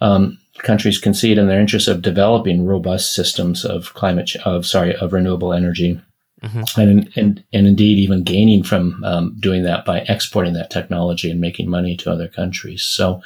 Um, 0.00 0.38
countries 0.58 0.98
can 0.98 1.12
see 1.12 1.32
it 1.32 1.38
in 1.38 1.48
their 1.48 1.60
interest 1.60 1.88
of 1.88 2.02
developing 2.02 2.66
robust 2.66 3.12
systems 3.12 3.64
of 3.64 3.92
climate, 3.94 4.30
of 4.44 4.64
sorry, 4.64 4.94
of 4.96 5.12
renewable 5.12 5.52
energy. 5.52 6.00
Mm-hmm. 6.42 6.80
And, 6.80 7.12
and, 7.16 7.44
and 7.52 7.66
indeed 7.66 7.98
even 7.98 8.22
gaining 8.22 8.62
from 8.62 9.02
um, 9.02 9.36
doing 9.40 9.64
that 9.64 9.84
by 9.84 10.00
exporting 10.00 10.52
that 10.52 10.70
technology 10.70 11.30
and 11.30 11.40
making 11.40 11.68
money 11.68 11.96
to 11.96 12.12
other 12.12 12.28
countries. 12.28 12.82
So, 12.82 13.22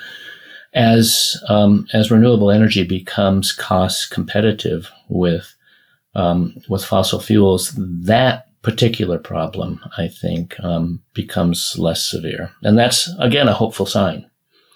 as 0.73 1.37
um, 1.49 1.87
as 1.93 2.11
renewable 2.11 2.51
energy 2.51 2.85
becomes 2.85 3.53
cost 3.53 4.11
competitive 4.11 4.91
with 5.09 5.55
um, 6.15 6.57
with 6.69 6.85
fossil 6.85 7.21
fuels, 7.21 7.73
that 7.77 8.47
particular 8.63 9.19
problem, 9.19 9.81
I 9.97 10.09
think, 10.09 10.59
um, 10.61 11.03
becomes 11.15 11.77
less 11.79 12.05
severe, 12.05 12.51
and 12.63 12.79
that's 12.79 13.11
again 13.19 13.49
a 13.49 13.55
hopeful 13.55 13.87
sign. 13.87 14.27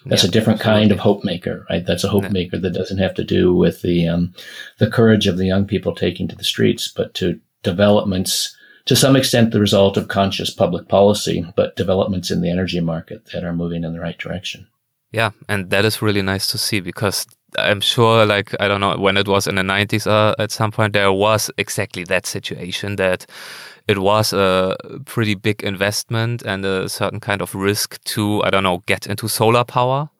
That's 0.07 0.23
yeah, 0.23 0.29
a 0.29 0.33
different 0.33 0.61
absolutely. 0.61 0.83
kind 0.83 0.93
of 0.93 0.99
hope 0.99 1.25
maker, 1.25 1.67
right? 1.71 1.85
That's 1.85 2.05
a 2.05 2.11
hope 2.11 2.25
yeah. 2.25 2.29
maker 2.29 2.59
that 2.59 2.75
doesn't 2.75 2.99
have 2.99 3.15
to 3.15 3.25
do 3.25 3.55
with 3.55 3.83
the 3.83 4.09
um, 4.09 4.35
the 4.79 4.91
courage 4.91 5.27
of 5.27 5.39
the 5.39 5.47
young 5.47 5.67
people 5.67 5.95
taking 5.95 6.29
to 6.29 6.37
the 6.37 6.45
streets, 6.45 6.89
but 6.89 7.15
to 7.15 7.41
developments 7.63 8.55
to 8.87 8.95
some 8.95 9.17
extent 9.17 9.51
the 9.51 9.61
result 9.61 9.97
of 9.97 10.09
conscious 10.09 10.51
public 10.51 10.89
policy, 10.89 11.47
but 11.57 11.77
developments 11.77 12.31
in 12.31 12.43
the 12.43 12.51
energy 12.51 12.81
market 12.81 13.25
that 13.33 13.45
are 13.45 13.55
moving 13.55 13.83
in 13.85 13.93
the 13.93 14.01
right 14.01 14.19
direction. 14.19 14.67
Yeah, 15.15 15.31
and 15.49 15.71
that 15.71 15.85
is 15.85 16.03
really 16.03 16.23
nice 16.23 16.49
to 16.49 16.59
see 16.59 16.81
because 16.81 17.25
I'm 17.57 17.81
sure, 17.81 18.27
like, 18.27 18.53
I 18.59 18.67
don't 18.67 18.81
know, 18.81 18.97
when 18.99 19.17
it 19.17 19.29
was 19.29 19.47
in 19.47 19.55
the 19.55 19.63
90s, 19.63 20.09
uh, 20.09 20.35
at 20.41 20.51
some 20.51 20.73
point, 20.73 20.93
there 20.93 21.13
was 21.13 21.53
exactly 21.57 22.03
that 22.05 22.27
situation 22.27 22.97
that 22.97 23.25
it 23.87 23.99
was 23.99 24.33
a 24.33 24.77
pretty 25.05 25.37
big 25.37 25.63
investment 25.63 26.43
and 26.43 26.65
a 26.65 26.89
certain 26.89 27.21
kind 27.21 27.43
of 27.43 27.55
risk 27.55 28.03
to, 28.07 28.43
I 28.43 28.51
don't 28.51 28.65
know, 28.65 28.83
get 28.87 29.07
into 29.07 29.29
solar 29.29 29.63
power. 29.63 30.11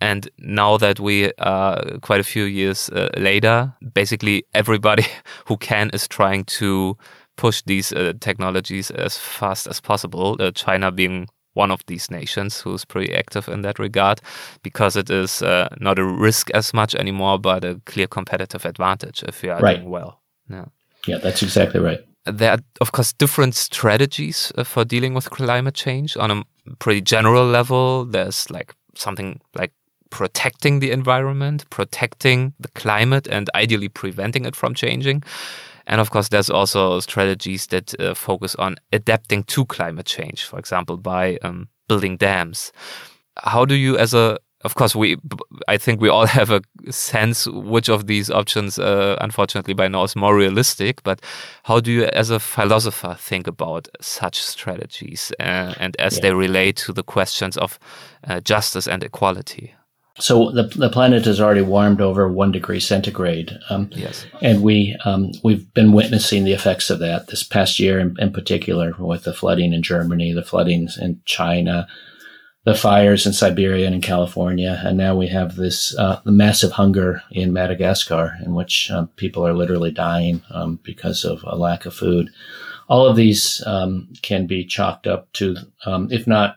And 0.00 0.30
now 0.38 0.76
that 0.76 1.00
we 1.00 1.32
are 1.38 1.82
quite 2.00 2.20
a 2.20 2.24
few 2.24 2.44
years 2.44 2.88
uh, 2.90 3.08
later, 3.16 3.74
basically 3.94 4.44
everybody 4.54 5.06
who 5.46 5.56
can 5.56 5.90
is 5.90 6.06
trying 6.06 6.44
to 6.44 6.96
push 7.36 7.62
these 7.62 7.92
uh, 7.92 8.12
technologies 8.20 8.92
as 8.92 9.18
fast 9.18 9.66
as 9.66 9.80
possible. 9.80 10.36
Uh, 10.38 10.52
China 10.52 10.92
being 10.92 11.26
one 11.54 11.70
of 11.70 11.80
these 11.86 12.10
nations 12.10 12.60
who's 12.60 12.84
pretty 12.84 13.14
active 13.14 13.48
in 13.48 13.62
that 13.62 13.78
regard 13.78 14.20
because 14.62 14.96
it 14.96 15.10
is 15.10 15.42
uh, 15.42 15.68
not 15.80 15.98
a 15.98 16.04
risk 16.04 16.50
as 16.50 16.72
much 16.72 16.94
anymore, 16.94 17.38
but 17.38 17.64
a 17.64 17.80
clear 17.86 18.06
competitive 18.06 18.64
advantage 18.64 19.22
if 19.24 19.42
you 19.42 19.50
are 19.50 19.60
right. 19.60 19.78
doing 19.78 19.90
well. 19.90 20.20
Yeah. 20.48 20.66
Yeah, 21.06 21.18
that's 21.18 21.42
exactly 21.42 21.80
right. 21.80 22.00
There 22.26 22.52
are, 22.52 22.58
of 22.80 22.92
course, 22.92 23.12
different 23.14 23.54
strategies 23.54 24.52
uh, 24.56 24.64
for 24.64 24.84
dealing 24.84 25.14
with 25.14 25.30
climate 25.30 25.74
change 25.74 26.16
on 26.16 26.30
a 26.30 26.44
pretty 26.78 27.00
general 27.00 27.46
level. 27.46 28.04
There's 28.04 28.50
like 28.50 28.74
something 28.94 29.40
like 29.54 29.72
protecting 30.10 30.80
the 30.80 30.90
environment, 30.90 31.68
protecting 31.70 32.52
the 32.60 32.68
climate, 32.68 33.26
and 33.28 33.48
ideally 33.54 33.88
preventing 33.88 34.44
it 34.44 34.54
from 34.54 34.74
changing. 34.74 35.22
And 35.90 36.00
of 36.00 36.10
course, 36.10 36.28
there's 36.28 36.48
also 36.48 37.00
strategies 37.00 37.66
that 37.66 38.00
uh, 38.00 38.14
focus 38.14 38.54
on 38.54 38.76
adapting 38.92 39.42
to 39.44 39.64
climate 39.66 40.06
change, 40.06 40.44
for 40.44 40.56
example, 40.58 40.96
by 40.96 41.36
um, 41.42 41.68
building 41.88 42.16
dams. 42.16 42.72
How 43.36 43.64
do 43.64 43.74
you, 43.74 43.98
as 43.98 44.14
a 44.14 44.38
of 44.62 44.74
course, 44.74 44.94
we, 44.94 45.16
I 45.68 45.78
think 45.78 46.00
we 46.00 46.08
all 46.08 46.26
have 46.38 46.50
a 46.50 46.62
sense 46.90 47.46
which 47.46 47.88
of 47.88 48.06
these 48.06 48.30
options, 48.30 48.78
uh, 48.78 49.16
unfortunately, 49.20 49.74
by 49.74 49.88
now 49.88 50.04
is 50.04 50.14
more 50.14 50.36
realistic. 50.36 51.02
But 51.02 51.20
how 51.64 51.80
do 51.80 51.90
you, 51.90 52.04
as 52.04 52.30
a 52.30 52.38
philosopher, 52.38 53.16
think 53.18 53.46
about 53.46 53.88
such 54.00 54.40
strategies 54.40 55.32
uh, 55.40 55.74
and 55.80 55.96
as 55.98 56.16
yeah. 56.16 56.22
they 56.22 56.34
relate 56.34 56.76
to 56.76 56.92
the 56.92 57.02
questions 57.02 57.56
of 57.56 57.78
uh, 58.28 58.40
justice 58.40 58.86
and 58.86 59.02
equality? 59.02 59.74
So 60.20 60.50
the 60.50 60.64
the 60.64 60.90
planet 60.90 61.24
has 61.24 61.40
already 61.40 61.62
warmed 61.62 62.00
over 62.00 62.28
one 62.28 62.52
degree 62.52 62.80
centigrade. 62.80 63.58
Um, 63.68 63.90
yes, 63.92 64.26
and 64.40 64.62
we 64.62 64.96
um, 65.04 65.32
we've 65.42 65.72
been 65.74 65.92
witnessing 65.92 66.44
the 66.44 66.52
effects 66.52 66.90
of 66.90 66.98
that 66.98 67.28
this 67.28 67.42
past 67.42 67.78
year, 67.78 67.98
in, 67.98 68.16
in, 68.18 68.32
particular, 68.32 68.94
with 68.98 69.24
the 69.24 69.34
flooding 69.34 69.72
in 69.72 69.82
Germany, 69.82 70.32
the 70.32 70.44
floodings 70.44 70.98
in 70.98 71.20
China, 71.24 71.88
the 72.64 72.74
fires 72.74 73.26
in 73.26 73.32
Siberia 73.32 73.86
and 73.86 73.94
in 73.94 74.00
California, 74.02 74.82
and 74.84 74.98
now 74.98 75.16
we 75.16 75.28
have 75.28 75.56
this 75.56 75.96
uh, 75.96 76.20
massive 76.24 76.72
hunger 76.72 77.22
in 77.30 77.52
Madagascar, 77.52 78.36
in 78.44 78.54
which 78.54 78.90
um, 78.90 79.08
people 79.16 79.46
are 79.46 79.54
literally 79.54 79.90
dying 79.90 80.42
um, 80.50 80.78
because 80.82 81.24
of 81.24 81.42
a 81.44 81.56
lack 81.56 81.86
of 81.86 81.94
food. 81.94 82.30
All 82.88 83.06
of 83.06 83.16
these 83.16 83.62
um, 83.66 84.08
can 84.20 84.46
be 84.46 84.64
chalked 84.64 85.06
up 85.06 85.32
to, 85.34 85.56
um, 85.86 86.08
if 86.10 86.26
not 86.26 86.56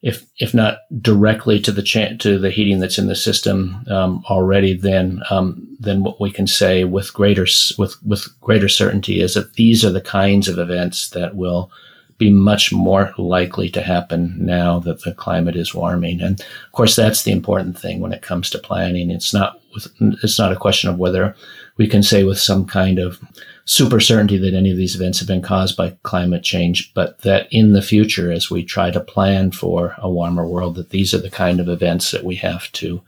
if 0.00 0.26
if 0.38 0.54
not 0.54 0.78
directly 1.00 1.58
to 1.60 1.72
the 1.72 1.82
cha- 1.82 2.16
to 2.18 2.38
the 2.38 2.50
heating 2.50 2.78
that's 2.78 2.98
in 2.98 3.08
the 3.08 3.16
system 3.16 3.84
um, 3.90 4.22
already, 4.30 4.76
then 4.76 5.22
um, 5.30 5.66
then 5.80 6.04
what 6.04 6.20
we 6.20 6.30
can 6.30 6.46
say 6.46 6.84
with 6.84 7.12
greater 7.12 7.46
with 7.78 7.96
with 8.04 8.28
greater 8.40 8.68
certainty 8.68 9.20
is 9.20 9.34
that 9.34 9.54
these 9.54 9.84
are 9.84 9.90
the 9.90 10.00
kinds 10.00 10.48
of 10.48 10.58
events 10.58 11.10
that 11.10 11.34
will 11.34 11.70
be 12.18 12.30
much 12.30 12.72
more 12.72 13.14
likely 13.16 13.68
to 13.70 13.80
happen 13.80 14.34
now 14.38 14.80
that 14.80 15.02
the 15.02 15.14
climate 15.14 15.54
is 15.56 15.74
warming. 15.74 16.20
And 16.20 16.40
of 16.40 16.72
course, 16.72 16.96
that's 16.96 17.22
the 17.22 17.30
important 17.30 17.78
thing 17.78 18.00
when 18.00 18.12
it 18.12 18.22
comes 18.22 18.50
to 18.50 18.58
planning. 18.58 19.10
It's 19.10 19.32
not 19.32 19.60
it's 20.00 20.38
not 20.38 20.52
a 20.52 20.56
question 20.56 20.90
of 20.90 20.98
whether 20.98 21.34
we 21.76 21.86
can 21.86 22.02
say 22.02 22.24
with 22.24 22.38
some 22.38 22.66
kind 22.66 22.98
of 22.98 23.20
super 23.68 24.00
certainty 24.00 24.38
that 24.38 24.54
any 24.54 24.70
of 24.70 24.78
these 24.78 24.94
events 24.94 25.18
have 25.18 25.28
been 25.28 25.42
caused 25.42 25.76
by 25.76 25.90
climate 26.02 26.42
change, 26.42 26.92
but 26.94 27.20
that 27.20 27.46
in 27.50 27.74
the 27.74 27.82
future, 27.82 28.32
as 28.32 28.50
we 28.50 28.64
try 28.64 28.90
to 28.90 28.98
plan 28.98 29.50
for 29.50 29.94
a 29.98 30.10
warmer 30.10 30.46
world, 30.46 30.74
that 30.76 30.88
these 30.88 31.12
are 31.12 31.18
the 31.20 31.30
kind 31.30 31.60
of 31.60 31.68
events 31.68 32.10
that 32.10 32.24
we 32.24 32.36
have 32.36 32.72
to 32.72 33.02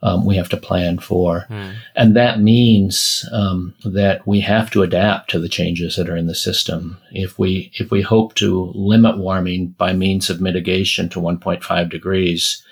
um, 0.00 0.24
we 0.24 0.36
have 0.36 0.48
to 0.50 0.56
plan 0.56 1.00
for, 1.00 1.46
mm. 1.50 1.74
and 1.96 2.14
that 2.14 2.38
means 2.40 3.28
um, 3.32 3.74
that 3.84 4.24
we 4.28 4.38
have 4.38 4.70
to 4.70 4.84
adapt 4.84 5.30
to 5.30 5.40
the 5.40 5.48
changes 5.48 5.96
that 5.96 6.08
are 6.08 6.16
in 6.16 6.28
the 6.28 6.36
system. 6.36 6.98
If 7.10 7.36
we 7.36 7.72
if 7.74 7.90
we 7.90 8.02
hope 8.02 8.34
to 8.34 8.70
limit 8.76 9.18
warming 9.18 9.70
by 9.70 9.94
means 9.94 10.30
of 10.30 10.40
mitigation 10.40 11.08
to 11.08 11.20
1.5 11.20 11.90
degrees, 11.90 12.62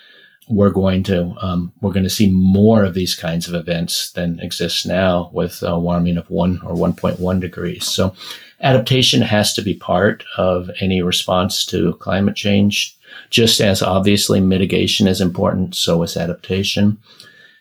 we're 0.48 0.70
going 0.70 1.02
to 1.02 1.34
um, 1.40 1.72
we're 1.80 1.92
going 1.92 2.04
to 2.04 2.10
see 2.10 2.30
more 2.30 2.84
of 2.84 2.94
these 2.94 3.14
kinds 3.14 3.48
of 3.48 3.54
events 3.54 4.12
than 4.12 4.40
exists 4.40 4.86
now 4.86 5.30
with 5.32 5.62
a 5.62 5.78
warming 5.78 6.16
of 6.16 6.30
one 6.30 6.60
or 6.62 6.74
1.1 6.74 7.40
degrees. 7.40 7.86
So 7.86 8.14
adaptation 8.60 9.22
has 9.22 9.52
to 9.54 9.62
be 9.62 9.74
part 9.74 10.24
of 10.36 10.70
any 10.80 11.02
response 11.02 11.66
to 11.66 11.94
climate 11.94 12.36
change. 12.36 12.96
Just 13.30 13.60
as 13.60 13.82
obviously 13.82 14.40
mitigation 14.40 15.08
is 15.08 15.20
important, 15.20 15.74
so 15.74 16.02
is 16.02 16.16
adaptation. 16.16 16.98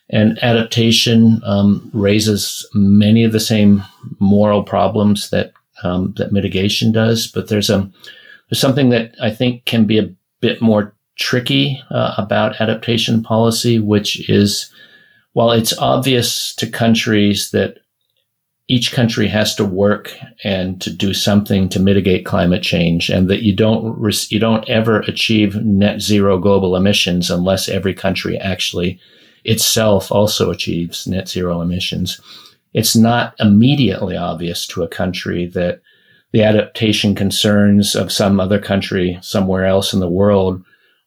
And 0.09 0.37
adaptation 0.43 1.41
um, 1.43 1.89
raises 1.93 2.67
many 2.73 3.23
of 3.23 3.31
the 3.31 3.39
same 3.39 3.83
moral 4.19 4.63
problems 4.63 5.29
that 5.31 5.53
um, 5.83 6.13
that 6.17 6.31
mitigation 6.31 6.91
does, 6.91 7.27
but 7.27 7.47
there's 7.47 7.69
a 7.69 7.89
there's 8.49 8.61
something 8.61 8.89
that 8.89 9.15
I 9.21 9.31
think 9.31 9.65
can 9.65 9.85
be 9.85 9.97
a 9.97 10.13
bit 10.39 10.61
more 10.61 10.94
tricky 11.17 11.81
uh, 11.91 12.13
about 12.17 12.59
adaptation 12.59 13.23
policy, 13.23 13.79
which 13.79 14.29
is 14.29 14.71
while 15.33 15.51
it's 15.51 15.77
obvious 15.77 16.55
to 16.55 16.67
countries 16.67 17.51
that 17.51 17.77
each 18.67 18.91
country 18.91 19.27
has 19.27 19.53
to 19.55 19.65
work 19.65 20.11
and 20.43 20.81
to 20.81 20.89
do 20.91 21.13
something 21.13 21.69
to 21.69 21.79
mitigate 21.79 22.25
climate 22.25 22.63
change 22.63 23.09
and 23.09 23.29
that 23.29 23.43
you 23.43 23.55
don't 23.55 24.31
you 24.31 24.39
don't 24.39 24.67
ever 24.67 25.01
achieve 25.01 25.55
net 25.57 26.01
zero 26.01 26.39
global 26.39 26.75
emissions 26.75 27.29
unless 27.29 27.69
every 27.69 27.93
country 27.93 28.37
actually 28.39 28.99
itself 29.43 30.11
also 30.11 30.49
achieves 30.49 31.05
net 31.05 31.29
zero 31.29 31.61
emissions 31.61 32.19
it's 32.73 32.95
not 32.95 33.35
immediately 33.39 34.17
obvious 34.17 34.65
to 34.65 34.83
a 34.83 34.87
country 34.87 35.45
that 35.45 35.79
the 36.31 36.41
adaptation 36.41 37.13
concerns 37.13 37.95
of 37.95 38.11
some 38.11 38.39
other 38.39 38.59
country 38.59 39.17
somewhere 39.21 39.65
else 39.65 39.93
in 39.93 39.99
the 39.99 40.09
world 40.09 40.63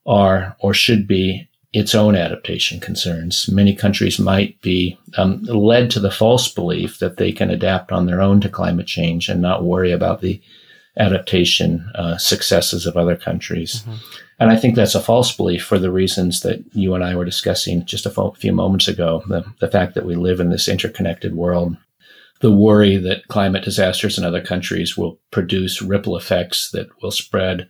are 0.09 0.57
or 0.59 0.75
should 0.75 1.07
be 1.07 1.49
its 1.75 1.95
own 1.95 2.17
adaptation 2.17 2.81
concerns. 2.81 3.49
Many 3.49 3.75
countries 3.75 4.19
might 4.19 4.61
be 4.63 4.99
um, 5.19 5.43
led 5.43 5.91
to 5.91 6.01
the 6.01 6.11
false 6.11 6.49
belief 6.49 6.99
that 6.99 7.19
they 7.19 7.31
can 7.31 7.51
adapt 7.51 7.93
on 7.93 8.07
their 8.07 8.23
own 8.23 8.41
to 8.41 8.49
climate 8.49 8.87
change 8.87 9.29
and 9.29 9.43
not 9.43 9.65
worry 9.65 9.93
about 9.93 10.23
the 10.23 10.41
adaptation 10.97 11.89
uh, 11.95 12.17
successes 12.17 12.87
of 12.87 12.97
other 12.97 13.17
countries. 13.17 13.83
Mm-hmm. 13.83 13.95
And 14.41 14.51
I 14.51 14.57
think 14.57 14.75
that's 14.75 14.95
a 14.95 15.01
false 15.01 15.37
belief 15.37 15.63
for 15.63 15.79
the 15.79 15.91
reasons 15.91 16.41
that 16.41 16.65
you 16.73 16.95
and 16.95 17.05
I 17.05 17.15
were 17.15 17.25
discussing 17.25 17.85
just 17.85 18.07
a 18.07 18.33
few 18.33 18.53
moments 18.53 18.89
ago. 18.89 19.23
The, 19.29 19.45
the 19.61 19.69
fact 19.69 19.95
that 19.95 20.07
we 20.07 20.17
live 20.17 20.41
in 20.41 20.51
this 20.51 20.69
interconnected 20.69 21.35
world, 21.35 21.77
the 22.41 22.51
worry 22.51 22.97
that 22.97 23.29
climate 23.29 23.65
disasters 23.65 24.17
in 24.17 24.25
other 24.25 24.41
countries 24.41 24.97
will 24.97 25.19
produce 25.31 25.83
ripple 25.83 26.17
effects 26.17 26.71
that 26.71 26.89
will 27.03 27.11
spread 27.11 27.69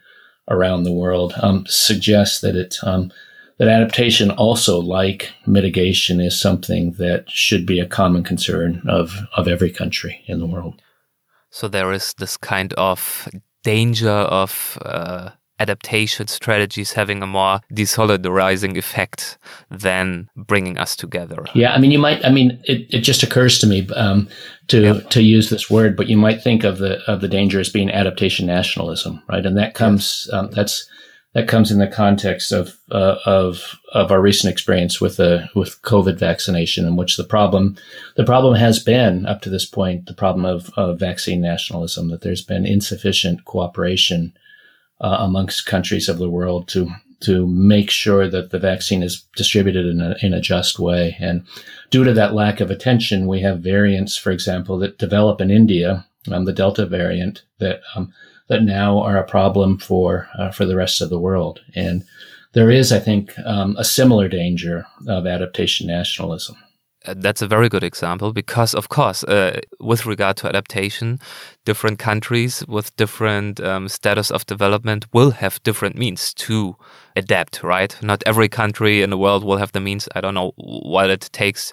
around 0.49 0.83
the 0.83 0.93
world 0.93 1.35
um, 1.43 1.65
suggests 1.67 2.41
that 2.41 2.57
it 2.57 2.77
um, 2.83 3.13
that 3.59 3.69
adaptation 3.69 4.31
also 4.31 4.79
like 4.79 5.33
mitigation 5.47 6.21
is 6.21 6.41
something 6.41 6.93
that 6.93 7.29
should 7.29 7.67
be 7.67 7.81
a 7.81 7.87
common 7.87 8.23
concern 8.23 8.83
of 8.89 9.17
of 9.37 9.49
every 9.49 9.71
country 9.71 10.23
in 10.27 10.39
the 10.39 10.47
world. 10.47 10.81
So 11.51 11.69
there 11.69 11.93
is 11.93 12.15
this 12.19 12.37
kind 12.37 12.73
of 12.75 13.29
danger 13.63 14.11
of 14.11 14.79
uh, 14.83 15.31
adaptation 15.59 16.27
strategies 16.29 16.93
having 16.93 17.23
a 17.23 17.27
more 17.27 17.61
desolidarizing 17.73 18.77
effect 18.77 19.39
than 19.71 20.29
bringing 20.37 20.79
us 20.79 20.95
together. 20.97 21.45
Yeah, 21.55 21.73
I 21.73 21.79
mean, 21.79 21.91
you 21.91 21.99
might. 21.99 22.25
I 22.25 22.31
mean, 22.31 22.61
it, 22.65 22.87
it 22.91 23.01
just 23.01 23.23
occurs 23.23 23.59
to 23.61 23.67
me 23.67 23.89
um, 23.91 24.29
to 24.69 24.83
yep. 24.83 25.11
to 25.11 25.23
use 25.23 25.51
this 25.51 25.71
word, 25.71 25.97
but 25.97 26.09
you 26.09 26.17
might 26.17 26.43
think 26.43 26.65
of 26.65 26.79
the 26.79 27.01
of 27.11 27.21
the 27.21 27.29
danger 27.29 27.61
as 27.61 27.69
being 27.69 27.91
adaptation 27.91 28.47
nationalism, 28.47 29.23
right? 29.29 29.45
And 29.45 29.57
that 29.57 29.75
comes 29.75 30.29
yes. 30.31 30.35
um, 30.35 30.51
that's 30.51 30.89
that 31.35 31.49
comes 31.49 31.71
in 31.71 31.79
the 31.79 31.87
context 31.87 32.53
of 32.53 32.77
uh, 32.91 33.17
of 33.27 33.79
of 33.93 34.11
our 34.11 34.21
recent 34.21 34.51
experience 34.51 35.01
with 35.01 35.19
the 35.19 35.49
with 35.55 35.81
COVID 35.83 36.19
vaccination, 36.19 36.87
in 36.87 36.97
which 36.97 37.17
the 37.17 37.25
problem 37.25 37.77
the 38.17 38.25
problem 38.25 38.55
has 38.55 38.83
been 38.83 39.27
up 39.27 39.43
to 39.43 39.51
this 39.51 39.67
point 39.67 40.07
the 40.07 40.15
problem 40.15 40.45
of, 40.45 40.71
of 40.77 40.99
vaccine 40.99 41.41
nationalism 41.41 42.09
that 42.09 42.23
there's 42.23 42.45
been 42.45 42.67
insufficient 42.67 43.45
cooperation 43.45 44.33
uh, 45.01 45.19
amongst 45.21 45.67
countries 45.67 46.09
of 46.09 46.19
the 46.19 46.31
world 46.31 46.69
to 46.69 46.91
to 47.21 47.47
make 47.47 47.91
sure 47.91 48.29
that 48.29 48.51
the 48.51 48.61
vaccine 48.61 49.03
is 49.03 49.25
distributed 49.35 49.87
in 49.87 50.01
a, 50.01 50.15
in 50.23 50.33
a 50.33 50.41
just 50.41 50.79
way. 50.79 51.17
And 51.19 51.45
due 51.91 52.05
to 52.05 52.13
that 52.13 52.33
lack 52.33 52.61
of 52.61 52.71
attention, 52.71 53.27
we 53.27 53.41
have 53.41 53.59
variants, 53.59 54.17
for 54.17 54.31
example, 54.31 54.79
that 54.79 54.99
develop 54.99 55.41
in 55.41 55.51
India, 55.51 56.07
um, 56.31 56.45
the 56.45 56.53
Delta 56.53 56.87
variant, 56.87 57.43
that 57.59 57.81
um, 57.97 58.13
that 58.49 58.63
now 58.63 59.01
are 59.01 59.19
a 59.19 59.27
problem 59.27 59.79
for 59.79 60.29
uh, 60.39 60.51
for 60.51 60.65
the 60.65 60.77
rest 60.77 61.01
of 61.01 61.11
the 61.11 61.19
world. 61.19 61.61
And 61.75 62.05
there 62.53 62.71
is, 62.71 62.93
I 62.93 62.99
think, 62.99 63.39
um, 63.45 63.77
a 63.77 63.85
similar 63.85 64.29
danger 64.29 64.87
of 65.07 65.27
adaptation 65.27 65.87
nationalism. 65.87 66.57
Uh, 67.07 67.15
that's 67.17 67.43
a 67.43 67.47
very 67.47 67.69
good 67.69 67.85
example 67.85 68.33
because, 68.33 68.75
of 68.75 68.89
course, 68.89 69.23
uh, 69.25 69.61
with 69.79 70.05
regard 70.05 70.37
to 70.37 70.49
adaptation, 70.49 71.21
different 71.65 71.99
countries 71.99 72.65
with 72.67 72.95
different 72.97 73.61
um, 73.61 73.89
status 73.89 74.31
of 74.33 74.45
development 74.47 75.07
will 75.13 75.31
have 75.31 75.63
different 75.63 75.97
means 75.97 76.35
to 76.35 76.77
adapt, 77.15 77.63
right? 77.63 77.97
Not 78.03 78.23
every 78.27 78.49
country 78.49 79.03
in 79.03 79.11
the 79.11 79.19
world 79.19 79.45
will 79.45 79.59
have 79.59 79.73
the 79.73 79.81
means. 79.81 80.09
I 80.17 80.21
don't 80.21 80.35
know 80.35 80.53
what 80.57 81.09
it 81.09 81.29
takes 81.33 81.73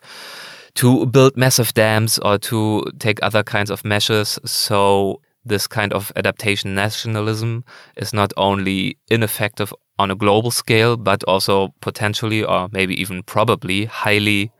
to 0.75 1.05
build 1.07 1.35
massive 1.35 1.73
dams 1.73 2.19
or 2.19 2.37
to 2.37 2.83
take 2.99 3.17
other 3.23 3.43
kinds 3.43 3.71
of 3.71 3.83
measures. 3.83 4.37
So, 4.45 5.21
this 5.43 5.67
kind 5.67 5.93
of 5.93 6.11
adaptation 6.15 6.75
nationalism 6.75 7.63
is 7.97 8.13
not 8.13 8.33
only 8.35 8.97
ineffective 9.09 9.73
on 9.97 10.11
a 10.11 10.15
global 10.15 10.51
scale, 10.51 10.97
but 10.97 11.23
also 11.23 11.73
potentially 11.81 12.43
or 12.43 12.67
maybe 12.71 12.99
even 12.99 13.23
probably 13.23 13.85
highly. 13.85 14.51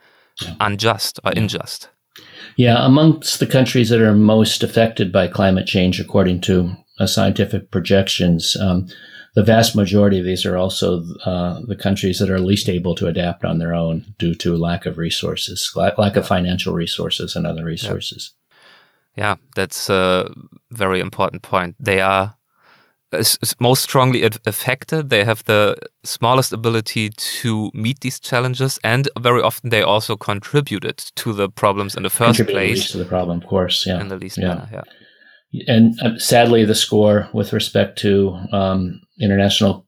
Unjust 0.59 1.19
or 1.23 1.31
yeah. 1.33 1.41
unjust. 1.41 1.89
Yeah, 2.55 2.85
amongst 2.85 3.39
the 3.39 3.47
countries 3.47 3.89
that 3.89 4.01
are 4.01 4.13
most 4.13 4.63
affected 4.63 5.11
by 5.11 5.27
climate 5.27 5.67
change, 5.67 5.99
according 5.99 6.41
to 6.41 6.75
uh, 6.99 7.07
scientific 7.07 7.71
projections, 7.71 8.55
um, 8.55 8.87
the 9.35 9.43
vast 9.43 9.75
majority 9.75 10.19
of 10.19 10.25
these 10.25 10.45
are 10.45 10.55
also 10.55 11.03
uh, 11.25 11.59
the 11.67 11.75
countries 11.75 12.19
that 12.19 12.29
are 12.29 12.39
least 12.39 12.69
able 12.69 12.95
to 12.95 13.07
adapt 13.07 13.43
on 13.43 13.59
their 13.59 13.73
own 13.73 14.15
due 14.17 14.33
to 14.35 14.55
lack 14.55 14.85
of 14.85 14.97
resources, 14.97 15.69
lack, 15.75 15.97
lack 15.97 16.15
of 16.15 16.25
financial 16.25 16.73
resources 16.73 17.35
and 17.35 17.45
other 17.45 17.65
resources. 17.65 18.31
Yeah, 19.17 19.35
that's 19.55 19.89
a 19.89 20.33
very 20.71 21.01
important 21.01 21.41
point. 21.41 21.75
They 21.79 21.99
are 21.99 22.34
most 23.59 23.83
strongly 23.83 24.23
affected. 24.23 25.09
They 25.09 25.23
have 25.23 25.43
the 25.45 25.77
smallest 26.03 26.53
ability 26.53 27.09
to 27.09 27.71
meet 27.73 28.01
these 28.01 28.19
challenges, 28.19 28.79
and 28.83 29.07
very 29.19 29.41
often 29.41 29.69
they 29.69 29.81
also 29.81 30.15
contributed 30.15 30.97
to 31.15 31.33
the 31.33 31.49
problems 31.49 31.95
in 31.95 32.03
the 32.03 32.09
first 32.09 32.45
place. 32.47 32.91
To 32.91 32.97
the 32.97 33.05
problem, 33.05 33.41
of 33.41 33.47
course, 33.47 33.85
yeah, 33.85 34.01
in 34.01 34.09
the 34.09 34.17
least 34.17 34.37
yeah. 34.37 34.47
manner, 34.47 34.69
yeah. 34.71 34.83
And 35.67 35.99
uh, 36.01 36.17
sadly, 36.17 36.65
the 36.65 36.75
score 36.75 37.29
with 37.31 37.53
respect 37.53 37.97
to 37.99 38.37
um, 38.51 39.01
international 39.21 39.85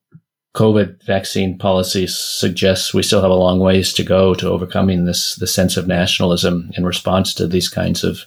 COVID 0.55 1.03
vaccine 1.05 1.57
policies 1.57 2.18
suggests 2.18 2.93
we 2.93 3.03
still 3.03 3.22
have 3.22 3.32
a 3.32 3.36
long 3.36 3.59
ways 3.59 3.93
to 3.93 4.03
go 4.03 4.34
to 4.34 4.49
overcoming 4.49 5.05
this 5.05 5.36
the 5.36 5.47
sense 5.47 5.78
of 5.78 5.88
nationalism 5.88 6.72
in 6.76 6.86
response 6.86 7.34
to 7.36 7.47
these 7.47 7.70
kinds 7.70 8.03
of 8.03 8.26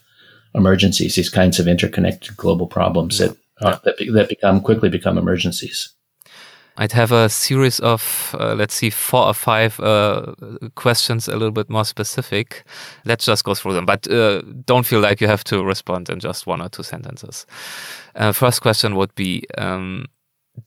emergencies, 0.55 1.14
these 1.14 1.30
kinds 1.30 1.59
of 1.59 1.66
interconnected 1.66 2.36
global 2.36 2.66
problems 2.66 3.18
that 3.18 3.36
uh, 3.62 3.78
that, 3.84 3.96
that 4.12 4.28
become 4.28 4.61
quickly 4.61 4.88
become 4.88 5.18
emergencies. 5.18 5.94
I'd 6.76 6.92
have 6.92 7.12
a 7.12 7.28
series 7.28 7.78
of, 7.80 8.34
uh, 8.38 8.54
let's 8.54 8.74
see, 8.74 8.88
four 8.88 9.26
or 9.26 9.34
five 9.34 9.78
uh, 9.80 10.34
questions 10.76 11.28
a 11.28 11.32
little 11.32 11.50
bit 11.50 11.68
more 11.68 11.84
specific. 11.84 12.64
Let's 13.04 13.26
just 13.26 13.44
go 13.44 13.54
through 13.54 13.74
them, 13.74 13.84
but 13.84 14.11
uh, 14.11 14.40
don't 14.64 14.86
feel 14.86 15.00
like 15.00 15.20
you 15.20 15.26
have 15.26 15.44
to 15.44 15.62
respond 15.62 16.08
in 16.08 16.20
just 16.20 16.46
one 16.46 16.62
or 16.62 16.70
two 16.70 16.82
sentences. 16.82 17.44
Uh, 18.14 18.32
first 18.32 18.62
question 18.62 18.94
would 18.96 19.14
be 19.14 19.44
um, 19.58 20.06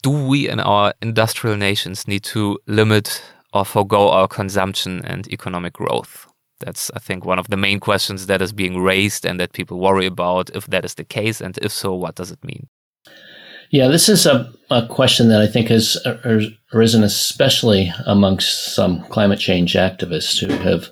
Do 0.04 0.12
we 0.12 0.48
in 0.48 0.60
our 0.60 0.94
industrial 1.02 1.58
nations 1.58 2.08
need 2.08 2.24
to 2.26 2.60
limit 2.68 3.24
or 3.52 3.66
forego 3.66 4.10
our 4.10 4.28
consumption 4.28 5.04
and 5.06 5.28
economic 5.34 5.74
growth? 5.74 6.28
That's, 6.60 6.92
I 6.96 7.00
think, 7.00 7.26
one 7.26 7.40
of 7.40 7.48
the 7.48 7.58
main 7.58 7.80
questions 7.80 8.28
that 8.28 8.42
is 8.42 8.54
being 8.54 8.80
raised 8.80 9.26
and 9.26 9.40
that 9.40 9.54
people 9.54 9.80
worry 9.80 10.06
about 10.06 10.52
if 10.56 10.68
that 10.68 10.86
is 10.86 10.94
the 10.94 11.04
case. 11.04 11.42
And 11.42 11.58
if 11.62 11.72
so, 11.72 11.94
what 11.94 12.16
does 12.16 12.32
it 12.32 12.44
mean? 12.44 12.68
Yeah, 13.74 13.88
this 13.88 14.08
is 14.08 14.28
a, 14.28 14.54
a 14.70 14.86
question 14.86 15.30
that 15.30 15.42
I 15.42 15.48
think 15.48 15.70
has 15.70 15.98
arisen 16.72 17.04
especially 17.04 17.92
amongst 18.06 18.76
some 18.76 19.02
climate 19.06 19.40
change 19.40 19.74
activists 19.74 20.40
who 20.40 20.54
have 20.62 20.90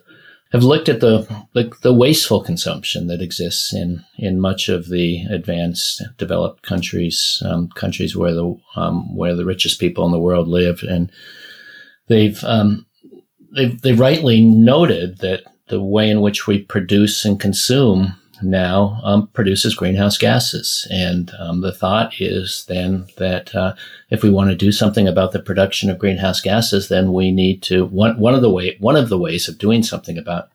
have 0.52 0.64
looked 0.64 0.90
at 0.90 1.00
the, 1.00 1.20
the, 1.54 1.72
the 1.84 1.94
wasteful 1.94 2.42
consumption 2.44 3.06
that 3.06 3.22
exists 3.22 3.72
in 3.72 4.04
in 4.18 4.40
much 4.40 4.68
of 4.68 4.90
the 4.90 5.26
advanced 5.30 6.02
developed 6.18 6.64
countries, 6.64 7.44
um, 7.46 7.70
countries 7.76 8.16
where 8.16 8.34
the 8.34 8.56
um, 8.76 9.16
where 9.16 9.36
the 9.36 9.46
richest 9.46 9.80
people 9.80 10.04
in 10.08 10.12
the 10.12 10.20
world 10.20 10.48
live, 10.48 10.82
and 10.82 11.12
they've 12.08 12.44
um, 12.46 12.88
they've 13.56 13.80
they 13.80 13.94
rightly 13.94 14.42
noted 14.42 15.20
that 15.20 15.44
the 15.68 15.84
way 15.84 16.10
in 16.10 16.20
which 16.20 16.48
we 16.48 16.64
produce 16.64 17.26
and 17.26 17.40
consume 17.40 18.20
now 18.44 19.00
um, 19.04 19.28
produces 19.28 19.76
greenhouse 19.76 20.18
gases. 20.18 20.88
And 20.92 21.32
um, 21.40 21.62
the 21.62 21.72
thought 21.72 22.20
is 22.20 22.66
then 22.68 23.08
that 23.18 23.54
uh, 23.56 23.76
if 24.10 24.24
we 24.24 24.30
want 24.30 24.50
to 24.50 24.56
do 24.56 24.72
something 24.72 25.08
about 25.08 25.32
the 25.32 25.42
production 25.42 25.90
of 25.90 26.00
greenhouse 26.00 26.42
gases, 26.42 26.90
then 26.90 27.14
we 27.14 27.32
need 27.32 27.62
to 27.64 27.86
one 27.86 28.20
one 28.20 28.34
of 28.34 28.42
the 28.42 28.52
way 28.52 28.78
one 28.80 28.96
of 28.96 29.10
the 29.10 29.18
ways 29.18 29.48
of 29.48 29.58
doing 29.58 29.84
something 29.84 30.18
about 30.18 30.50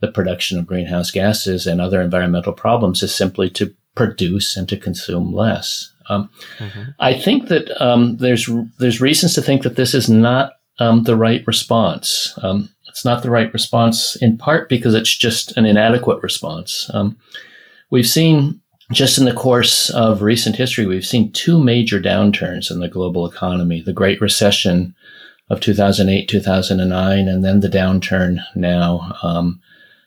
the 0.00 0.12
production 0.12 0.58
of 0.58 0.66
greenhouse 0.66 1.10
gases 1.10 1.66
and 1.66 1.80
other 1.80 2.00
environmental 2.00 2.52
problems 2.52 3.02
is 3.02 3.14
simply 3.14 3.48
to 3.50 3.74
produce 3.94 4.56
and 4.56 4.68
to 4.68 4.76
consume 4.76 5.32
less. 5.32 5.92
Um, 6.08 6.30
mm-hmm. 6.58 6.82
I 7.00 7.18
think 7.18 7.48
that 7.48 7.70
um, 7.82 8.18
there's 8.18 8.48
there's 8.78 9.00
reasons 9.00 9.34
to 9.34 9.42
think 9.42 9.62
that 9.62 9.76
this 9.76 9.94
is 9.94 10.08
not 10.08 10.52
um, 10.78 11.04
the 11.04 11.16
right 11.16 11.44
response. 11.46 12.38
It's 12.96 13.04
not 13.04 13.22
the 13.22 13.30
right 13.30 13.52
response 13.52 14.16
in 14.16 14.38
part 14.38 14.70
because 14.70 14.94
it's 14.94 15.14
just 15.14 15.54
an 15.58 15.66
inadequate 15.66 16.22
response. 16.22 16.90
Um, 16.94 17.18
we've 17.90 18.06
seen 18.06 18.62
just 18.90 19.18
in 19.18 19.26
the 19.26 19.34
course 19.34 19.90
of 19.90 20.22
recent 20.22 20.56
history, 20.56 20.86
we've 20.86 21.04
seen 21.04 21.30
two 21.32 21.62
major 21.62 22.00
downturns 22.00 22.70
in 22.70 22.80
the 22.80 22.88
global 22.88 23.26
economy: 23.26 23.82
the 23.82 23.92
Great 23.92 24.18
Recession 24.22 24.94
of 25.50 25.60
2008, 25.60 26.26
2009, 26.26 27.28
and 27.28 27.44
then 27.44 27.60
the 27.60 27.68
downturn 27.68 28.42
now 28.54 29.14
um, 29.22 29.60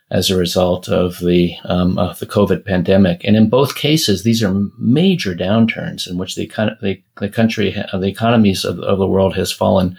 as 0.09 0.31
a 0.31 0.35
result 0.35 0.89
of 0.89 1.19
the 1.19 1.53
um, 1.65 1.95
of 1.99 2.17
the 2.17 2.25
COVID 2.25 2.65
pandemic. 2.65 3.23
And 3.23 3.35
in 3.35 3.51
both 3.51 3.75
cases, 3.75 4.23
these 4.23 4.41
are 4.41 4.65
major 4.79 5.35
downturns 5.35 6.09
in 6.09 6.17
which 6.17 6.33
the 6.33 6.47
the, 6.81 6.99
the 7.17 7.29
country, 7.29 7.69
the 7.93 8.07
economies 8.07 8.65
of, 8.65 8.79
of 8.79 8.97
the 8.97 9.05
world 9.05 9.35
has 9.35 9.51
fallen 9.51 9.95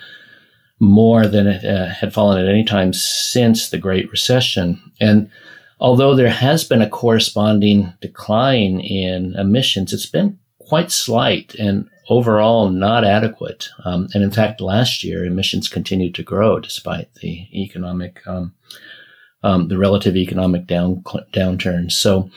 more 0.80 1.26
than 1.26 1.46
it 1.46 1.64
uh, 1.64 1.88
had 1.88 2.12
fallen 2.12 2.42
at 2.42 2.48
any 2.48 2.64
time 2.64 2.92
since 2.92 3.68
the 3.68 3.78
Great 3.78 4.10
Recession. 4.10 4.80
And 4.98 5.30
although 5.78 6.14
there 6.14 6.30
has 6.30 6.64
been 6.64 6.82
a 6.82 6.88
corresponding 6.88 7.92
decline 8.00 8.80
in 8.80 9.34
emissions, 9.36 9.92
it's 9.92 10.06
been 10.06 10.38
quite 10.58 10.90
slight 10.90 11.54
and 11.56 11.88
overall 12.08 12.70
not 12.70 13.04
adequate. 13.04 13.68
Um, 13.84 14.08
and 14.14 14.24
in 14.24 14.30
fact, 14.30 14.60
last 14.60 15.04
year 15.04 15.24
emissions 15.24 15.68
continued 15.68 16.14
to 16.14 16.22
grow 16.22 16.58
despite 16.58 17.12
the 17.16 17.46
economic, 17.52 18.26
um, 18.26 18.54
um, 19.42 19.68
the 19.68 19.78
relative 19.78 20.16
economic 20.16 20.66
down 20.66 21.02
downturn. 21.32 21.92
So, 21.92 22.30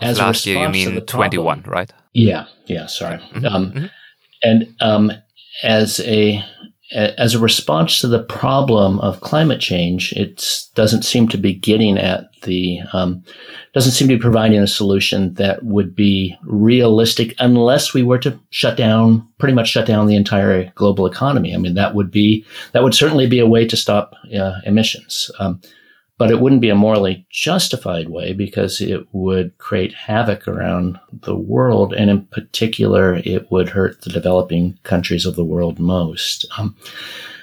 as 0.00 0.18
last 0.18 0.44
year, 0.46 0.58
you 0.58 0.68
mean 0.68 1.00
twenty 1.06 1.38
one, 1.38 1.62
right? 1.66 1.92
Yeah, 2.12 2.46
yeah. 2.66 2.86
Sorry. 2.86 3.18
Mm-hmm. 3.18 3.46
Um, 3.46 3.70
mm-hmm. 3.70 3.86
And 4.42 4.74
um, 4.80 5.12
as 5.62 6.00
a 6.00 6.44
as 6.92 7.34
a 7.34 7.38
response 7.38 8.00
to 8.00 8.08
the 8.08 8.22
problem 8.22 9.00
of 9.00 9.20
climate 9.20 9.60
change, 9.60 10.12
it 10.12 10.68
doesn't 10.74 11.02
seem 11.02 11.28
to 11.28 11.38
be 11.38 11.54
getting 11.54 11.98
at 11.98 12.30
the, 12.42 12.80
um, 12.92 13.24
doesn't 13.72 13.92
seem 13.92 14.06
to 14.08 14.16
be 14.16 14.20
providing 14.20 14.60
a 14.60 14.66
solution 14.66 15.32
that 15.34 15.64
would 15.64 15.96
be 15.96 16.36
realistic 16.42 17.34
unless 17.38 17.94
we 17.94 18.02
were 18.02 18.18
to 18.18 18.38
shut 18.50 18.76
down, 18.76 19.26
pretty 19.38 19.54
much 19.54 19.68
shut 19.68 19.86
down 19.86 20.06
the 20.06 20.16
entire 20.16 20.70
global 20.74 21.06
economy. 21.06 21.54
I 21.54 21.58
mean, 21.58 21.74
that 21.74 21.94
would 21.94 22.10
be, 22.10 22.44
that 22.72 22.82
would 22.82 22.94
certainly 22.94 23.26
be 23.26 23.38
a 23.38 23.46
way 23.46 23.66
to 23.66 23.76
stop 23.76 24.14
uh, 24.38 24.60
emissions. 24.64 25.30
Um, 25.38 25.60
but 26.16 26.30
it 26.30 26.40
wouldn't 26.40 26.60
be 26.60 26.68
a 26.68 26.74
morally 26.74 27.26
justified 27.30 28.08
way 28.08 28.32
because 28.32 28.80
it 28.80 29.06
would 29.12 29.56
create 29.58 29.92
havoc 29.92 30.46
around 30.46 30.98
the 31.12 31.34
world. 31.34 31.92
And 31.92 32.08
in 32.08 32.26
particular, 32.26 33.16
it 33.24 33.50
would 33.50 33.70
hurt 33.70 34.02
the 34.02 34.10
developing 34.10 34.78
countries 34.84 35.26
of 35.26 35.34
the 35.34 35.44
world 35.44 35.80
most. 35.80 36.46
Um, 36.56 36.76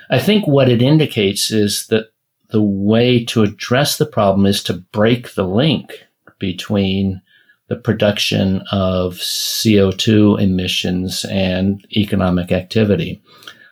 I 0.10 0.20
think 0.20 0.48
what 0.48 0.70
it 0.70 0.82
indicates 0.82 1.52
is 1.52 1.88
that 1.88 2.12
the 2.50 2.62
way 2.62 3.24
to 3.26 3.44
address 3.44 3.98
the 3.98 4.06
problem 4.06 4.46
is 4.46 4.64
to 4.64 4.74
break 4.74 5.34
the 5.34 5.48
link 5.48 6.06
between 6.40 7.22
the 7.68 7.76
production 7.78 8.62
of 8.72 9.16
CO2 9.16 10.42
emissions 10.42 11.26
and 11.26 11.86
economic 11.96 12.52
activity. 12.52 13.22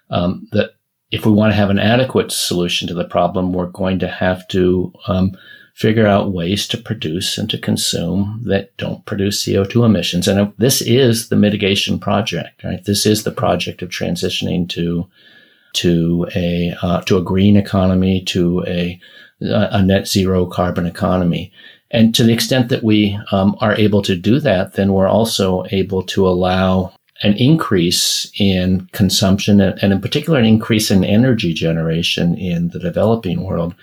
Um, 0.09 0.47
that 0.53 0.71
if 1.11 1.25
we 1.25 1.31
want 1.31 1.51
to 1.51 1.57
have 1.57 1.69
an 1.69 1.79
adequate 1.79 2.31
solution 2.31 2.87
to 2.87 2.93
the 2.93 3.05
problem, 3.05 3.51
we're 3.51 3.67
going 3.67 3.99
to 3.99 4.07
have 4.07 4.47
to 4.49 4.93
um, 5.07 5.37
figure 5.73 6.05
out 6.05 6.33
ways 6.33 6.67
to 6.67 6.77
produce 6.77 7.37
and 7.37 7.49
to 7.49 7.57
consume 7.57 8.41
that 8.45 8.75
don't 8.77 9.05
produce 9.05 9.45
CO2 9.45 9.85
emissions. 9.85 10.27
And 10.27 10.53
this 10.57 10.81
is 10.81 11.29
the 11.29 11.35
mitigation 11.35 11.99
project, 11.99 12.63
right? 12.63 12.83
This 12.83 13.05
is 13.05 13.23
the 13.23 13.31
project 13.31 13.81
of 13.81 13.89
transitioning 13.89 14.67
to 14.69 15.07
to 15.71 16.27
a 16.35 16.75
uh, 16.81 17.01
to 17.01 17.17
a 17.17 17.23
green 17.23 17.55
economy, 17.55 18.21
to 18.25 18.63
a 18.67 18.99
a 19.41 19.81
net 19.81 20.07
zero 20.07 20.45
carbon 20.45 20.85
economy. 20.85 21.51
And 21.91 22.13
to 22.15 22.23
the 22.23 22.33
extent 22.33 22.69
that 22.69 22.83
we 22.83 23.17
um, 23.31 23.55
are 23.61 23.73
able 23.75 24.01
to 24.03 24.15
do 24.15 24.39
that, 24.41 24.73
then 24.73 24.93
we're 24.93 25.07
also 25.07 25.63
able 25.71 26.03
to 26.03 26.27
allow 26.27 26.93
an 27.21 27.33
increase 27.33 28.31
in 28.39 28.87
consumption 28.93 29.59
and 29.59 29.91
in 29.93 30.01
particular 30.01 30.39
an 30.39 30.45
increase 30.45 30.89
in 30.89 31.03
energy 31.03 31.53
generation 31.53 32.37
in 32.37 32.69
the 32.69 32.79
developing 32.79 33.43
world, 33.43 33.75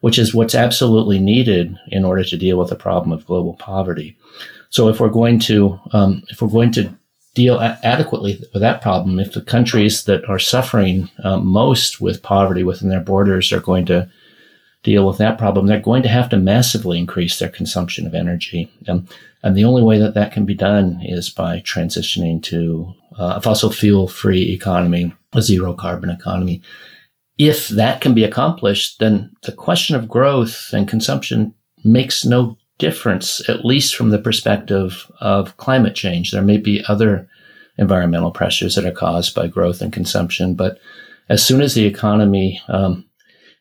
which 0.00 0.18
is 0.18 0.34
what's 0.34 0.54
absolutely 0.54 1.18
needed 1.18 1.76
in 1.88 2.04
order 2.04 2.24
to 2.24 2.36
deal 2.36 2.58
with 2.58 2.70
the 2.70 2.76
problem 2.76 3.12
of 3.12 3.26
global 3.26 3.54
poverty. 3.54 4.16
So 4.70 4.88
if 4.88 5.00
we're 5.00 5.08
going 5.08 5.38
to, 5.40 5.78
um, 5.92 6.22
if 6.28 6.40
we're 6.40 6.48
going 6.48 6.72
to 6.72 6.94
deal 7.34 7.58
a- 7.58 7.78
adequately 7.82 8.40
with 8.52 8.62
that 8.62 8.80
problem, 8.80 9.18
if 9.18 9.32
the 9.32 9.42
countries 9.42 10.04
that 10.04 10.28
are 10.28 10.38
suffering 10.38 11.10
um, 11.24 11.46
most 11.46 12.00
with 12.00 12.22
poverty 12.22 12.64
within 12.64 12.88
their 12.88 13.00
borders 13.00 13.52
are 13.52 13.60
going 13.60 13.86
to 13.86 14.10
deal 14.82 15.06
with 15.06 15.18
that 15.18 15.38
problem, 15.38 15.66
they're 15.66 15.80
going 15.80 16.02
to 16.02 16.08
have 16.08 16.28
to 16.30 16.36
massively 16.36 16.98
increase 16.98 17.38
their 17.38 17.48
consumption 17.48 18.06
of 18.06 18.14
energy. 18.14 18.70
Um, 18.88 19.08
and 19.42 19.56
the 19.56 19.64
only 19.64 19.82
way 19.82 19.98
that 19.98 20.14
that 20.14 20.32
can 20.32 20.44
be 20.44 20.54
done 20.54 21.00
is 21.02 21.30
by 21.30 21.60
transitioning 21.60 22.42
to 22.44 22.92
uh, 23.18 23.34
a 23.36 23.40
fossil 23.40 23.70
fuel 23.70 24.08
free 24.08 24.52
economy, 24.52 25.14
a 25.32 25.42
zero 25.42 25.74
carbon 25.74 26.10
economy. 26.10 26.62
If 27.36 27.68
that 27.68 28.00
can 28.00 28.14
be 28.14 28.24
accomplished, 28.24 28.98
then 28.98 29.30
the 29.42 29.52
question 29.52 29.94
of 29.94 30.08
growth 30.08 30.70
and 30.72 30.88
consumption 30.88 31.54
makes 31.84 32.24
no 32.24 32.56
difference, 32.78 33.48
at 33.48 33.64
least 33.64 33.94
from 33.94 34.10
the 34.10 34.18
perspective 34.18 35.10
of 35.20 35.56
climate 35.56 35.94
change. 35.94 36.30
There 36.30 36.42
may 36.42 36.56
be 36.56 36.84
other 36.88 37.28
environmental 37.76 38.32
pressures 38.32 38.74
that 38.74 38.84
are 38.84 38.92
caused 38.92 39.34
by 39.34 39.46
growth 39.46 39.80
and 39.80 39.92
consumption. 39.92 40.54
But 40.54 40.78
as 41.28 41.44
soon 41.44 41.60
as 41.60 41.74
the 41.74 41.86
economy 41.86 42.60
um, 42.68 43.07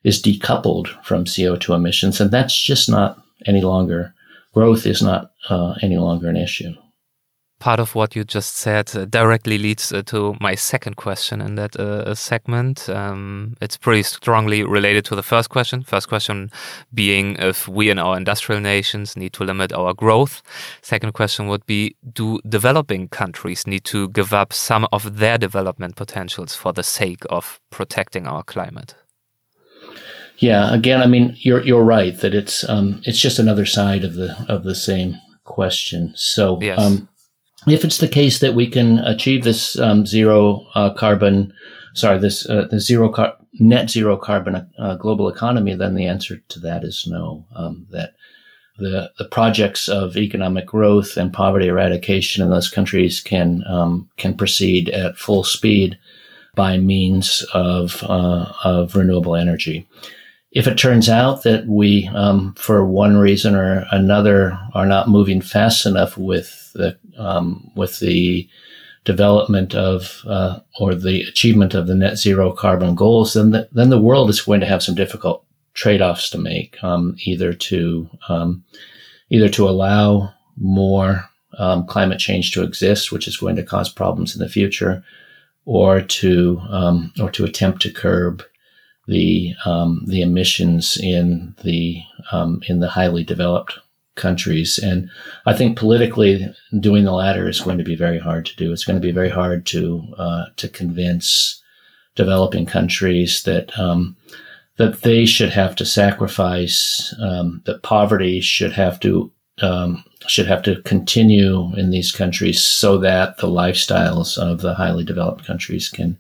is 0.04 0.22
decoupled 0.22 0.88
from 1.04 1.26
CO2 1.26 1.76
emissions, 1.76 2.22
and 2.22 2.32
that's 2.32 2.60
just 2.60 2.90
not 2.90 3.22
any 3.46 3.62
longer, 3.62 4.14
growth 4.54 4.86
is 4.86 5.02
not 5.02 5.32
uh, 5.50 5.76
any 5.82 5.98
longer 5.98 6.30
an 6.30 6.38
issue 6.38 6.74
part 7.60 7.80
of 7.80 7.96
what 7.96 8.16
you 8.16 8.24
just 8.24 8.56
said 8.58 8.96
uh, 8.96 9.06
directly 9.06 9.58
leads 9.58 9.92
uh, 9.92 10.02
to 10.04 10.36
my 10.40 10.56
second 10.56 10.96
question 10.96 11.42
in 11.42 11.56
that 11.56 11.76
uh, 11.76 12.14
segment. 12.14 12.88
Um, 12.90 13.56
it's 13.62 13.78
pretty 13.78 14.04
strongly 14.04 14.64
related 14.64 15.06
to 15.06 15.16
the 15.16 15.24
first 15.24 15.50
question. 15.50 15.84
First 15.84 16.08
question 16.08 16.52
being 16.94 17.36
if 17.40 17.68
we 17.68 17.90
in 17.90 18.00
our 18.00 18.16
industrial 18.16 18.62
nations 18.62 19.18
need 19.18 19.34
to 19.34 19.44
limit 19.44 19.74
our 19.74 19.94
growth. 19.94 20.42
Second 20.82 21.14
question 21.14 21.48
would 21.48 21.66
be 21.66 21.96
do 22.14 22.40
developing 22.48 23.08
countries 23.08 23.66
need 23.66 23.84
to 23.86 24.10
give 24.10 24.34
up 24.34 24.54
some 24.54 24.88
of 24.92 25.18
their 25.18 25.38
development 25.38 25.96
potentials 25.96 26.56
for 26.56 26.74
the 26.74 26.84
sake 26.84 27.24
of 27.30 27.60
protecting 27.72 28.28
our 28.28 28.44
climate? 28.44 28.96
Yeah, 30.38 30.74
again, 30.74 31.02
I 31.02 31.08
mean, 31.08 31.36
you're 31.40 31.64
you're 31.64 31.84
right 31.84 32.18
that 32.20 32.36
it's 32.36 32.68
um, 32.70 33.02
it's 33.06 33.20
just 33.20 33.40
another 33.40 33.66
side 33.66 34.04
of 34.04 34.14
the 34.16 34.36
of 34.48 34.64
the 34.64 34.76
same 34.76 35.18
question. 35.46 36.14
So, 36.16 36.60
yes. 36.62 36.80
um, 36.80 37.10
if 37.66 37.84
it's 37.84 37.98
the 37.98 38.08
case 38.08 38.40
that 38.40 38.54
we 38.54 38.68
can 38.68 39.00
achieve 39.00 39.44
this 39.44 39.80
um, 39.80 40.06
zero 40.06 40.68
uh, 40.76 40.94
carbon, 40.94 41.54
sorry, 41.96 42.20
this 42.20 42.48
uh, 42.48 42.68
the 42.70 42.80
zero 42.80 43.10
car- 43.10 43.36
net 43.60 43.90
zero 43.90 44.16
carbon 44.16 44.70
uh, 44.78 44.96
global 44.96 45.28
economy, 45.28 45.74
then 45.74 45.96
the 45.96 46.06
answer 46.06 46.38
to 46.50 46.60
that 46.60 46.84
is 46.84 47.06
no. 47.08 47.46
Um, 47.56 47.88
that 47.90 48.14
the 48.78 49.12
the 49.18 49.26
projects 49.26 49.88
of 49.88 50.18
economic 50.18 50.68
growth 50.68 51.18
and 51.18 51.34
poverty 51.34 51.68
eradication 51.68 52.44
in 52.44 52.52
those 52.52 52.70
countries 52.70 53.22
can 53.22 53.64
um, 53.68 54.08
can 54.18 54.38
proceed 54.38 54.90
at 54.90 55.18
full 55.18 55.44
speed 55.44 55.98
by 56.54 56.78
means 56.78 57.46
of 57.54 58.04
uh, 58.04 58.52
of 58.64 58.96
renewable 58.96 59.36
energy. 59.36 59.88
If 60.58 60.66
it 60.66 60.76
turns 60.76 61.08
out 61.08 61.44
that 61.44 61.68
we, 61.68 62.08
um, 62.16 62.56
for 62.56 62.84
one 62.84 63.18
reason 63.18 63.54
or 63.54 63.86
another, 63.92 64.58
are 64.74 64.88
not 64.88 65.08
moving 65.08 65.40
fast 65.40 65.86
enough 65.86 66.18
with 66.18 66.72
the 66.74 66.98
um, 67.16 67.70
with 67.76 68.00
the 68.00 68.50
development 69.06 69.76
of 69.76 70.24
uh, 70.26 70.58
or 70.80 70.96
the 70.96 71.22
achievement 71.22 71.76
of 71.76 71.86
the 71.86 71.94
net 71.94 72.18
zero 72.18 72.52
carbon 72.52 72.96
goals, 72.96 73.36
then 73.36 73.52
the, 73.52 73.70
then 73.72 73.92
the 73.92 74.02
world 74.02 74.32
is 74.32 74.42
going 74.42 74.60
to 74.62 74.66
have 74.66 74.82
some 74.82 74.96
difficult 74.96 75.46
trade-offs 75.76 76.28
to 76.32 76.40
make, 76.40 76.84
um, 76.84 77.16
either 77.20 77.54
to 77.54 78.10
um, 78.28 78.64
either 79.30 79.50
to 79.50 79.70
allow 79.70 80.34
more 80.58 81.24
um, 81.60 81.86
climate 81.86 82.18
change 82.18 82.52
to 82.54 82.64
exist, 82.64 83.12
which 83.12 83.28
is 83.28 83.38
going 83.38 83.58
to 83.58 83.64
cause 83.64 83.94
problems 83.94 84.36
in 84.36 84.42
the 84.42 84.50
future, 84.50 85.04
or 85.66 86.02
to 86.02 86.60
um, 86.72 87.14
or 87.22 87.30
to 87.30 87.46
attempt 87.46 87.84
to 87.84 87.92
curb 87.92 88.44
the 89.08 89.54
um, 89.66 90.04
the 90.06 90.22
emissions 90.22 90.98
in 90.98 91.56
the 91.64 92.02
in 92.68 92.80
the 92.80 92.90
highly 92.90 93.24
developed 93.24 93.80
countries. 94.16 94.78
And 94.78 95.10
I 95.46 95.54
think 95.54 95.78
politically 95.78 96.46
doing 96.80 97.06
the 97.06 97.14
latter 97.14 97.48
is 97.48 97.62
going 97.62 97.78
to 97.78 97.84
be 97.84 97.96
very 97.96 98.20
hard 98.20 98.46
to 98.48 98.56
do. 98.56 98.74
It's 98.74 98.84
going 98.84 99.00
to 99.00 99.08
be 99.08 99.14
very 99.14 99.30
hard 99.30 99.66
to 99.68 100.04
uh, 100.18 100.46
to 100.58 100.68
convince 100.68 101.62
developing 102.16 102.66
countries 102.66 103.44
that 103.44 103.78
um, 103.80 104.18
that 104.78 105.02
they 105.02 105.26
should 105.26 105.50
have 105.50 105.76
to 105.76 105.86
sacrifice, 105.86 107.14
um, 107.22 107.62
that 107.66 107.84
poverty 107.84 108.42
should 108.42 108.74
have 108.74 109.00
to 109.00 109.32
um, 109.62 110.04
should 110.28 110.48
have 110.48 110.62
to 110.64 110.82
continue 110.82 111.74
in 111.76 111.90
these 111.90 112.12
countries 112.12 112.62
so 112.62 112.98
that 112.98 113.38
the 113.38 113.48
lifestyles 113.48 114.38
of 114.38 114.62
the 114.62 114.74
highly 114.74 115.04
developed 115.04 115.46
countries 115.46 115.90
can 115.90 116.18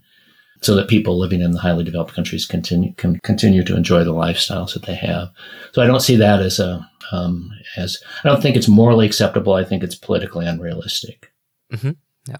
so 0.61 0.75
that 0.75 0.87
people 0.87 1.17
living 1.17 1.41
in 1.41 1.51
the 1.51 1.59
highly 1.59 1.83
developed 1.83 2.13
countries 2.13 2.45
continue 2.45 2.93
can 2.95 3.19
continue 3.19 3.63
to 3.63 3.75
enjoy 3.75 4.03
the 4.03 4.13
lifestyles 4.13 4.73
that 4.73 4.85
they 4.85 4.95
have. 4.95 5.29
So 5.73 5.81
I 5.81 5.87
don't 5.87 6.01
see 6.01 6.15
that 6.17 6.41
as 6.41 6.59
a 6.59 6.89
um, 7.11 7.51
as 7.75 8.01
I 8.23 8.29
don't 8.29 8.41
think 8.41 8.55
it's 8.55 8.67
morally 8.67 9.05
acceptable. 9.05 9.53
I 9.53 9.63
think 9.63 9.83
it's 9.83 9.95
politically 9.95 10.45
unrealistic. 10.45 11.31
Mm-hmm. 11.71 11.91
Yeah. 12.27 12.37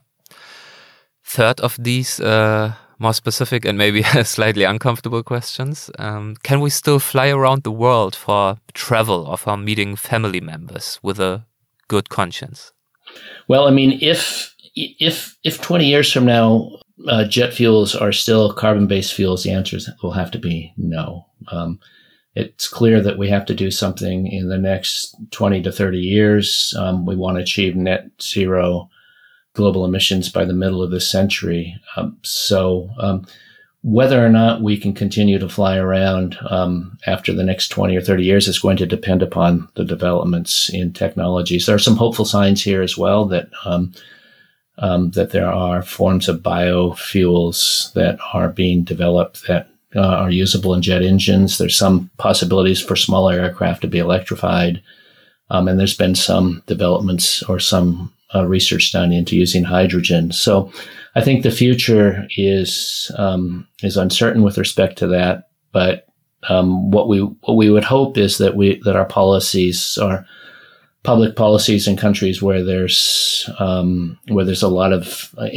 Third 1.23 1.59
of 1.59 1.77
these 1.79 2.19
uh, 2.19 2.73
more 2.99 3.13
specific 3.13 3.65
and 3.65 3.77
maybe 3.77 4.03
slightly 4.23 4.63
uncomfortable 4.63 5.23
questions: 5.23 5.91
um, 5.99 6.35
Can 6.43 6.59
we 6.61 6.69
still 6.69 6.99
fly 6.99 7.29
around 7.29 7.63
the 7.63 7.71
world 7.71 8.15
for 8.15 8.57
travel 8.73 9.25
or 9.27 9.37
for 9.37 9.57
meeting 9.57 9.95
family 9.95 10.41
members 10.41 10.99
with 11.03 11.19
a 11.19 11.45
good 11.87 12.09
conscience? 12.09 12.73
Well, 13.47 13.67
I 13.67 13.71
mean, 13.71 13.99
if 14.01 14.53
if 14.75 15.37
if 15.43 15.61
20 15.61 15.85
years 15.85 16.11
from 16.11 16.25
now 16.25 16.79
uh, 17.07 17.25
jet 17.25 17.53
fuels 17.53 17.95
are 17.95 18.11
still 18.11 18.53
carbon 18.53 18.87
based 18.87 19.13
fuels, 19.13 19.43
the 19.43 19.51
answer 19.51 19.77
will 20.01 20.11
have 20.11 20.31
to 20.31 20.39
be 20.39 20.73
no. 20.77 21.25
Um, 21.51 21.79
it's 22.35 22.67
clear 22.67 23.01
that 23.01 23.17
we 23.17 23.29
have 23.29 23.45
to 23.47 23.55
do 23.55 23.71
something 23.71 24.27
in 24.27 24.49
the 24.49 24.57
next 24.57 25.15
20 25.31 25.63
to 25.63 25.71
30 25.71 25.97
years. 25.97 26.73
Um, 26.77 27.05
we 27.05 27.15
want 27.15 27.37
to 27.37 27.41
achieve 27.41 27.75
net 27.75 28.09
zero 28.21 28.89
global 29.53 29.85
emissions 29.85 30.29
by 30.29 30.45
the 30.45 30.53
middle 30.53 30.83
of 30.83 30.91
this 30.91 31.09
century. 31.09 31.75
Um, 31.95 32.17
so, 32.23 32.89
um, 32.99 33.25
whether 33.83 34.23
or 34.23 34.29
not 34.29 34.61
we 34.61 34.77
can 34.77 34.93
continue 34.93 35.39
to 35.39 35.47
fly 35.47 35.77
around 35.77 36.37
um, 36.49 36.97
after 37.07 37.31
the 37.31 37.43
next 37.43 37.69
20 37.69 37.95
or 37.95 38.01
30 38.01 38.23
years 38.23 38.47
is 38.47 38.59
going 38.59 38.75
to 38.77 38.85
depend 38.85 39.21
upon 39.21 39.67
the 39.75 39.85
developments 39.85 40.69
in 40.69 40.91
technologies. 40.93 41.65
There 41.65 41.75
are 41.75 41.79
some 41.79 41.95
hopeful 41.95 42.25
signs 42.25 42.61
here 42.61 42.81
as 42.81 42.97
well 42.97 43.25
that 43.25 43.49
um, 44.79 45.11
that 45.11 45.31
there 45.31 45.51
are 45.51 45.81
forms 45.81 46.29
of 46.29 46.41
biofuels 46.41 47.91
that 47.93 48.19
are 48.33 48.49
being 48.49 48.83
developed 48.83 49.47
that 49.47 49.69
uh, 49.95 50.01
are 50.01 50.29
usable 50.29 50.73
in 50.73 50.81
jet 50.81 51.01
engines. 51.01 51.57
There's 51.57 51.77
some 51.77 52.09
possibilities 52.17 52.81
for 52.81 52.95
smaller 52.95 53.33
aircraft 53.33 53.81
to 53.81 53.87
be 53.87 53.99
electrified. 53.99 54.81
Um, 55.49 55.67
and 55.67 55.79
there's 55.79 55.97
been 55.97 56.15
some 56.15 56.61
developments 56.67 57.41
or 57.43 57.59
some 57.59 58.13
uh, 58.35 58.45
research 58.45 58.91
done 58.91 59.13
into 59.13 59.35
using 59.37 59.63
hydrogen. 59.63 60.31
So 60.31 60.71
I 61.15 61.21
think 61.21 61.43
the 61.43 61.51
future 61.51 62.27
is 62.35 63.11
um, 63.17 63.67
is 63.81 63.97
uncertain 63.97 64.43
with 64.43 64.57
respect 64.57 64.97
to 64.99 65.07
that. 65.07 65.49
But 65.71 66.07
um, 66.49 66.91
what 66.91 67.07
we 67.07 67.21
what 67.21 67.55
we 67.55 67.69
would 67.69 67.85
hope 67.85 68.17
is 68.17 68.37
that 68.37 68.55
we 68.55 68.81
that 68.83 68.95
our 68.95 69.05
policies 69.05 69.97
are 69.97 70.25
public 71.07 71.37
policies 71.37 71.87
in 71.87 71.95
countries 71.95 72.41
where 72.41 72.61
there's 72.61 73.49
um, 73.59 74.19
where 74.27 74.43
there's 74.43 74.61
a 74.61 74.67
lot 74.67 74.91
of 74.91 75.33
uh, 75.37 75.47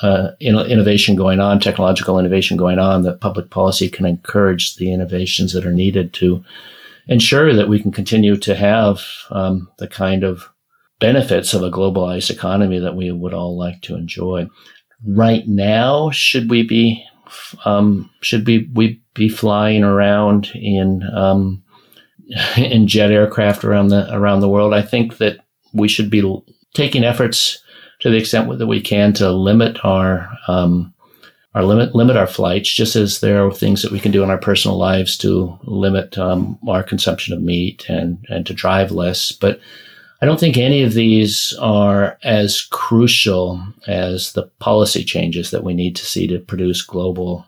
uh, 0.00 0.30
innovation 0.38 1.16
going 1.16 1.40
on, 1.40 1.58
technological 1.58 2.20
innovation 2.20 2.56
going 2.56 2.78
on, 2.78 3.02
that 3.02 3.20
public 3.20 3.50
policy 3.50 3.90
can 3.90 4.06
encourage 4.06 4.76
the 4.76 4.92
innovations 4.92 5.52
that 5.52 5.66
are 5.66 5.72
needed 5.72 6.12
to 6.12 6.44
ensure 7.08 7.52
that 7.52 7.68
we 7.68 7.82
can 7.82 7.90
continue 7.90 8.36
to 8.36 8.54
have 8.54 9.02
um, 9.30 9.68
the 9.78 9.88
kind 9.88 10.22
of 10.22 10.48
benefits 11.00 11.52
of 11.52 11.64
a 11.64 11.70
globalized 11.70 12.30
economy 12.30 12.78
that 12.78 12.94
we 12.94 13.10
would 13.10 13.34
all 13.34 13.58
like 13.58 13.82
to 13.82 13.96
enjoy. 13.96 14.48
Right 15.04 15.48
now, 15.48 16.10
should 16.10 16.48
we 16.48 16.62
be 16.62 17.04
um, 17.64 18.08
should 18.20 18.46
we, 18.46 18.70
we 18.72 19.02
be 19.14 19.28
flying 19.28 19.82
around 19.82 20.52
in 20.54 21.02
um, 21.12 21.61
in 22.56 22.86
jet 22.86 23.10
aircraft 23.10 23.64
around 23.64 23.88
the 23.88 24.12
around 24.14 24.40
the 24.40 24.48
world. 24.48 24.74
I 24.74 24.82
think 24.82 25.18
that 25.18 25.38
we 25.72 25.88
should 25.88 26.10
be 26.10 26.42
taking 26.74 27.04
efforts 27.04 27.62
to 28.00 28.10
the 28.10 28.16
extent 28.16 28.58
that 28.58 28.66
we 28.66 28.80
can 28.80 29.12
to 29.14 29.30
limit 29.30 29.78
our 29.84 30.28
um, 30.48 30.92
our 31.54 31.64
limit 31.64 31.94
limit 31.94 32.16
our 32.16 32.26
flights, 32.26 32.72
just 32.72 32.96
as 32.96 33.20
there 33.20 33.46
are 33.46 33.52
things 33.52 33.82
that 33.82 33.92
we 33.92 34.00
can 34.00 34.12
do 34.12 34.22
in 34.22 34.30
our 34.30 34.38
personal 34.38 34.76
lives 34.76 35.16
to 35.18 35.58
limit 35.64 36.16
um, 36.18 36.58
our 36.68 36.82
consumption 36.82 37.34
of 37.34 37.42
meat 37.42 37.84
and 37.88 38.24
and 38.28 38.46
to 38.46 38.54
drive 38.54 38.90
less. 38.90 39.32
But 39.32 39.60
I 40.20 40.26
don't 40.26 40.38
think 40.38 40.56
any 40.56 40.82
of 40.82 40.94
these 40.94 41.52
are 41.60 42.16
as 42.22 42.62
crucial 42.62 43.60
as 43.88 44.32
the 44.32 44.44
policy 44.60 45.04
changes 45.04 45.50
that 45.50 45.64
we 45.64 45.74
need 45.74 45.96
to 45.96 46.06
see 46.06 46.26
to 46.28 46.38
produce 46.38 46.80
global 46.80 47.44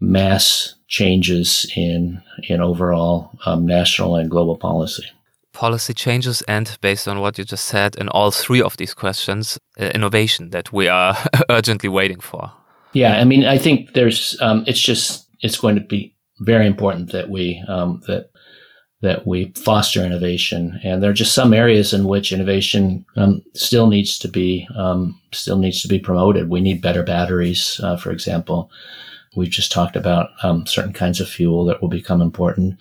mass 0.00 0.74
changes 0.88 1.70
in 1.76 2.22
in 2.48 2.60
overall 2.60 3.30
um, 3.46 3.66
national 3.66 4.16
and 4.16 4.30
global 4.30 4.56
policy. 4.56 5.04
Policy 5.52 5.94
changes, 5.94 6.42
and 6.42 6.76
based 6.80 7.06
on 7.06 7.20
what 7.20 7.38
you 7.38 7.44
just 7.44 7.66
said, 7.66 7.94
in 7.96 8.08
all 8.08 8.32
three 8.32 8.60
of 8.60 8.76
these 8.76 8.92
questions, 8.92 9.58
uh, 9.80 9.84
innovation 9.94 10.50
that 10.50 10.72
we 10.72 10.88
are 10.88 11.16
urgently 11.48 11.88
waiting 11.88 12.20
for. 12.20 12.50
Yeah, 12.92 13.20
I 13.20 13.24
mean, 13.24 13.44
I 13.44 13.58
think 13.58 13.92
there's. 13.94 14.36
Um, 14.40 14.64
it's 14.66 14.80
just 14.80 15.28
it's 15.42 15.58
going 15.58 15.76
to 15.76 15.80
be 15.80 16.14
very 16.40 16.66
important 16.66 17.12
that 17.12 17.30
we 17.30 17.62
um, 17.68 18.02
that 18.06 18.30
that 19.02 19.26
we 19.26 19.52
foster 19.54 20.02
innovation, 20.02 20.80
and 20.82 21.02
there 21.02 21.10
are 21.10 21.20
just 21.22 21.34
some 21.34 21.52
areas 21.52 21.92
in 21.92 22.04
which 22.04 22.32
innovation 22.32 23.04
um, 23.16 23.42
still 23.54 23.86
needs 23.86 24.18
to 24.18 24.28
be 24.28 24.66
um, 24.76 25.20
still 25.32 25.58
needs 25.58 25.82
to 25.82 25.88
be 25.88 25.98
promoted. 25.98 26.48
We 26.48 26.60
need 26.60 26.80
better 26.82 27.02
batteries, 27.02 27.80
uh, 27.82 27.96
for 27.96 28.10
example. 28.10 28.70
We've 29.36 29.50
just 29.50 29.72
talked 29.72 29.96
about 29.96 30.30
um, 30.42 30.66
certain 30.66 30.92
kinds 30.92 31.20
of 31.20 31.28
fuel 31.28 31.64
that 31.66 31.80
will 31.80 31.88
become 31.88 32.20
important. 32.20 32.78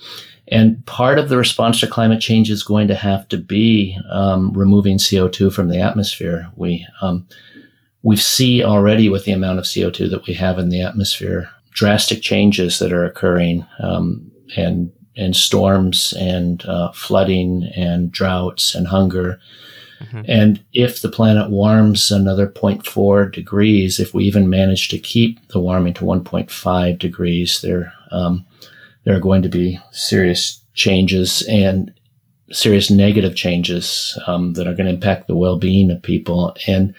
And 0.50 0.86
part 0.86 1.20
of 1.20 1.30
the 1.30 1.38
response 1.38 1.80
to 1.80 1.88
climate 1.88 2.22
change 2.22 2.52
is 2.52 2.64
going 2.64 2.88
to 2.90 2.96
have 2.96 3.28
to 3.30 3.38
be 3.38 3.98
um, 4.12 4.52
removing 4.54 4.98
CO2 4.98 5.54
from 5.54 5.70
the 5.70 5.80
atmosphere. 5.80 6.52
We 6.56 6.86
um, 7.02 7.28
we 8.04 8.18
see 8.18 8.64
already 8.64 9.08
with 9.08 9.24
the 9.24 9.32
amount 9.32 9.60
of 9.60 9.66
CO2 9.66 10.10
that 10.12 10.28
we 10.28 10.34
have 10.34 10.60
in 10.60 10.70
the 10.70 10.82
atmosphere, 10.82 11.50
drastic 11.72 12.22
changes 12.22 12.80
that 12.80 12.92
are 12.92 13.06
occurring, 13.06 13.66
um, 13.80 14.30
and 14.58 14.92
and 15.16 15.36
storms 15.36 16.14
and 16.20 16.66
uh, 16.66 16.92
flooding 16.92 17.70
and 17.76 18.12
droughts 18.12 18.76
and 18.76 18.88
hunger. 18.88 19.40
Mm-hmm. 20.04 20.22
And 20.28 20.64
if 20.74 21.02
the 21.02 21.10
planet 21.10 21.50
warms 21.50 22.12
another 22.12 22.48
0.4 22.48 23.32
degrees, 23.32 24.00
if 24.00 24.14
we 24.14 24.26
even 24.26 24.50
manage 24.50 24.90
to 24.90 25.00
keep 25.00 25.48
the 25.50 25.60
warming 25.60 25.94
to 25.96 26.06
1.5 26.06 27.00
degrees, 27.00 27.62
there 27.62 27.94
um, 28.12 28.46
there 29.04 29.16
are 29.16 29.22
going 29.22 29.42
to 29.42 29.50
be 29.50 29.80
serious 29.92 30.64
changes 30.74 31.42
and 31.50 31.94
serious 32.52 32.90
negative 32.90 33.36
changes 33.36 34.18
um, 34.28 34.54
that 34.54 34.68
are 34.68 34.76
going 34.76 34.86
to 34.86 34.94
impact 34.94 35.28
the 35.28 35.36
well-being 35.36 35.92
of 35.92 36.02
people. 36.02 36.56
And 36.68 36.94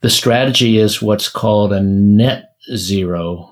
the 0.00 0.10
strategy 0.10 0.78
is 0.78 1.02
what's 1.02 1.28
called 1.28 1.72
a 1.72 1.80
net 1.80 2.54
zero 2.74 3.50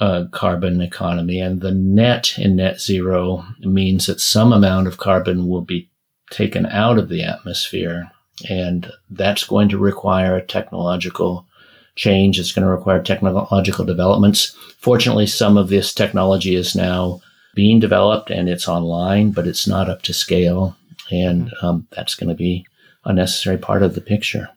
uh, 0.00 0.24
carbon 0.32 0.80
economy, 0.80 1.40
and 1.40 1.60
the 1.60 1.72
net 1.72 2.38
in 2.38 2.56
net 2.56 2.80
zero 2.80 3.44
means 3.60 4.06
that 4.06 4.20
some 4.20 4.52
amount 4.52 4.86
of 4.86 4.98
carbon 4.98 5.48
will 5.48 5.62
be 5.62 5.88
taken 6.32 6.66
out 6.66 6.98
of 6.98 7.08
the 7.08 7.22
atmosphere, 7.22 8.10
and 8.48 8.90
that's 9.10 9.44
going 9.44 9.68
to 9.68 9.78
require 9.78 10.36
a 10.36 10.44
technological 10.44 11.46
change. 11.94 12.38
It's 12.40 12.52
going 12.52 12.64
to 12.64 12.72
require 12.72 13.02
technological 13.02 13.84
developments. 13.84 14.56
Fortunately, 14.78 15.26
some 15.26 15.56
of 15.56 15.68
this 15.68 15.92
technology 15.92 16.56
is 16.56 16.74
now 16.74 17.20
being 17.54 17.78
developed 17.78 18.30
and 18.30 18.48
it's 18.48 18.66
online, 18.66 19.30
but 19.30 19.46
it's 19.46 19.66
not 19.66 19.90
up 19.90 20.02
to 20.02 20.14
scale, 20.14 20.74
and 21.10 21.52
um, 21.60 21.86
that's 21.90 22.14
going 22.14 22.30
to 22.30 22.34
be 22.34 22.66
a 23.04 23.12
necessary 23.12 23.58
part 23.58 23.82
of 23.82 23.94
the 23.94 24.00
picture. 24.00 24.48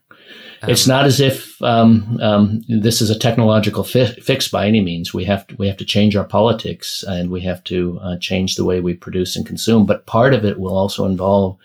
Um, 0.61 0.69
it's 0.69 0.87
not 0.87 1.05
as 1.05 1.19
if 1.19 1.61
um, 1.61 2.17
um, 2.21 2.63
this 2.67 3.01
is 3.01 3.09
a 3.09 3.19
technological 3.19 3.83
fi- 3.83 4.15
fix 4.21 4.47
by 4.47 4.67
any 4.67 4.81
means. 4.81 5.13
We 5.13 5.25
have 5.25 5.45
to 5.47 5.55
we 5.57 5.67
have 5.67 5.77
to 5.77 5.85
change 5.85 6.15
our 6.15 6.23
politics 6.23 7.03
and 7.07 7.29
we 7.29 7.41
have 7.41 7.63
to 7.65 7.99
uh, 8.01 8.17
change 8.19 8.55
the 8.55 8.65
way 8.65 8.79
we 8.79 8.93
produce 8.93 9.35
and 9.35 9.45
consume. 9.45 9.85
But 9.85 10.05
part 10.05 10.33
of 10.33 10.45
it 10.45 10.59
will 10.59 10.77
also 10.77 11.05
involve 11.05 11.57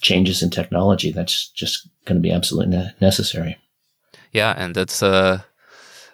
changes 0.00 0.42
in 0.42 0.50
technology. 0.50 1.12
That's 1.12 1.48
just 1.48 1.88
going 2.04 2.16
to 2.16 2.28
be 2.28 2.32
absolutely 2.32 2.76
ne- 2.76 2.92
necessary. 3.00 3.56
Yeah, 4.32 4.54
and 4.56 4.74
that's 4.74 5.02
uh, 5.02 5.40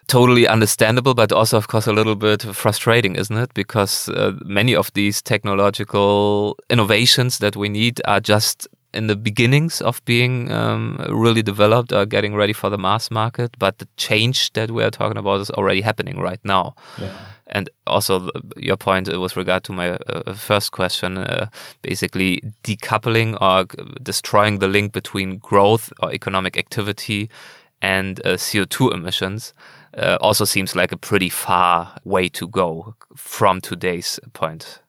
totally 0.09 0.49
understandable, 0.49 1.14
but 1.14 1.33
also, 1.33 1.57
of 1.57 1.69
course, 1.69 1.87
a 1.87 1.93
little 1.93 2.16
bit 2.16 2.43
frustrating, 2.43 3.14
isn't 3.14 3.37
it? 3.37 3.55
Because 3.55 4.09
uh, 4.09 4.33
many 4.45 4.75
of 4.75 4.93
these 4.95 5.23
technological 5.23 6.59
innovations 6.69 7.39
that 7.39 7.57
we 7.57 7.69
need 7.69 8.01
are 8.07 8.21
just 8.21 8.66
in 8.95 9.07
the 9.07 9.16
beginnings 9.16 9.82
of 9.82 10.03
being 10.05 10.51
um, 10.51 10.99
really 11.11 11.43
developed 11.43 11.93
or 11.93 12.07
getting 12.07 12.34
ready 12.34 12.53
for 12.53 12.70
the 12.70 12.78
mass 12.78 13.11
market, 13.11 13.57
but 13.59 13.78
the 13.78 13.89
change 13.97 14.53
that 14.55 14.70
we 14.70 14.82
are 14.82 14.91
talking 14.91 15.18
about 15.18 15.41
is 15.41 15.51
already 15.51 15.82
happening 15.82 16.18
right 16.18 16.41
now. 16.45 16.74
Yeah. 16.99 17.12
And 17.49 17.70
also, 17.86 18.28
your 18.57 18.76
point 18.76 19.09
with 19.09 19.36
regard 19.36 19.64
to 19.64 19.72
my 19.72 19.91
uh, 19.91 20.34
first 20.34 20.72
question, 20.72 21.16
uh, 21.18 21.49
basically 21.82 22.43
decoupling 22.62 23.41
or 23.41 23.64
destroying 24.03 24.59
the 24.59 24.68
link 24.68 24.93
between 24.93 25.39
growth 25.39 25.93
or 26.03 26.12
economic 26.12 26.59
activity 26.59 27.30
and 27.80 28.20
uh, 28.26 28.30
CO2 28.34 28.93
emissions 28.93 29.55
uh, 29.97 30.18
also 30.20 30.45
seems 30.45 30.76
like 30.76 30.93
a 30.93 30.97
pretty 30.97 31.28
far 31.28 31.97
way 32.05 32.28
to 32.28 32.47
go 32.49 32.95
from 33.16 33.61
today's 33.61 34.20
point. 34.32 34.80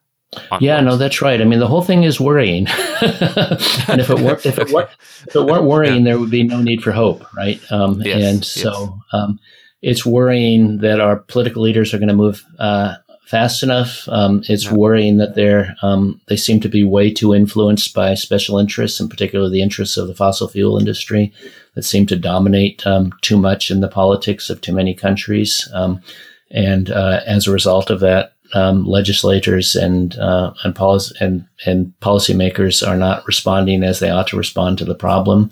Yeah, 0.60 0.80
no, 0.80 0.96
that's 0.96 1.20
right. 1.20 1.40
I 1.40 1.44
mean, 1.44 1.58
the 1.58 1.66
whole 1.66 1.82
thing 1.82 2.04
is 2.04 2.20
worrying, 2.20 2.66
and 3.00 4.00
if 4.00 4.10
it 4.10 4.20
were 4.20 4.34
if 4.34 4.46
it 4.46 4.70
if 4.70 5.34
it 5.34 5.44
weren't 5.44 5.64
worrying, 5.64 5.98
yeah. 5.98 6.12
there 6.12 6.18
would 6.20 6.30
be 6.30 6.44
no 6.44 6.62
need 6.62 6.82
for 6.82 6.92
hope, 6.92 7.24
right? 7.34 7.60
Um, 7.72 8.00
yes, 8.02 8.22
and 8.22 8.44
so 8.44 8.70
yes. 8.70 8.92
um, 9.12 9.40
it's 9.82 10.06
worrying 10.06 10.78
that 10.78 11.00
our 11.00 11.16
political 11.16 11.62
leaders 11.62 11.92
are 11.92 11.98
going 11.98 12.08
to 12.08 12.14
move 12.14 12.44
uh, 12.60 12.94
fast 13.26 13.64
enough. 13.64 14.08
Um, 14.08 14.42
it's 14.48 14.66
yeah. 14.66 14.74
worrying 14.74 15.16
that 15.16 15.34
they're 15.34 15.74
um, 15.82 16.20
they 16.28 16.36
seem 16.36 16.60
to 16.60 16.68
be 16.68 16.84
way 16.84 17.12
too 17.12 17.34
influenced 17.34 17.92
by 17.92 18.14
special 18.14 18.56
interests, 18.56 19.00
in 19.00 19.08
particular 19.08 19.48
the 19.48 19.62
interests 19.62 19.96
of 19.96 20.06
the 20.06 20.14
fossil 20.14 20.46
fuel 20.46 20.78
industry, 20.78 21.32
that 21.74 21.82
seem 21.82 22.06
to 22.06 22.16
dominate 22.16 22.86
um, 22.86 23.12
too 23.20 23.36
much 23.36 23.68
in 23.68 23.80
the 23.80 23.88
politics 23.88 24.48
of 24.48 24.60
too 24.60 24.72
many 24.72 24.94
countries. 24.94 25.68
Um, 25.74 26.00
and 26.52 26.90
uh, 26.90 27.20
as 27.26 27.46
a 27.46 27.52
result 27.52 27.90
of 27.90 28.00
that, 28.00 28.34
um, 28.54 28.84
legislators 28.84 29.74
and 29.74 30.16
uh, 30.18 30.52
and 30.64 30.74
policy 30.74 31.14
and 31.20 31.46
and 31.66 31.92
policymakers 32.00 32.86
are 32.86 32.96
not 32.96 33.26
responding 33.26 33.82
as 33.82 34.00
they 34.00 34.10
ought 34.10 34.28
to 34.28 34.36
respond 34.36 34.78
to 34.78 34.84
the 34.84 34.94
problem. 34.94 35.50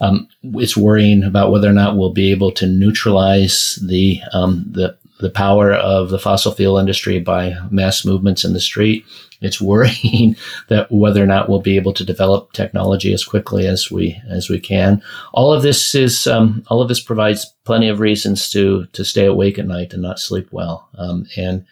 Um, 0.00 0.28
it's 0.42 0.76
worrying 0.76 1.22
about 1.24 1.50
whether 1.50 1.68
or 1.68 1.74
not 1.74 1.96
we'll 1.96 2.12
be 2.12 2.30
able 2.30 2.52
to 2.52 2.66
neutralize 2.66 3.78
the 3.86 4.20
um, 4.32 4.64
the 4.70 4.96
the 5.20 5.30
power 5.30 5.72
of 5.72 6.08
the 6.08 6.18
fossil 6.18 6.52
fuel 6.52 6.78
industry 6.78 7.20
by 7.20 7.54
mass 7.70 8.04
movements 8.04 8.44
in 8.44 8.54
the 8.54 8.60
street. 8.60 9.04
It's 9.42 9.60
worrying 9.60 10.36
that 10.68 10.90
whether 10.90 11.22
or 11.22 11.26
not 11.26 11.48
we'll 11.48 11.60
be 11.60 11.76
able 11.76 11.92
to 11.94 12.04
develop 12.04 12.52
technology 12.52 13.12
as 13.12 13.24
quickly 13.24 13.66
as 13.66 13.90
we 13.90 14.20
as 14.28 14.48
we 14.48 14.58
can. 14.58 15.02
All 15.32 15.52
of 15.52 15.62
this 15.62 15.94
is 15.94 16.26
um, 16.26 16.64
all 16.68 16.82
of 16.82 16.88
this 16.88 17.00
provides 17.00 17.46
plenty 17.64 17.88
of 17.88 18.00
reasons 18.00 18.50
to 18.50 18.86
to 18.86 19.04
stay 19.04 19.26
awake 19.26 19.58
at 19.58 19.66
night 19.66 19.92
and 19.92 20.02
not 20.02 20.18
sleep 20.18 20.48
well. 20.50 20.88
Um, 20.96 21.26
and 21.36 21.64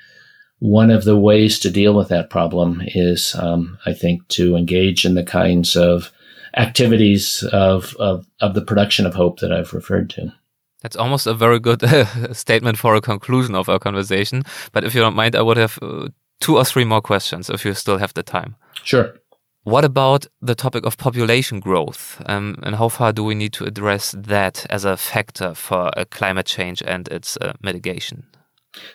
one 0.58 0.90
of 0.90 1.04
the 1.04 1.16
ways 1.16 1.58
to 1.60 1.70
deal 1.70 1.94
with 1.94 2.08
that 2.08 2.30
problem 2.30 2.82
is, 2.84 3.34
um, 3.36 3.78
I 3.86 3.92
think, 3.92 4.26
to 4.28 4.56
engage 4.56 5.04
in 5.04 5.14
the 5.14 5.24
kinds 5.24 5.76
of 5.76 6.10
activities 6.56 7.44
of, 7.52 7.94
of, 7.98 8.26
of 8.40 8.54
the 8.54 8.62
production 8.62 9.06
of 9.06 9.14
hope 9.14 9.40
that 9.40 9.52
I've 9.52 9.72
referred 9.72 10.10
to. 10.10 10.32
That's 10.82 10.96
almost 10.96 11.26
a 11.26 11.34
very 11.34 11.58
good 11.60 11.82
uh, 11.84 12.32
statement 12.32 12.78
for 12.78 12.94
a 12.94 13.00
conclusion 13.00 13.54
of 13.54 13.68
our 13.68 13.78
conversation. 13.78 14.42
But 14.72 14.84
if 14.84 14.94
you 14.94 15.00
don't 15.00 15.16
mind, 15.16 15.36
I 15.36 15.42
would 15.42 15.56
have 15.56 15.78
uh, 15.82 16.08
two 16.40 16.56
or 16.56 16.64
three 16.64 16.84
more 16.84 17.00
questions 17.00 17.50
if 17.50 17.64
you 17.64 17.74
still 17.74 17.98
have 17.98 18.14
the 18.14 18.22
time. 18.22 18.56
Sure. 18.84 19.14
What 19.64 19.84
about 19.84 20.26
the 20.40 20.54
topic 20.54 20.86
of 20.86 20.96
population 20.96 21.60
growth? 21.60 22.22
Um, 22.26 22.56
and 22.62 22.76
how 22.76 22.88
far 22.88 23.12
do 23.12 23.22
we 23.22 23.34
need 23.34 23.52
to 23.54 23.64
address 23.64 24.14
that 24.16 24.64
as 24.70 24.84
a 24.84 24.96
factor 24.96 25.54
for 25.54 25.90
uh, 25.98 26.04
climate 26.10 26.46
change 26.46 26.82
and 26.86 27.06
its 27.08 27.36
uh, 27.36 27.52
mitigation? 27.60 28.24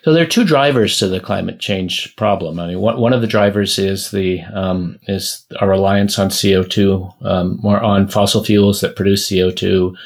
So 0.02 0.12
there 0.12 0.22
are 0.22 0.28
two 0.28 0.44
drivers 0.44 0.98
to 0.98 1.08
the 1.08 1.20
climate 1.20 1.58
change 1.58 2.14
problem. 2.16 2.60
I 2.60 2.68
mean, 2.68 2.80
one, 2.80 2.98
one 2.98 3.12
of 3.12 3.20
the 3.20 3.26
drivers 3.26 3.78
is 3.78 4.10
the 4.10 4.42
um, 4.52 4.98
is 5.08 5.44
our 5.60 5.68
reliance 5.68 6.18
on 6.18 6.30
CO 6.30 6.62
two, 6.62 7.10
um, 7.22 7.58
more 7.62 7.80
on 7.80 8.08
fossil 8.08 8.44
fuels 8.44 8.80
that 8.80 8.96
produce 8.96 9.28
CO 9.28 9.50
two, 9.50 9.96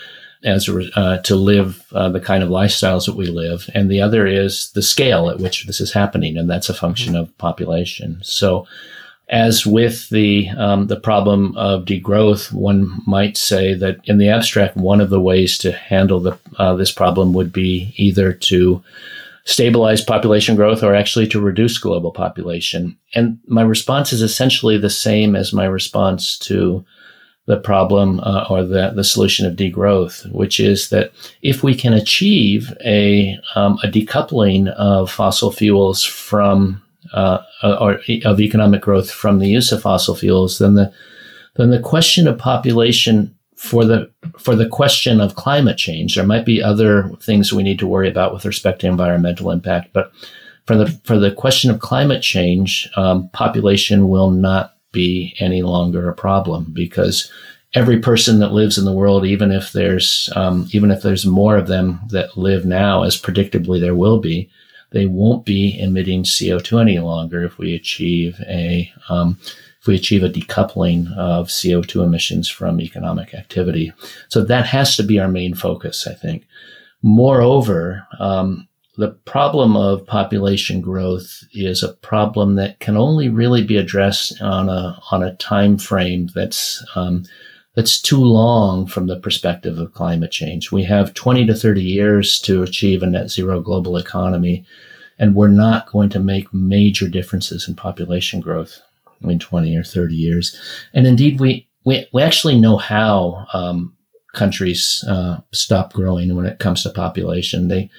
as 0.45 0.69
uh, 0.95 1.19
to 1.19 1.37
live 1.37 1.85
uh, 1.93 2.09
the 2.09 2.21
kind 2.21 2.43
of 2.43 2.49
lifestyles 2.49 3.07
that 3.07 3.17
we 3.17 3.27
live, 3.27 3.69
and 3.75 3.91
the 3.91 4.01
other 4.01 4.27
is 4.27 4.71
the 4.73 4.83
scale 4.83 5.29
at 5.29 5.39
which 5.39 5.67
this 5.67 5.81
is 5.81 5.93
happening, 5.93 6.37
and 6.37 6.49
that's 6.49 6.69
a 6.69 6.75
function 6.75 7.15
mm-hmm. 7.15 7.23
of 7.23 7.39
population. 7.39 8.21
So. 8.23 8.67
As 9.31 9.67
with 9.67 10.09
the 10.09 10.49
um, 10.57 10.87
the 10.87 10.99
problem 10.99 11.55
of 11.59 11.85
degrowth, 11.85 12.51
one 12.51 13.03
might 13.07 13.37
say 13.37 13.75
that 13.75 13.99
in 14.05 14.17
the 14.17 14.31
abstract, 14.31 14.75
one 14.75 15.03
of 15.03 15.11
the 15.11 15.21
ways 15.21 15.59
to 15.59 15.71
handle 15.71 16.19
the, 16.19 16.39
uh, 16.57 16.73
this 16.77 16.91
problem 16.91 17.35
would 17.35 17.53
be 17.53 17.93
either 17.99 18.33
to 18.33 18.83
stabilize 19.49 20.03
population 20.03 20.57
growth 20.57 20.83
or 20.83 20.95
actually 20.95 21.27
to 21.27 21.41
reduce 21.41 21.79
global 21.79 22.11
population. 22.11 22.95
And 23.15 23.39
my 23.47 23.63
response 23.63 24.13
is 24.13 24.21
essentially 24.21 24.77
the 24.77 24.91
same 24.91 25.35
as 25.35 25.55
my 25.55 25.65
response 25.65 26.39
to 26.41 26.85
the 27.47 27.57
problem 27.57 28.21
uh, 28.21 28.45
or 28.51 28.63
the, 28.63 28.93
the 28.95 29.03
solution 29.03 29.47
of 29.47 29.57
degrowth, 29.57 30.31
which 30.33 30.61
is 30.61 30.91
that 30.91 31.13
if 31.41 31.63
we 31.63 31.75
can 31.75 31.95
achieve 31.95 32.75
a, 32.85 33.39
um, 33.55 33.79
a 33.83 33.87
decoupling 33.87 34.69
of 34.75 35.11
fossil 35.11 35.51
fuels 35.51 36.05
from 36.05 36.83
uh, 37.15 37.39
or 37.63 38.01
of 38.27 38.41
economic 38.41 38.83
growth 38.83 39.11
from 39.11 39.39
the 39.39 39.49
use 39.49 39.73
of 39.73 39.81
fossil 39.81 40.15
fuels, 40.15 40.59
then 40.59 40.75
the 40.75 40.93
then 41.55 41.71
the 41.71 41.81
question 41.81 42.29
of 42.29 42.37
population 42.37 43.35
for 43.59 43.85
the 43.85 44.09
for 44.39 44.55
the 44.55 44.69
question 44.69 45.21
of 45.21 45.35
climate 45.35 45.77
change, 45.77 46.15
there 46.15 46.25
might 46.25 46.47
be 46.47 46.63
other 46.63 47.11
things 47.21 47.53
we 47.53 47.65
need 47.65 47.81
to 47.81 47.89
worry 47.89 48.09
about 48.09 48.33
with 48.33 48.45
respect 48.45 48.81
to 48.81 48.87
environmental 48.87 49.51
impact, 49.51 49.93
but 49.93 50.13
for 50.65 50.77
the 50.77 50.87
for 51.03 51.19
the 51.19 51.33
question 51.33 51.69
of 51.69 51.81
climate 51.81 52.23
change, 52.23 52.89
um, 52.97 53.29
population 53.31 54.09
will 54.09 54.31
not 54.31 54.77
be 54.93 55.35
any 55.41 55.63
longer 55.63 56.09
a 56.09 56.15
problem 56.15 56.69
because 56.73 57.33
every 57.75 57.99
person 57.99 58.39
that 58.39 58.53
lives 58.53 58.79
in 58.79 58.85
the 58.85 58.93
world, 58.93 59.27
even 59.27 59.51
if 59.51 59.73
there's 59.73 60.31
um, 60.37 60.69
even 60.73 60.93
if 60.93 61.03
there's 61.03 61.27
more 61.27 61.57
of 61.57 61.67
them 61.67 62.01
that 62.11 62.39
live 62.39 62.65
now, 62.65 63.03
as 63.03 63.21
predictably 63.21 63.81
there 63.81 63.97
will 63.97 64.21
be, 64.21 64.49
they 64.93 65.07
won't 65.07 65.45
be 65.45 65.77
emitting 65.81 66.25
CO 66.25 66.61
two 66.61 66.79
any 66.79 67.01
longer 67.01 67.43
if 67.45 67.59
we 67.59 67.75
achieve 67.75 68.39
a 68.47 68.93
um, 69.09 69.37
we 69.89 69.97
achieve 69.97 70.23
a 70.23 70.29
decoupling 70.29 71.13
of 71.17 71.49
CO2 71.49 72.05
emissions 72.05 72.49
from 72.49 72.81
economic 72.81 73.35
activity. 73.35 73.93
So 74.29 74.45
that 74.45 74.67
has 74.67 74.95
to 74.97 75.03
be 75.03 75.19
our 75.19 75.29
main 75.29 75.55
focus, 75.55 76.07
I 76.07 76.15
think. 76.15 76.47
Moreover, 77.03 78.07
um, 78.21 78.69
the 78.99 79.11
problem 79.25 79.77
of 79.77 80.07
population 80.07 80.81
growth 80.81 81.45
is 81.53 81.83
a 81.83 81.95
problem 81.95 82.57
that 82.57 82.81
can 82.81 82.97
only 82.97 83.29
really 83.29 83.65
be 83.65 83.77
addressed 83.77 84.41
on 84.43 84.69
a 84.69 85.01
on 85.11 85.23
a 85.23 85.37
time 85.37 85.79
frame 85.79 86.29
that's 86.35 86.85
um, 86.97 87.25
that's 87.77 88.01
too 88.01 88.21
long 88.21 88.89
from 88.89 89.07
the 89.07 89.21
perspective 89.21 89.79
of 89.79 89.95
climate 89.95 90.33
change. 90.33 90.73
We 90.73 90.83
have 90.85 91.15
20 91.15 91.47
to 91.47 91.55
30 91.55 91.81
years 91.81 92.41
to 92.41 92.65
achieve 92.65 93.05
a 93.05 93.07
net 93.07 93.31
zero 93.31 93.61
global 93.61 93.97
economy, 93.97 94.65
and 95.17 95.37
we're 95.37 95.47
not 95.47 95.87
going 95.87 96.09
to 96.11 96.19
make 96.19 96.53
major 96.53 97.09
differences 97.09 97.69
in 97.69 97.77
population 97.77 98.41
growth 98.41 98.83
in 99.23 99.39
20 99.39 99.77
or 99.77 99.85
30 99.85 100.15
years. 100.15 100.59
And 100.95 101.07
indeed, 101.07 101.41
we, 101.41 101.69
we, 101.85 102.07
we 102.13 102.23
actually 102.23 102.59
know 102.59 102.77
how 102.77 103.47
um, 103.53 103.97
countries 104.35 105.05
uh, 105.09 105.39
stop 105.53 105.93
growing 105.93 106.35
when 106.35 106.47
it 106.47 106.59
comes 106.59 106.83
to 106.83 106.91
population. 106.91 107.69
They 107.69 107.91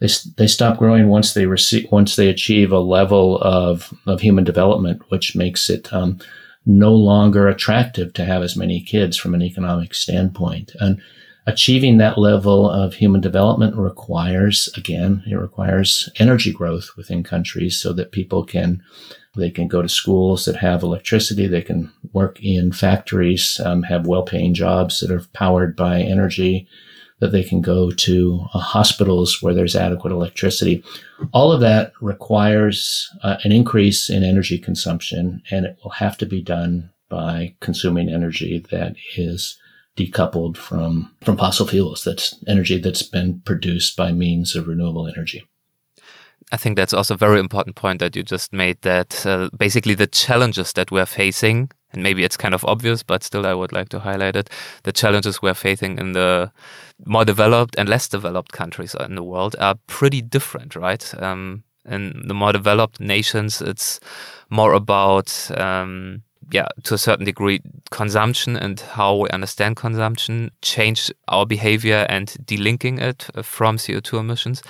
they 0.00 0.08
they 0.36 0.46
stop 0.46 0.78
growing 0.78 1.08
once 1.08 1.34
they 1.34 1.46
receive 1.46 1.90
once 1.90 2.14
they 2.14 2.28
achieve 2.28 2.70
a 2.70 2.78
level 2.78 3.38
of 3.38 3.92
of 4.06 4.20
human 4.20 4.44
development, 4.44 5.02
which 5.08 5.34
makes 5.34 5.68
it 5.68 5.92
um, 5.92 6.20
no 6.68 6.94
longer 6.94 7.48
attractive 7.48 8.12
to 8.12 8.24
have 8.24 8.42
as 8.42 8.56
many 8.56 8.80
kids 8.80 9.16
from 9.16 9.34
an 9.34 9.42
economic 9.42 9.94
standpoint. 9.94 10.72
And 10.78 11.00
achieving 11.46 11.96
that 11.96 12.18
level 12.18 12.68
of 12.68 12.94
human 12.94 13.22
development 13.22 13.74
requires, 13.74 14.68
again, 14.76 15.22
it 15.26 15.34
requires 15.34 16.10
energy 16.18 16.52
growth 16.52 16.90
within 16.94 17.22
countries 17.22 17.78
so 17.78 17.94
that 17.94 18.12
people 18.12 18.44
can, 18.44 18.82
they 19.38 19.50
can 19.50 19.68
go 19.68 19.82
to 19.82 19.88
schools 19.88 20.44
that 20.44 20.56
have 20.56 20.82
electricity. 20.82 21.46
They 21.46 21.62
can 21.62 21.92
work 22.12 22.38
in 22.42 22.72
factories, 22.72 23.60
um, 23.64 23.82
have 23.84 24.06
well-paying 24.06 24.54
jobs 24.54 25.00
that 25.00 25.10
are 25.10 25.24
powered 25.32 25.76
by 25.76 26.00
energy 26.00 26.68
that 27.20 27.32
they 27.32 27.42
can 27.42 27.60
go 27.60 27.90
to 27.90 28.46
uh, 28.54 28.58
hospitals 28.58 29.42
where 29.42 29.54
there's 29.54 29.74
adequate 29.74 30.12
electricity. 30.12 30.84
All 31.32 31.50
of 31.50 31.60
that 31.60 31.92
requires 32.00 33.10
uh, 33.22 33.36
an 33.44 33.52
increase 33.52 34.08
in 34.08 34.22
energy 34.22 34.58
consumption, 34.58 35.42
and 35.50 35.66
it 35.66 35.78
will 35.82 35.90
have 35.92 36.16
to 36.18 36.26
be 36.26 36.40
done 36.40 36.90
by 37.08 37.56
consuming 37.60 38.08
energy 38.08 38.64
that 38.70 38.94
is 39.16 39.58
decoupled 39.96 40.56
from, 40.56 41.12
from 41.22 41.36
fossil 41.36 41.66
fuels. 41.66 42.04
That's 42.04 42.36
energy 42.46 42.78
that's 42.78 43.02
been 43.02 43.40
produced 43.40 43.96
by 43.96 44.12
means 44.12 44.54
of 44.54 44.68
renewable 44.68 45.08
energy. 45.08 45.44
I 46.50 46.56
think 46.56 46.76
that's 46.76 46.94
also 46.94 47.14
a 47.14 47.18
very 47.18 47.40
important 47.40 47.76
point 47.76 48.00
that 48.00 48.16
you 48.16 48.22
just 48.22 48.52
made 48.52 48.80
that 48.82 49.26
uh, 49.26 49.50
basically 49.56 49.94
the 49.94 50.06
challenges 50.06 50.72
that 50.72 50.90
we're 50.90 51.06
facing 51.06 51.70
and 51.92 52.02
maybe 52.02 52.24
it's 52.24 52.36
kind 52.36 52.54
of 52.54 52.64
obvious, 52.64 53.02
but 53.02 53.22
still 53.24 53.46
I 53.46 53.54
would 53.54 53.72
like 53.72 53.88
to 53.90 54.00
highlight 54.00 54.36
it. 54.36 54.50
The 54.82 54.92
challenges 54.92 55.40
we're 55.40 55.54
facing 55.54 55.98
in 55.98 56.12
the 56.12 56.52
more 57.06 57.24
developed 57.24 57.76
and 57.78 57.88
less 57.88 58.08
developed 58.08 58.52
countries 58.52 58.94
in 58.94 59.14
the 59.14 59.22
world 59.22 59.56
are 59.58 59.76
pretty 59.86 60.20
different, 60.20 60.76
right? 60.76 61.14
Um, 61.22 61.64
in 61.86 62.24
the 62.26 62.34
more 62.34 62.52
developed 62.52 63.00
nations, 63.00 63.62
it's 63.62 64.00
more 64.50 64.74
about, 64.74 65.50
um, 65.58 66.22
yeah, 66.50 66.68
to 66.82 66.94
a 66.94 66.98
certain 66.98 67.24
degree, 67.24 67.60
consumption 67.90 68.56
and 68.56 68.80
how 68.80 69.16
we 69.16 69.30
understand 69.30 69.76
consumption, 69.76 70.50
change 70.60 71.10
our 71.28 71.46
behavior 71.46 72.04
and 72.10 72.28
delinking 72.44 73.00
it 73.00 73.28
from 73.42 73.78
CO2 73.78 74.20
emissions. 74.20 74.62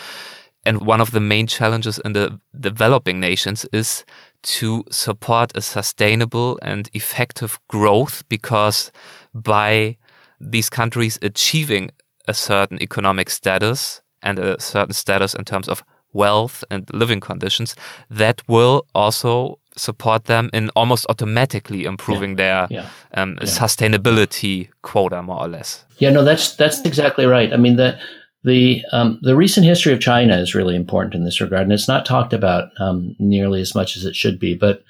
And 0.69 0.83
one 0.83 1.01
of 1.01 1.12
the 1.12 1.21
main 1.21 1.47
challenges 1.47 1.99
in 2.05 2.12
the 2.12 2.39
developing 2.61 3.21
nations 3.21 3.64
is 3.73 4.05
to 4.43 4.85
support 4.91 5.57
a 5.57 5.62
sustainable 5.62 6.59
and 6.61 6.91
effective 6.93 7.59
growth 7.69 8.23
because 8.29 8.93
by 9.33 9.97
these 10.39 10.69
countries 10.69 11.19
achieving 11.23 11.91
a 12.27 12.35
certain 12.35 12.83
economic 12.83 13.31
status 13.31 14.03
and 14.23 14.39
a 14.39 14.61
certain 14.61 14.93
status 14.93 15.35
in 15.35 15.45
terms 15.47 15.69
of 15.69 15.83
wealth 16.12 16.64
and 16.71 16.91
living 16.93 17.21
conditions, 17.21 17.75
that 18.11 18.43
will 18.47 18.87
also 18.95 19.59
support 19.75 20.25
them 20.25 20.51
in 20.53 20.69
almost 20.77 21.07
automatically 21.09 21.85
improving 21.85 22.31
yeah. 22.31 22.37
their 22.37 22.66
yeah. 22.71 22.89
Um, 23.14 23.39
yeah. 23.41 23.47
sustainability 23.47 24.69
quota, 24.83 25.23
more 25.23 25.41
or 25.41 25.49
less. 25.49 25.87
Yeah, 25.97 26.11
no, 26.11 26.25
that's 26.25 26.57
that's 26.57 26.83
exactly 26.83 27.25
right. 27.25 27.55
I 27.55 27.57
mean, 27.57 27.77
the 27.77 27.99
the 28.45 28.84
um, 28.93 29.18
the 29.22 29.36
recent 29.36 29.66
history 29.66 29.93
of 29.93 30.01
China 30.01 30.36
is 30.36 30.55
really 30.55 30.76
important 30.76 31.14
in 31.14 31.24
this 31.24 31.41
regard, 31.41 31.62
and 31.62 31.72
it's 31.72 31.89
not 31.89 32.07
talked 32.07 32.32
about 32.32 32.70
um, 32.80 33.16
nearly 33.18 33.61
as 33.61 33.74
much 33.74 33.97
as 33.97 34.05
it 34.05 34.14
should 34.14 34.39
be. 34.39 34.55
But 34.55 34.84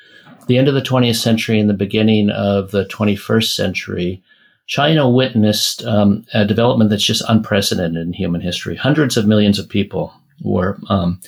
the 0.46 0.58
end 0.58 0.68
of 0.68 0.74
the 0.74 0.82
20th 0.82 1.16
century 1.16 1.58
and 1.58 1.68
the 1.68 1.74
beginning 1.74 2.30
of 2.30 2.70
the 2.70 2.86
21st 2.86 3.54
century, 3.54 4.22
China 4.66 5.08
witnessed 5.08 5.84
um, 5.84 6.24
a 6.34 6.44
development 6.44 6.90
that's 6.90 7.04
just 7.04 7.24
unprecedented 7.28 8.06
in 8.06 8.12
human 8.12 8.40
history. 8.40 8.76
Hundreds 8.76 9.16
of 9.16 9.26
millions 9.26 9.58
of 9.58 9.68
people 9.68 10.12
were 10.42 10.78
um, 10.88 11.20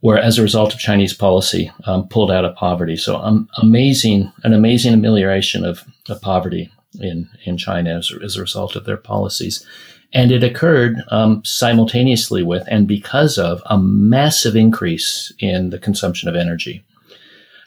were, 0.00 0.18
as 0.18 0.38
a 0.38 0.42
result 0.42 0.72
of 0.72 0.80
Chinese 0.80 1.12
policy, 1.12 1.70
um, 1.84 2.08
pulled 2.08 2.30
out 2.30 2.44
of 2.44 2.54
poverty. 2.54 2.96
So, 2.96 3.16
um, 3.16 3.48
amazing, 3.60 4.32
an 4.44 4.54
amazing 4.54 4.94
amelioration 4.94 5.64
of, 5.64 5.82
of 6.08 6.20
poverty 6.22 6.70
in 7.00 7.28
in 7.44 7.58
China 7.58 7.98
as, 7.98 8.12
as 8.22 8.36
a 8.36 8.40
result 8.40 8.74
of 8.76 8.84
their 8.84 8.96
policies. 8.96 9.66
And 10.12 10.32
it 10.32 10.42
occurred 10.42 11.02
um, 11.08 11.42
simultaneously 11.44 12.42
with 12.42 12.64
and 12.68 12.88
because 12.88 13.36
of 13.36 13.62
a 13.66 13.78
massive 13.78 14.56
increase 14.56 15.32
in 15.38 15.70
the 15.70 15.78
consumption 15.78 16.28
of 16.28 16.36
energy. 16.36 16.82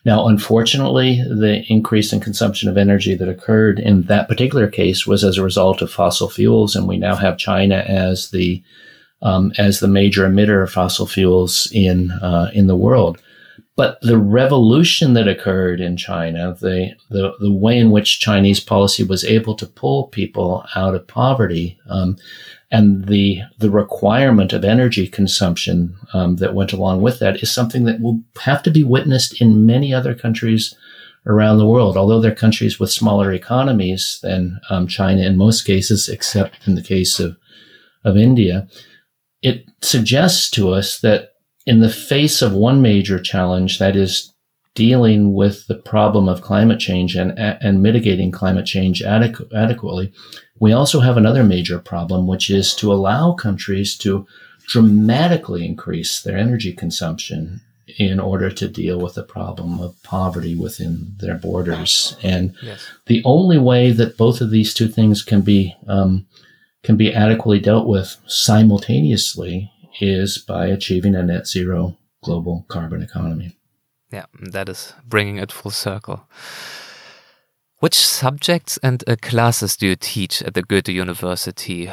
Now, 0.03 0.27
unfortunately, 0.27 1.21
the 1.21 1.63
increase 1.71 2.11
in 2.11 2.19
consumption 2.19 2.67
of 2.67 2.77
energy 2.77 3.13
that 3.13 3.29
occurred 3.29 3.79
in 3.79 4.03
that 4.03 4.27
particular 4.27 4.67
case 4.67 5.05
was 5.05 5.23
as 5.23 5.37
a 5.37 5.43
result 5.43 5.81
of 5.81 5.91
fossil 5.91 6.29
fuels, 6.29 6.75
and 6.75 6.87
we 6.87 6.97
now 6.97 7.15
have 7.15 7.37
China 7.37 7.83
as 7.87 8.31
the 8.31 8.63
um, 9.21 9.51
as 9.59 9.79
the 9.79 9.87
major 9.87 10.27
emitter 10.27 10.63
of 10.63 10.71
fossil 10.71 11.05
fuels 11.05 11.69
in 11.71 12.09
uh, 12.11 12.49
in 12.53 12.65
the 12.65 12.75
world. 12.75 13.21
But 13.81 13.99
the 14.03 14.19
revolution 14.19 15.13
that 15.15 15.27
occurred 15.27 15.81
in 15.81 15.97
China, 15.97 16.53
the, 16.53 16.91
the, 17.09 17.33
the 17.39 17.51
way 17.51 17.79
in 17.79 17.89
which 17.89 18.19
Chinese 18.19 18.59
policy 18.59 19.03
was 19.03 19.23
able 19.23 19.55
to 19.55 19.65
pull 19.65 20.09
people 20.09 20.63
out 20.75 20.93
of 20.93 21.07
poverty, 21.07 21.79
um, 21.89 22.15
and 22.69 23.05
the 23.05 23.41
the 23.57 23.71
requirement 23.71 24.53
of 24.53 24.63
energy 24.63 25.07
consumption 25.07 25.95
um, 26.13 26.35
that 26.35 26.53
went 26.53 26.73
along 26.73 27.01
with 27.01 27.17
that 27.21 27.41
is 27.41 27.49
something 27.51 27.85
that 27.85 27.99
will 27.99 28.21
have 28.41 28.61
to 28.61 28.69
be 28.69 28.83
witnessed 28.83 29.41
in 29.41 29.65
many 29.65 29.91
other 29.91 30.13
countries 30.13 30.75
around 31.25 31.57
the 31.57 31.65
world. 31.65 31.97
Although 31.97 32.21
they're 32.21 32.35
countries 32.35 32.79
with 32.79 32.91
smaller 32.91 33.31
economies 33.31 34.19
than 34.21 34.59
um, 34.69 34.85
China 34.85 35.23
in 35.23 35.37
most 35.37 35.63
cases, 35.63 36.07
except 36.07 36.67
in 36.67 36.75
the 36.75 36.83
case 36.83 37.19
of 37.19 37.35
of 38.05 38.15
India, 38.15 38.67
it 39.41 39.65
suggests 39.81 40.51
to 40.51 40.69
us 40.69 40.99
that 40.99 41.30
in 41.65 41.79
the 41.79 41.89
face 41.89 42.41
of 42.41 42.53
one 42.53 42.81
major 42.81 43.19
challenge, 43.19 43.79
that 43.79 43.95
is 43.95 44.33
dealing 44.73 45.33
with 45.33 45.67
the 45.67 45.75
problem 45.75 46.29
of 46.29 46.41
climate 46.41 46.79
change 46.79 47.15
and, 47.15 47.37
and 47.37 47.83
mitigating 47.83 48.31
climate 48.31 48.65
change 48.65 49.01
adequ- 49.01 49.53
adequately, 49.53 50.13
we 50.59 50.71
also 50.71 51.01
have 51.01 51.17
another 51.17 51.43
major 51.43 51.79
problem, 51.79 52.27
which 52.27 52.49
is 52.49 52.73
to 52.75 52.91
allow 52.91 53.33
countries 53.33 53.97
to 53.97 54.25
dramatically 54.67 55.65
increase 55.65 56.21
their 56.21 56.37
energy 56.37 56.71
consumption 56.71 57.61
in 57.97 58.19
order 58.19 58.49
to 58.49 58.69
deal 58.69 58.99
with 58.99 59.15
the 59.15 59.23
problem 59.23 59.81
of 59.81 60.01
poverty 60.03 60.55
within 60.55 61.13
their 61.17 61.35
borders. 61.35 62.15
And 62.23 62.55
yes. 62.61 62.87
the 63.07 63.21
only 63.25 63.57
way 63.57 63.91
that 63.91 64.17
both 64.17 64.39
of 64.39 64.49
these 64.49 64.73
two 64.73 64.87
things 64.87 65.23
can 65.23 65.41
be 65.41 65.75
um, 65.87 66.25
can 66.83 66.95
be 66.95 67.13
adequately 67.13 67.59
dealt 67.59 67.85
with 67.85 68.17
simultaneously 68.25 69.71
is 69.99 70.37
by 70.37 70.67
achieving 70.67 71.15
a 71.15 71.23
net 71.23 71.47
zero 71.47 71.97
global 72.23 72.65
carbon 72.67 73.01
economy. 73.01 73.55
Yeah, 74.11 74.25
that 74.51 74.69
is 74.69 74.93
bringing 75.07 75.37
it 75.37 75.51
full 75.51 75.71
circle. 75.71 76.27
Which 77.79 77.95
subjects 77.95 78.77
and 78.83 79.03
uh, 79.07 79.15
classes 79.21 79.75
do 79.75 79.87
you 79.87 79.95
teach 79.95 80.43
at 80.43 80.53
the 80.53 80.61
Goethe 80.61 80.89
University? 80.89 81.89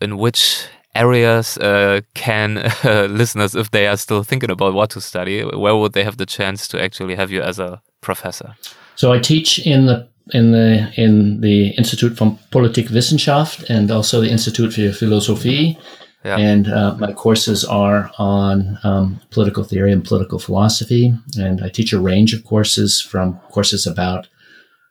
In 0.00 0.16
which 0.16 0.66
areas 0.94 1.58
uh, 1.58 2.02
can 2.14 2.58
uh, 2.84 3.08
listeners, 3.10 3.56
if 3.56 3.70
they 3.70 3.88
are 3.88 3.96
still 3.96 4.22
thinking 4.22 4.50
about 4.50 4.74
what 4.74 4.90
to 4.90 5.00
study, 5.00 5.42
where 5.42 5.74
would 5.74 5.92
they 5.92 6.04
have 6.04 6.18
the 6.18 6.26
chance 6.26 6.68
to 6.68 6.80
actually 6.80 7.16
have 7.16 7.32
you 7.32 7.42
as 7.42 7.58
a 7.58 7.82
professor? 8.00 8.54
So 8.94 9.12
I 9.12 9.18
teach 9.18 9.58
in 9.66 9.86
the 9.86 10.08
in 10.32 10.52
the 10.52 10.92
in 10.96 11.40
the 11.40 11.74
Institut 11.76 12.12
von 12.12 12.38
Politikwissenschaft 12.50 13.68
and 13.68 13.90
also 13.90 14.20
the 14.20 14.30
Institut 14.30 14.72
für 14.72 14.92
Philosophie 14.92 15.76
yeah. 16.24 16.38
And 16.38 16.68
uh, 16.68 16.96
my 16.98 17.12
courses 17.12 17.64
are 17.66 18.10
on 18.18 18.78
um, 18.82 19.20
political 19.30 19.62
theory 19.62 19.92
and 19.92 20.02
political 20.02 20.38
philosophy. 20.38 21.12
And 21.38 21.62
I 21.62 21.68
teach 21.68 21.92
a 21.92 22.00
range 22.00 22.32
of 22.32 22.44
courses 22.44 23.00
from 23.00 23.38
courses 23.50 23.86
about 23.86 24.28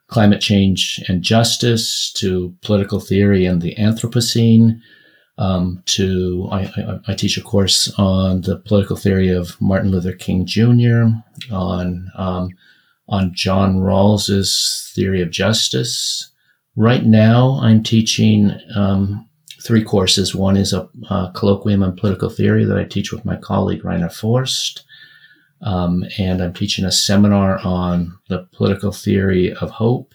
climate 0.07 0.41
change 0.41 1.03
and 1.07 1.23
justice 1.23 2.11
to 2.13 2.55
political 2.61 2.99
theory 2.99 3.45
and 3.45 3.61
the 3.61 3.75
Anthropocene. 3.75 4.79
Um, 5.39 5.81
to 5.87 6.47
I, 6.51 6.59
I, 6.59 6.99
I, 7.07 7.15
teach 7.15 7.37
a 7.37 7.41
course 7.41 7.91
on 7.97 8.41
the 8.41 8.55
political 8.55 8.95
theory 8.95 9.29
of 9.29 9.59
Martin 9.59 9.89
Luther 9.89 10.13
King 10.13 10.45
Jr. 10.45 11.05
on 11.51 12.11
um, 12.15 12.49
on 13.09 13.33
John 13.33 13.79
Rawls's 13.79 14.91
theory 14.93 15.23
of 15.23 15.31
justice. 15.31 16.31
Right 16.75 17.03
now, 17.03 17.59
I'm 17.63 17.81
teaching 17.81 18.51
um, 18.75 19.27
three 19.63 19.83
courses. 19.83 20.35
One 20.35 20.57
is 20.57 20.73
a, 20.73 20.89
a, 21.09 21.31
colloquium 21.33 21.83
on 21.83 21.95
political 21.95 22.29
theory 22.29 22.65
that 22.65 22.77
I 22.77 22.83
teach 22.83 23.11
with 23.11 23.25
my 23.25 23.37
colleague 23.37 23.85
Rainer 23.85 24.09
Forst. 24.09 24.83
Um, 25.61 26.03
and 26.17 26.41
I'm 26.41 26.53
teaching 26.53 26.83
a 26.83 26.91
seminar 26.91 27.59
on 27.59 28.17
the 28.27 28.47
political 28.51 28.91
theory 28.91 29.53
of 29.53 29.69
hope. 29.69 30.13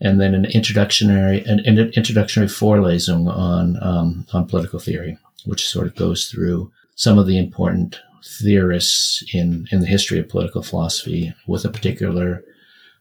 and 0.00 0.20
then 0.20 0.34
an 0.34 0.46
introductory 0.46 1.44
an, 1.44 1.60
an 1.60 1.78
introductory 1.94 2.46
Vorlesung 2.46 3.28
on 3.28 3.76
um, 3.82 4.26
on 4.32 4.46
political 4.46 4.80
theory, 4.80 5.18
which 5.44 5.68
sort 5.68 5.86
of 5.86 5.94
goes 5.94 6.28
through 6.28 6.72
some 6.96 7.18
of 7.18 7.26
the 7.26 7.38
important 7.38 8.00
theorists 8.24 9.22
in 9.34 9.66
in 9.70 9.80
the 9.80 9.86
history 9.86 10.18
of 10.18 10.28
political 10.28 10.62
philosophy 10.62 11.34
with 11.46 11.64
a 11.64 11.70
particular 11.70 12.42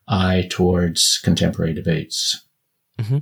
eye 0.07 0.47
towards 0.49 1.19
contemporary 1.23 1.73
debates. 1.73 2.45
Mm-hmm. 2.99 3.19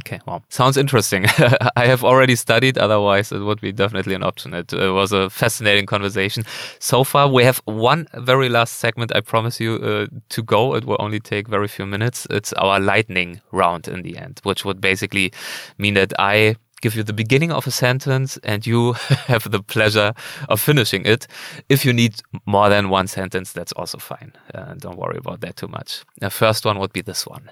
Okay, 0.00 0.20
well, 0.26 0.44
sounds 0.48 0.76
interesting. 0.76 1.26
I 1.76 1.86
have 1.86 2.04
already 2.04 2.36
studied, 2.36 2.78
otherwise, 2.78 3.32
it 3.32 3.40
would 3.40 3.60
be 3.60 3.72
definitely 3.72 4.14
an 4.14 4.22
option. 4.22 4.54
It 4.54 4.72
uh, 4.72 4.94
was 4.94 5.12
a 5.12 5.28
fascinating 5.28 5.86
conversation. 5.86 6.44
So 6.78 7.02
far, 7.02 7.28
we 7.28 7.42
have 7.42 7.60
one 7.64 8.06
very 8.14 8.48
last 8.48 8.74
segment, 8.74 9.10
I 9.14 9.20
promise 9.20 9.58
you, 9.58 9.74
uh, 9.76 10.06
to 10.28 10.42
go. 10.42 10.74
It 10.76 10.84
will 10.84 10.98
only 11.00 11.18
take 11.18 11.48
very 11.48 11.66
few 11.66 11.84
minutes. 11.84 12.28
It's 12.30 12.52
our 12.54 12.78
lightning 12.78 13.40
round 13.50 13.88
in 13.88 14.02
the 14.02 14.16
end, 14.16 14.40
which 14.44 14.64
would 14.64 14.80
basically 14.80 15.32
mean 15.78 15.94
that 15.94 16.12
I 16.18 16.56
give 16.80 16.94
you 16.94 17.02
the 17.02 17.12
beginning 17.12 17.50
of 17.50 17.66
a 17.66 17.72
sentence 17.72 18.36
and 18.44 18.64
you 18.64 18.92
have 19.26 19.50
the 19.50 19.60
pleasure 19.60 20.14
of 20.48 20.60
finishing 20.60 21.04
it. 21.06 21.26
If 21.68 21.84
you 21.84 21.92
need 21.92 22.20
more 22.46 22.68
than 22.68 22.88
one 22.88 23.08
sentence, 23.08 23.52
that's 23.52 23.72
also 23.72 23.98
fine. 23.98 24.32
Uh, 24.54 24.74
don't 24.74 24.96
worry 24.96 25.18
about 25.18 25.40
that 25.40 25.56
too 25.56 25.66
much. 25.66 26.04
The 26.20 26.30
first 26.30 26.64
one 26.64 26.78
would 26.78 26.92
be 26.92 27.02
this 27.02 27.26
one 27.26 27.50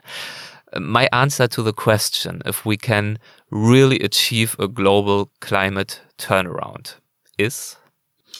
my 0.80 1.08
answer 1.12 1.48
to 1.48 1.62
the 1.62 1.72
question 1.72 2.42
if 2.44 2.64
we 2.64 2.76
can 2.76 3.18
really 3.50 3.98
achieve 4.00 4.56
a 4.58 4.68
global 4.68 5.30
climate 5.40 6.00
turnaround 6.18 6.94
is? 7.38 7.76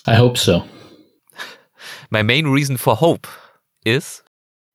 I 0.07 0.15
hope 0.15 0.37
so. 0.37 0.65
My 2.11 2.23
main 2.23 2.47
reason 2.49 2.77
for 2.77 2.97
hope 2.97 3.27
is? 3.85 4.23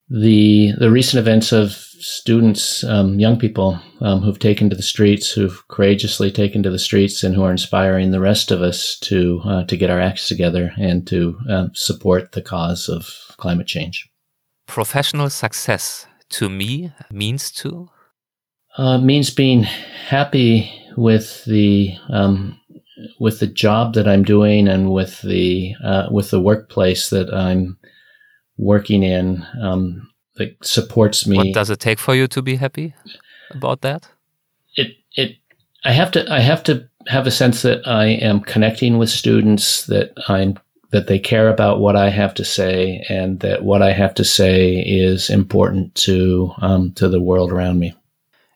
The, 0.09 0.73
the 0.77 0.91
recent 0.91 1.19
events 1.19 1.51
of 1.51 1.71
students, 1.71 2.83
um, 2.83 3.19
young 3.19 3.37
people 3.37 3.79
um, 4.01 4.21
who've 4.21 4.39
taken 4.39 4.69
to 4.69 4.75
the 4.75 4.81
streets, 4.81 5.31
who've 5.31 5.65
courageously 5.69 6.31
taken 6.31 6.63
to 6.63 6.69
the 6.69 6.79
streets, 6.79 7.23
and 7.23 7.33
who 7.33 7.43
are 7.43 7.51
inspiring 7.51 8.11
the 8.11 8.19
rest 8.19 8.51
of 8.51 8.61
us 8.61 8.97
to 9.01 9.41
uh, 9.45 9.63
to 9.65 9.77
get 9.77 9.89
our 9.89 10.01
acts 10.01 10.27
together 10.27 10.73
and 10.77 11.07
to 11.07 11.37
uh, 11.49 11.67
support 11.73 12.33
the 12.33 12.41
cause 12.41 12.89
of 12.89 13.07
climate 13.37 13.67
change. 13.67 14.09
Professional 14.67 15.29
success 15.29 16.07
to 16.31 16.49
me 16.49 16.91
means 17.11 17.51
to? 17.51 17.89
Uh, 18.77 18.97
means 18.97 19.29
being 19.29 19.63
happy 19.63 20.71
with 20.95 21.43
the 21.45 21.95
um, 22.09 22.59
with 23.19 23.39
the 23.39 23.47
job 23.47 23.93
that 23.93 24.07
I'm 24.07 24.23
doing 24.23 24.67
and 24.67 24.91
with 24.91 25.21
the 25.21 25.75
uh, 25.83 26.07
with 26.11 26.31
the 26.31 26.39
workplace 26.39 27.09
that 27.09 27.33
I'm 27.33 27.77
working 28.57 29.03
in 29.03 29.45
um, 29.61 30.09
that 30.35 30.55
supports 30.63 31.27
me. 31.27 31.37
What 31.37 31.53
does 31.53 31.69
it 31.69 31.79
take 31.79 31.99
for 31.99 32.15
you 32.15 32.27
to 32.27 32.41
be 32.41 32.55
happy 32.55 32.93
about 33.51 33.81
that? 33.81 34.07
It 34.75 34.95
it 35.15 35.37
I 35.83 35.91
have 35.91 36.11
to 36.11 36.31
I 36.31 36.39
have 36.39 36.63
to 36.63 36.87
have 37.07 37.27
a 37.27 37.31
sense 37.31 37.63
that 37.63 37.85
I 37.87 38.05
am 38.05 38.41
connecting 38.41 38.97
with 38.97 39.09
students 39.09 39.85
that 39.87 40.13
I'm 40.27 40.57
that 40.91 41.07
they 41.07 41.19
care 41.19 41.49
about 41.49 41.79
what 41.79 41.95
I 41.95 42.09
have 42.09 42.33
to 42.35 42.45
say 42.45 43.03
and 43.09 43.39
that 43.39 43.63
what 43.63 43.81
I 43.81 43.93
have 43.93 44.13
to 44.15 44.25
say 44.25 44.79
is 44.79 45.29
important 45.29 45.95
to 45.95 46.51
um, 46.61 46.91
to 46.93 47.07
the 47.07 47.21
world 47.21 47.51
around 47.51 47.79
me. 47.79 47.93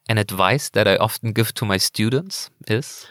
An 0.07 0.17
advice 0.17 0.69
that 0.69 0.87
I 0.87 0.97
often 0.97 1.31
give 1.31 1.53
to 1.55 1.65
my 1.65 1.77
students 1.77 2.49
is 2.67 3.07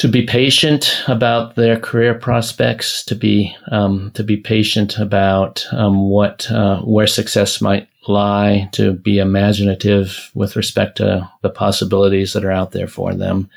to 0.00 0.08
be 0.08 0.24
patient 0.24 1.02
about 1.08 1.56
their 1.56 1.78
career 1.78 2.14
prospects, 2.14 3.04
to 3.04 3.14
be 3.14 3.54
um, 3.70 4.10
to 4.14 4.24
be 4.24 4.36
patient 4.36 4.98
about 4.98 5.66
um, 5.72 6.08
what 6.08 6.50
uh, 6.50 6.80
where 6.80 7.06
success 7.06 7.60
might 7.60 7.86
lie, 8.08 8.68
to 8.72 8.94
be 8.94 9.18
imaginative 9.18 10.30
with 10.34 10.56
respect 10.56 10.96
to 10.96 11.30
the 11.42 11.50
possibilities 11.50 12.32
that 12.32 12.44
are 12.44 12.50
out 12.50 12.72
there 12.72 12.88
for 12.88 13.14
them, 13.14 13.50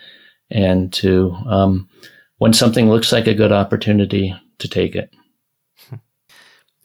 and 0.51 0.91
to 0.91 1.31
um, 1.47 1.87
when 2.43 2.51
something 2.51 2.89
looks 2.89 3.13
like 3.13 3.25
a 3.25 3.33
good 3.33 3.53
opportunity 3.53 4.35
to 4.59 4.67
take 4.67 4.95
it. 4.95 5.09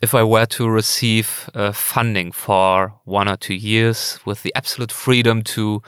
If 0.01 0.15
I 0.15 0.23
were 0.23 0.47
to 0.47 0.69
receive 0.69 1.51
uh, 1.53 1.73
funding 1.73 2.31
for 2.31 2.95
one 3.05 3.27
or 3.27 3.37
two 3.37 3.57
years 3.57 4.21
with 4.25 4.45
the 4.45 4.55
absolute 4.55 4.93
freedom 4.93 5.43
to 5.57 5.83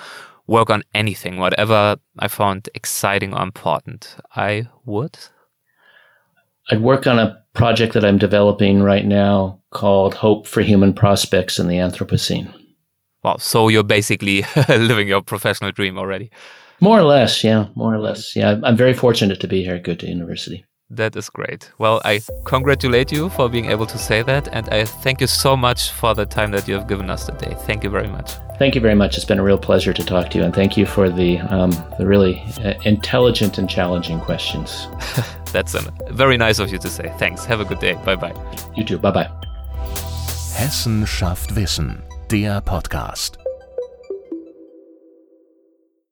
work 0.48 0.70
on 0.70 0.82
anything, 0.92 1.36
whatever 1.36 1.98
I 2.18 2.26
found 2.26 2.68
exciting 2.74 3.32
or 3.32 3.44
important, 3.44 4.16
I 4.34 4.66
would. 4.84 5.16
I'd 6.68 6.82
work 6.82 7.06
on 7.06 7.20
a 7.20 7.40
project 7.54 7.92
that 7.92 8.04
I'm 8.04 8.18
developing 8.18 8.82
right 8.82 9.06
now 9.06 9.60
called 9.70 10.14
Hope 10.14 10.48
for 10.48 10.62
Human 10.62 10.92
Prospects 10.92 11.60
in 11.60 11.68
the 11.68 11.76
Anthropocene. 11.76 12.52
Wow, 13.22 13.36
so 13.36 13.68
you're 13.68 13.84
basically 13.84 14.44
living 14.68 15.06
your 15.06 15.22
professional 15.22 15.70
dream 15.70 15.96
already. 15.96 16.32
More 16.80 16.98
or 16.98 17.02
less, 17.02 17.44
yeah, 17.44 17.66
more 17.74 17.94
or 17.94 17.98
less. 17.98 18.34
Yeah, 18.34 18.58
I'm 18.62 18.76
very 18.76 18.94
fortunate 18.94 19.40
to 19.40 19.48
be 19.48 19.62
here 19.62 19.74
at 19.74 19.84
Goethe 19.84 20.02
University. 20.02 20.64
That 20.92 21.14
is 21.14 21.30
great. 21.30 21.70
Well, 21.78 22.00
I 22.04 22.20
congratulate 22.44 23.12
you 23.12 23.28
for 23.28 23.48
being 23.48 23.66
able 23.66 23.86
to 23.86 23.96
say 23.96 24.22
that, 24.22 24.48
and 24.52 24.68
I 24.70 24.84
thank 24.84 25.20
you 25.20 25.28
so 25.28 25.56
much 25.56 25.90
for 25.90 26.14
the 26.14 26.26
time 26.26 26.50
that 26.50 26.66
you 26.66 26.74
have 26.74 26.88
given 26.88 27.10
us 27.10 27.26
today. 27.26 27.54
Thank 27.60 27.84
you 27.84 27.90
very 27.90 28.08
much. 28.08 28.32
Thank 28.58 28.74
you 28.74 28.80
very 28.80 28.96
much. 28.96 29.16
It's 29.16 29.24
been 29.24 29.38
a 29.38 29.42
real 29.42 29.58
pleasure 29.58 29.92
to 29.92 30.04
talk 30.04 30.30
to 30.30 30.38
you, 30.38 30.44
and 30.44 30.52
thank 30.52 30.76
you 30.76 30.86
for 30.86 31.08
the 31.08 31.38
um, 31.38 31.70
the 31.98 32.06
really 32.06 32.42
uh, 32.64 32.74
intelligent 32.84 33.56
and 33.56 33.70
challenging 33.70 34.18
questions. 34.18 34.88
That's 35.52 35.74
a, 35.74 35.80
very 36.10 36.36
nice 36.36 36.58
of 36.58 36.72
you 36.72 36.78
to 36.78 36.88
say. 36.88 37.14
Thanks. 37.18 37.44
Have 37.44 37.60
a 37.60 37.64
good 37.64 37.78
day. 37.78 37.94
Bye 38.04 38.16
bye. 38.16 38.34
You 38.74 38.84
too. 38.84 38.98
Bye 38.98 39.12
bye. 39.12 39.30
Hessen 40.56 41.06
schafft 41.06 41.54
Wissen, 41.54 42.02
der 42.28 42.60
Podcast. 42.60 43.39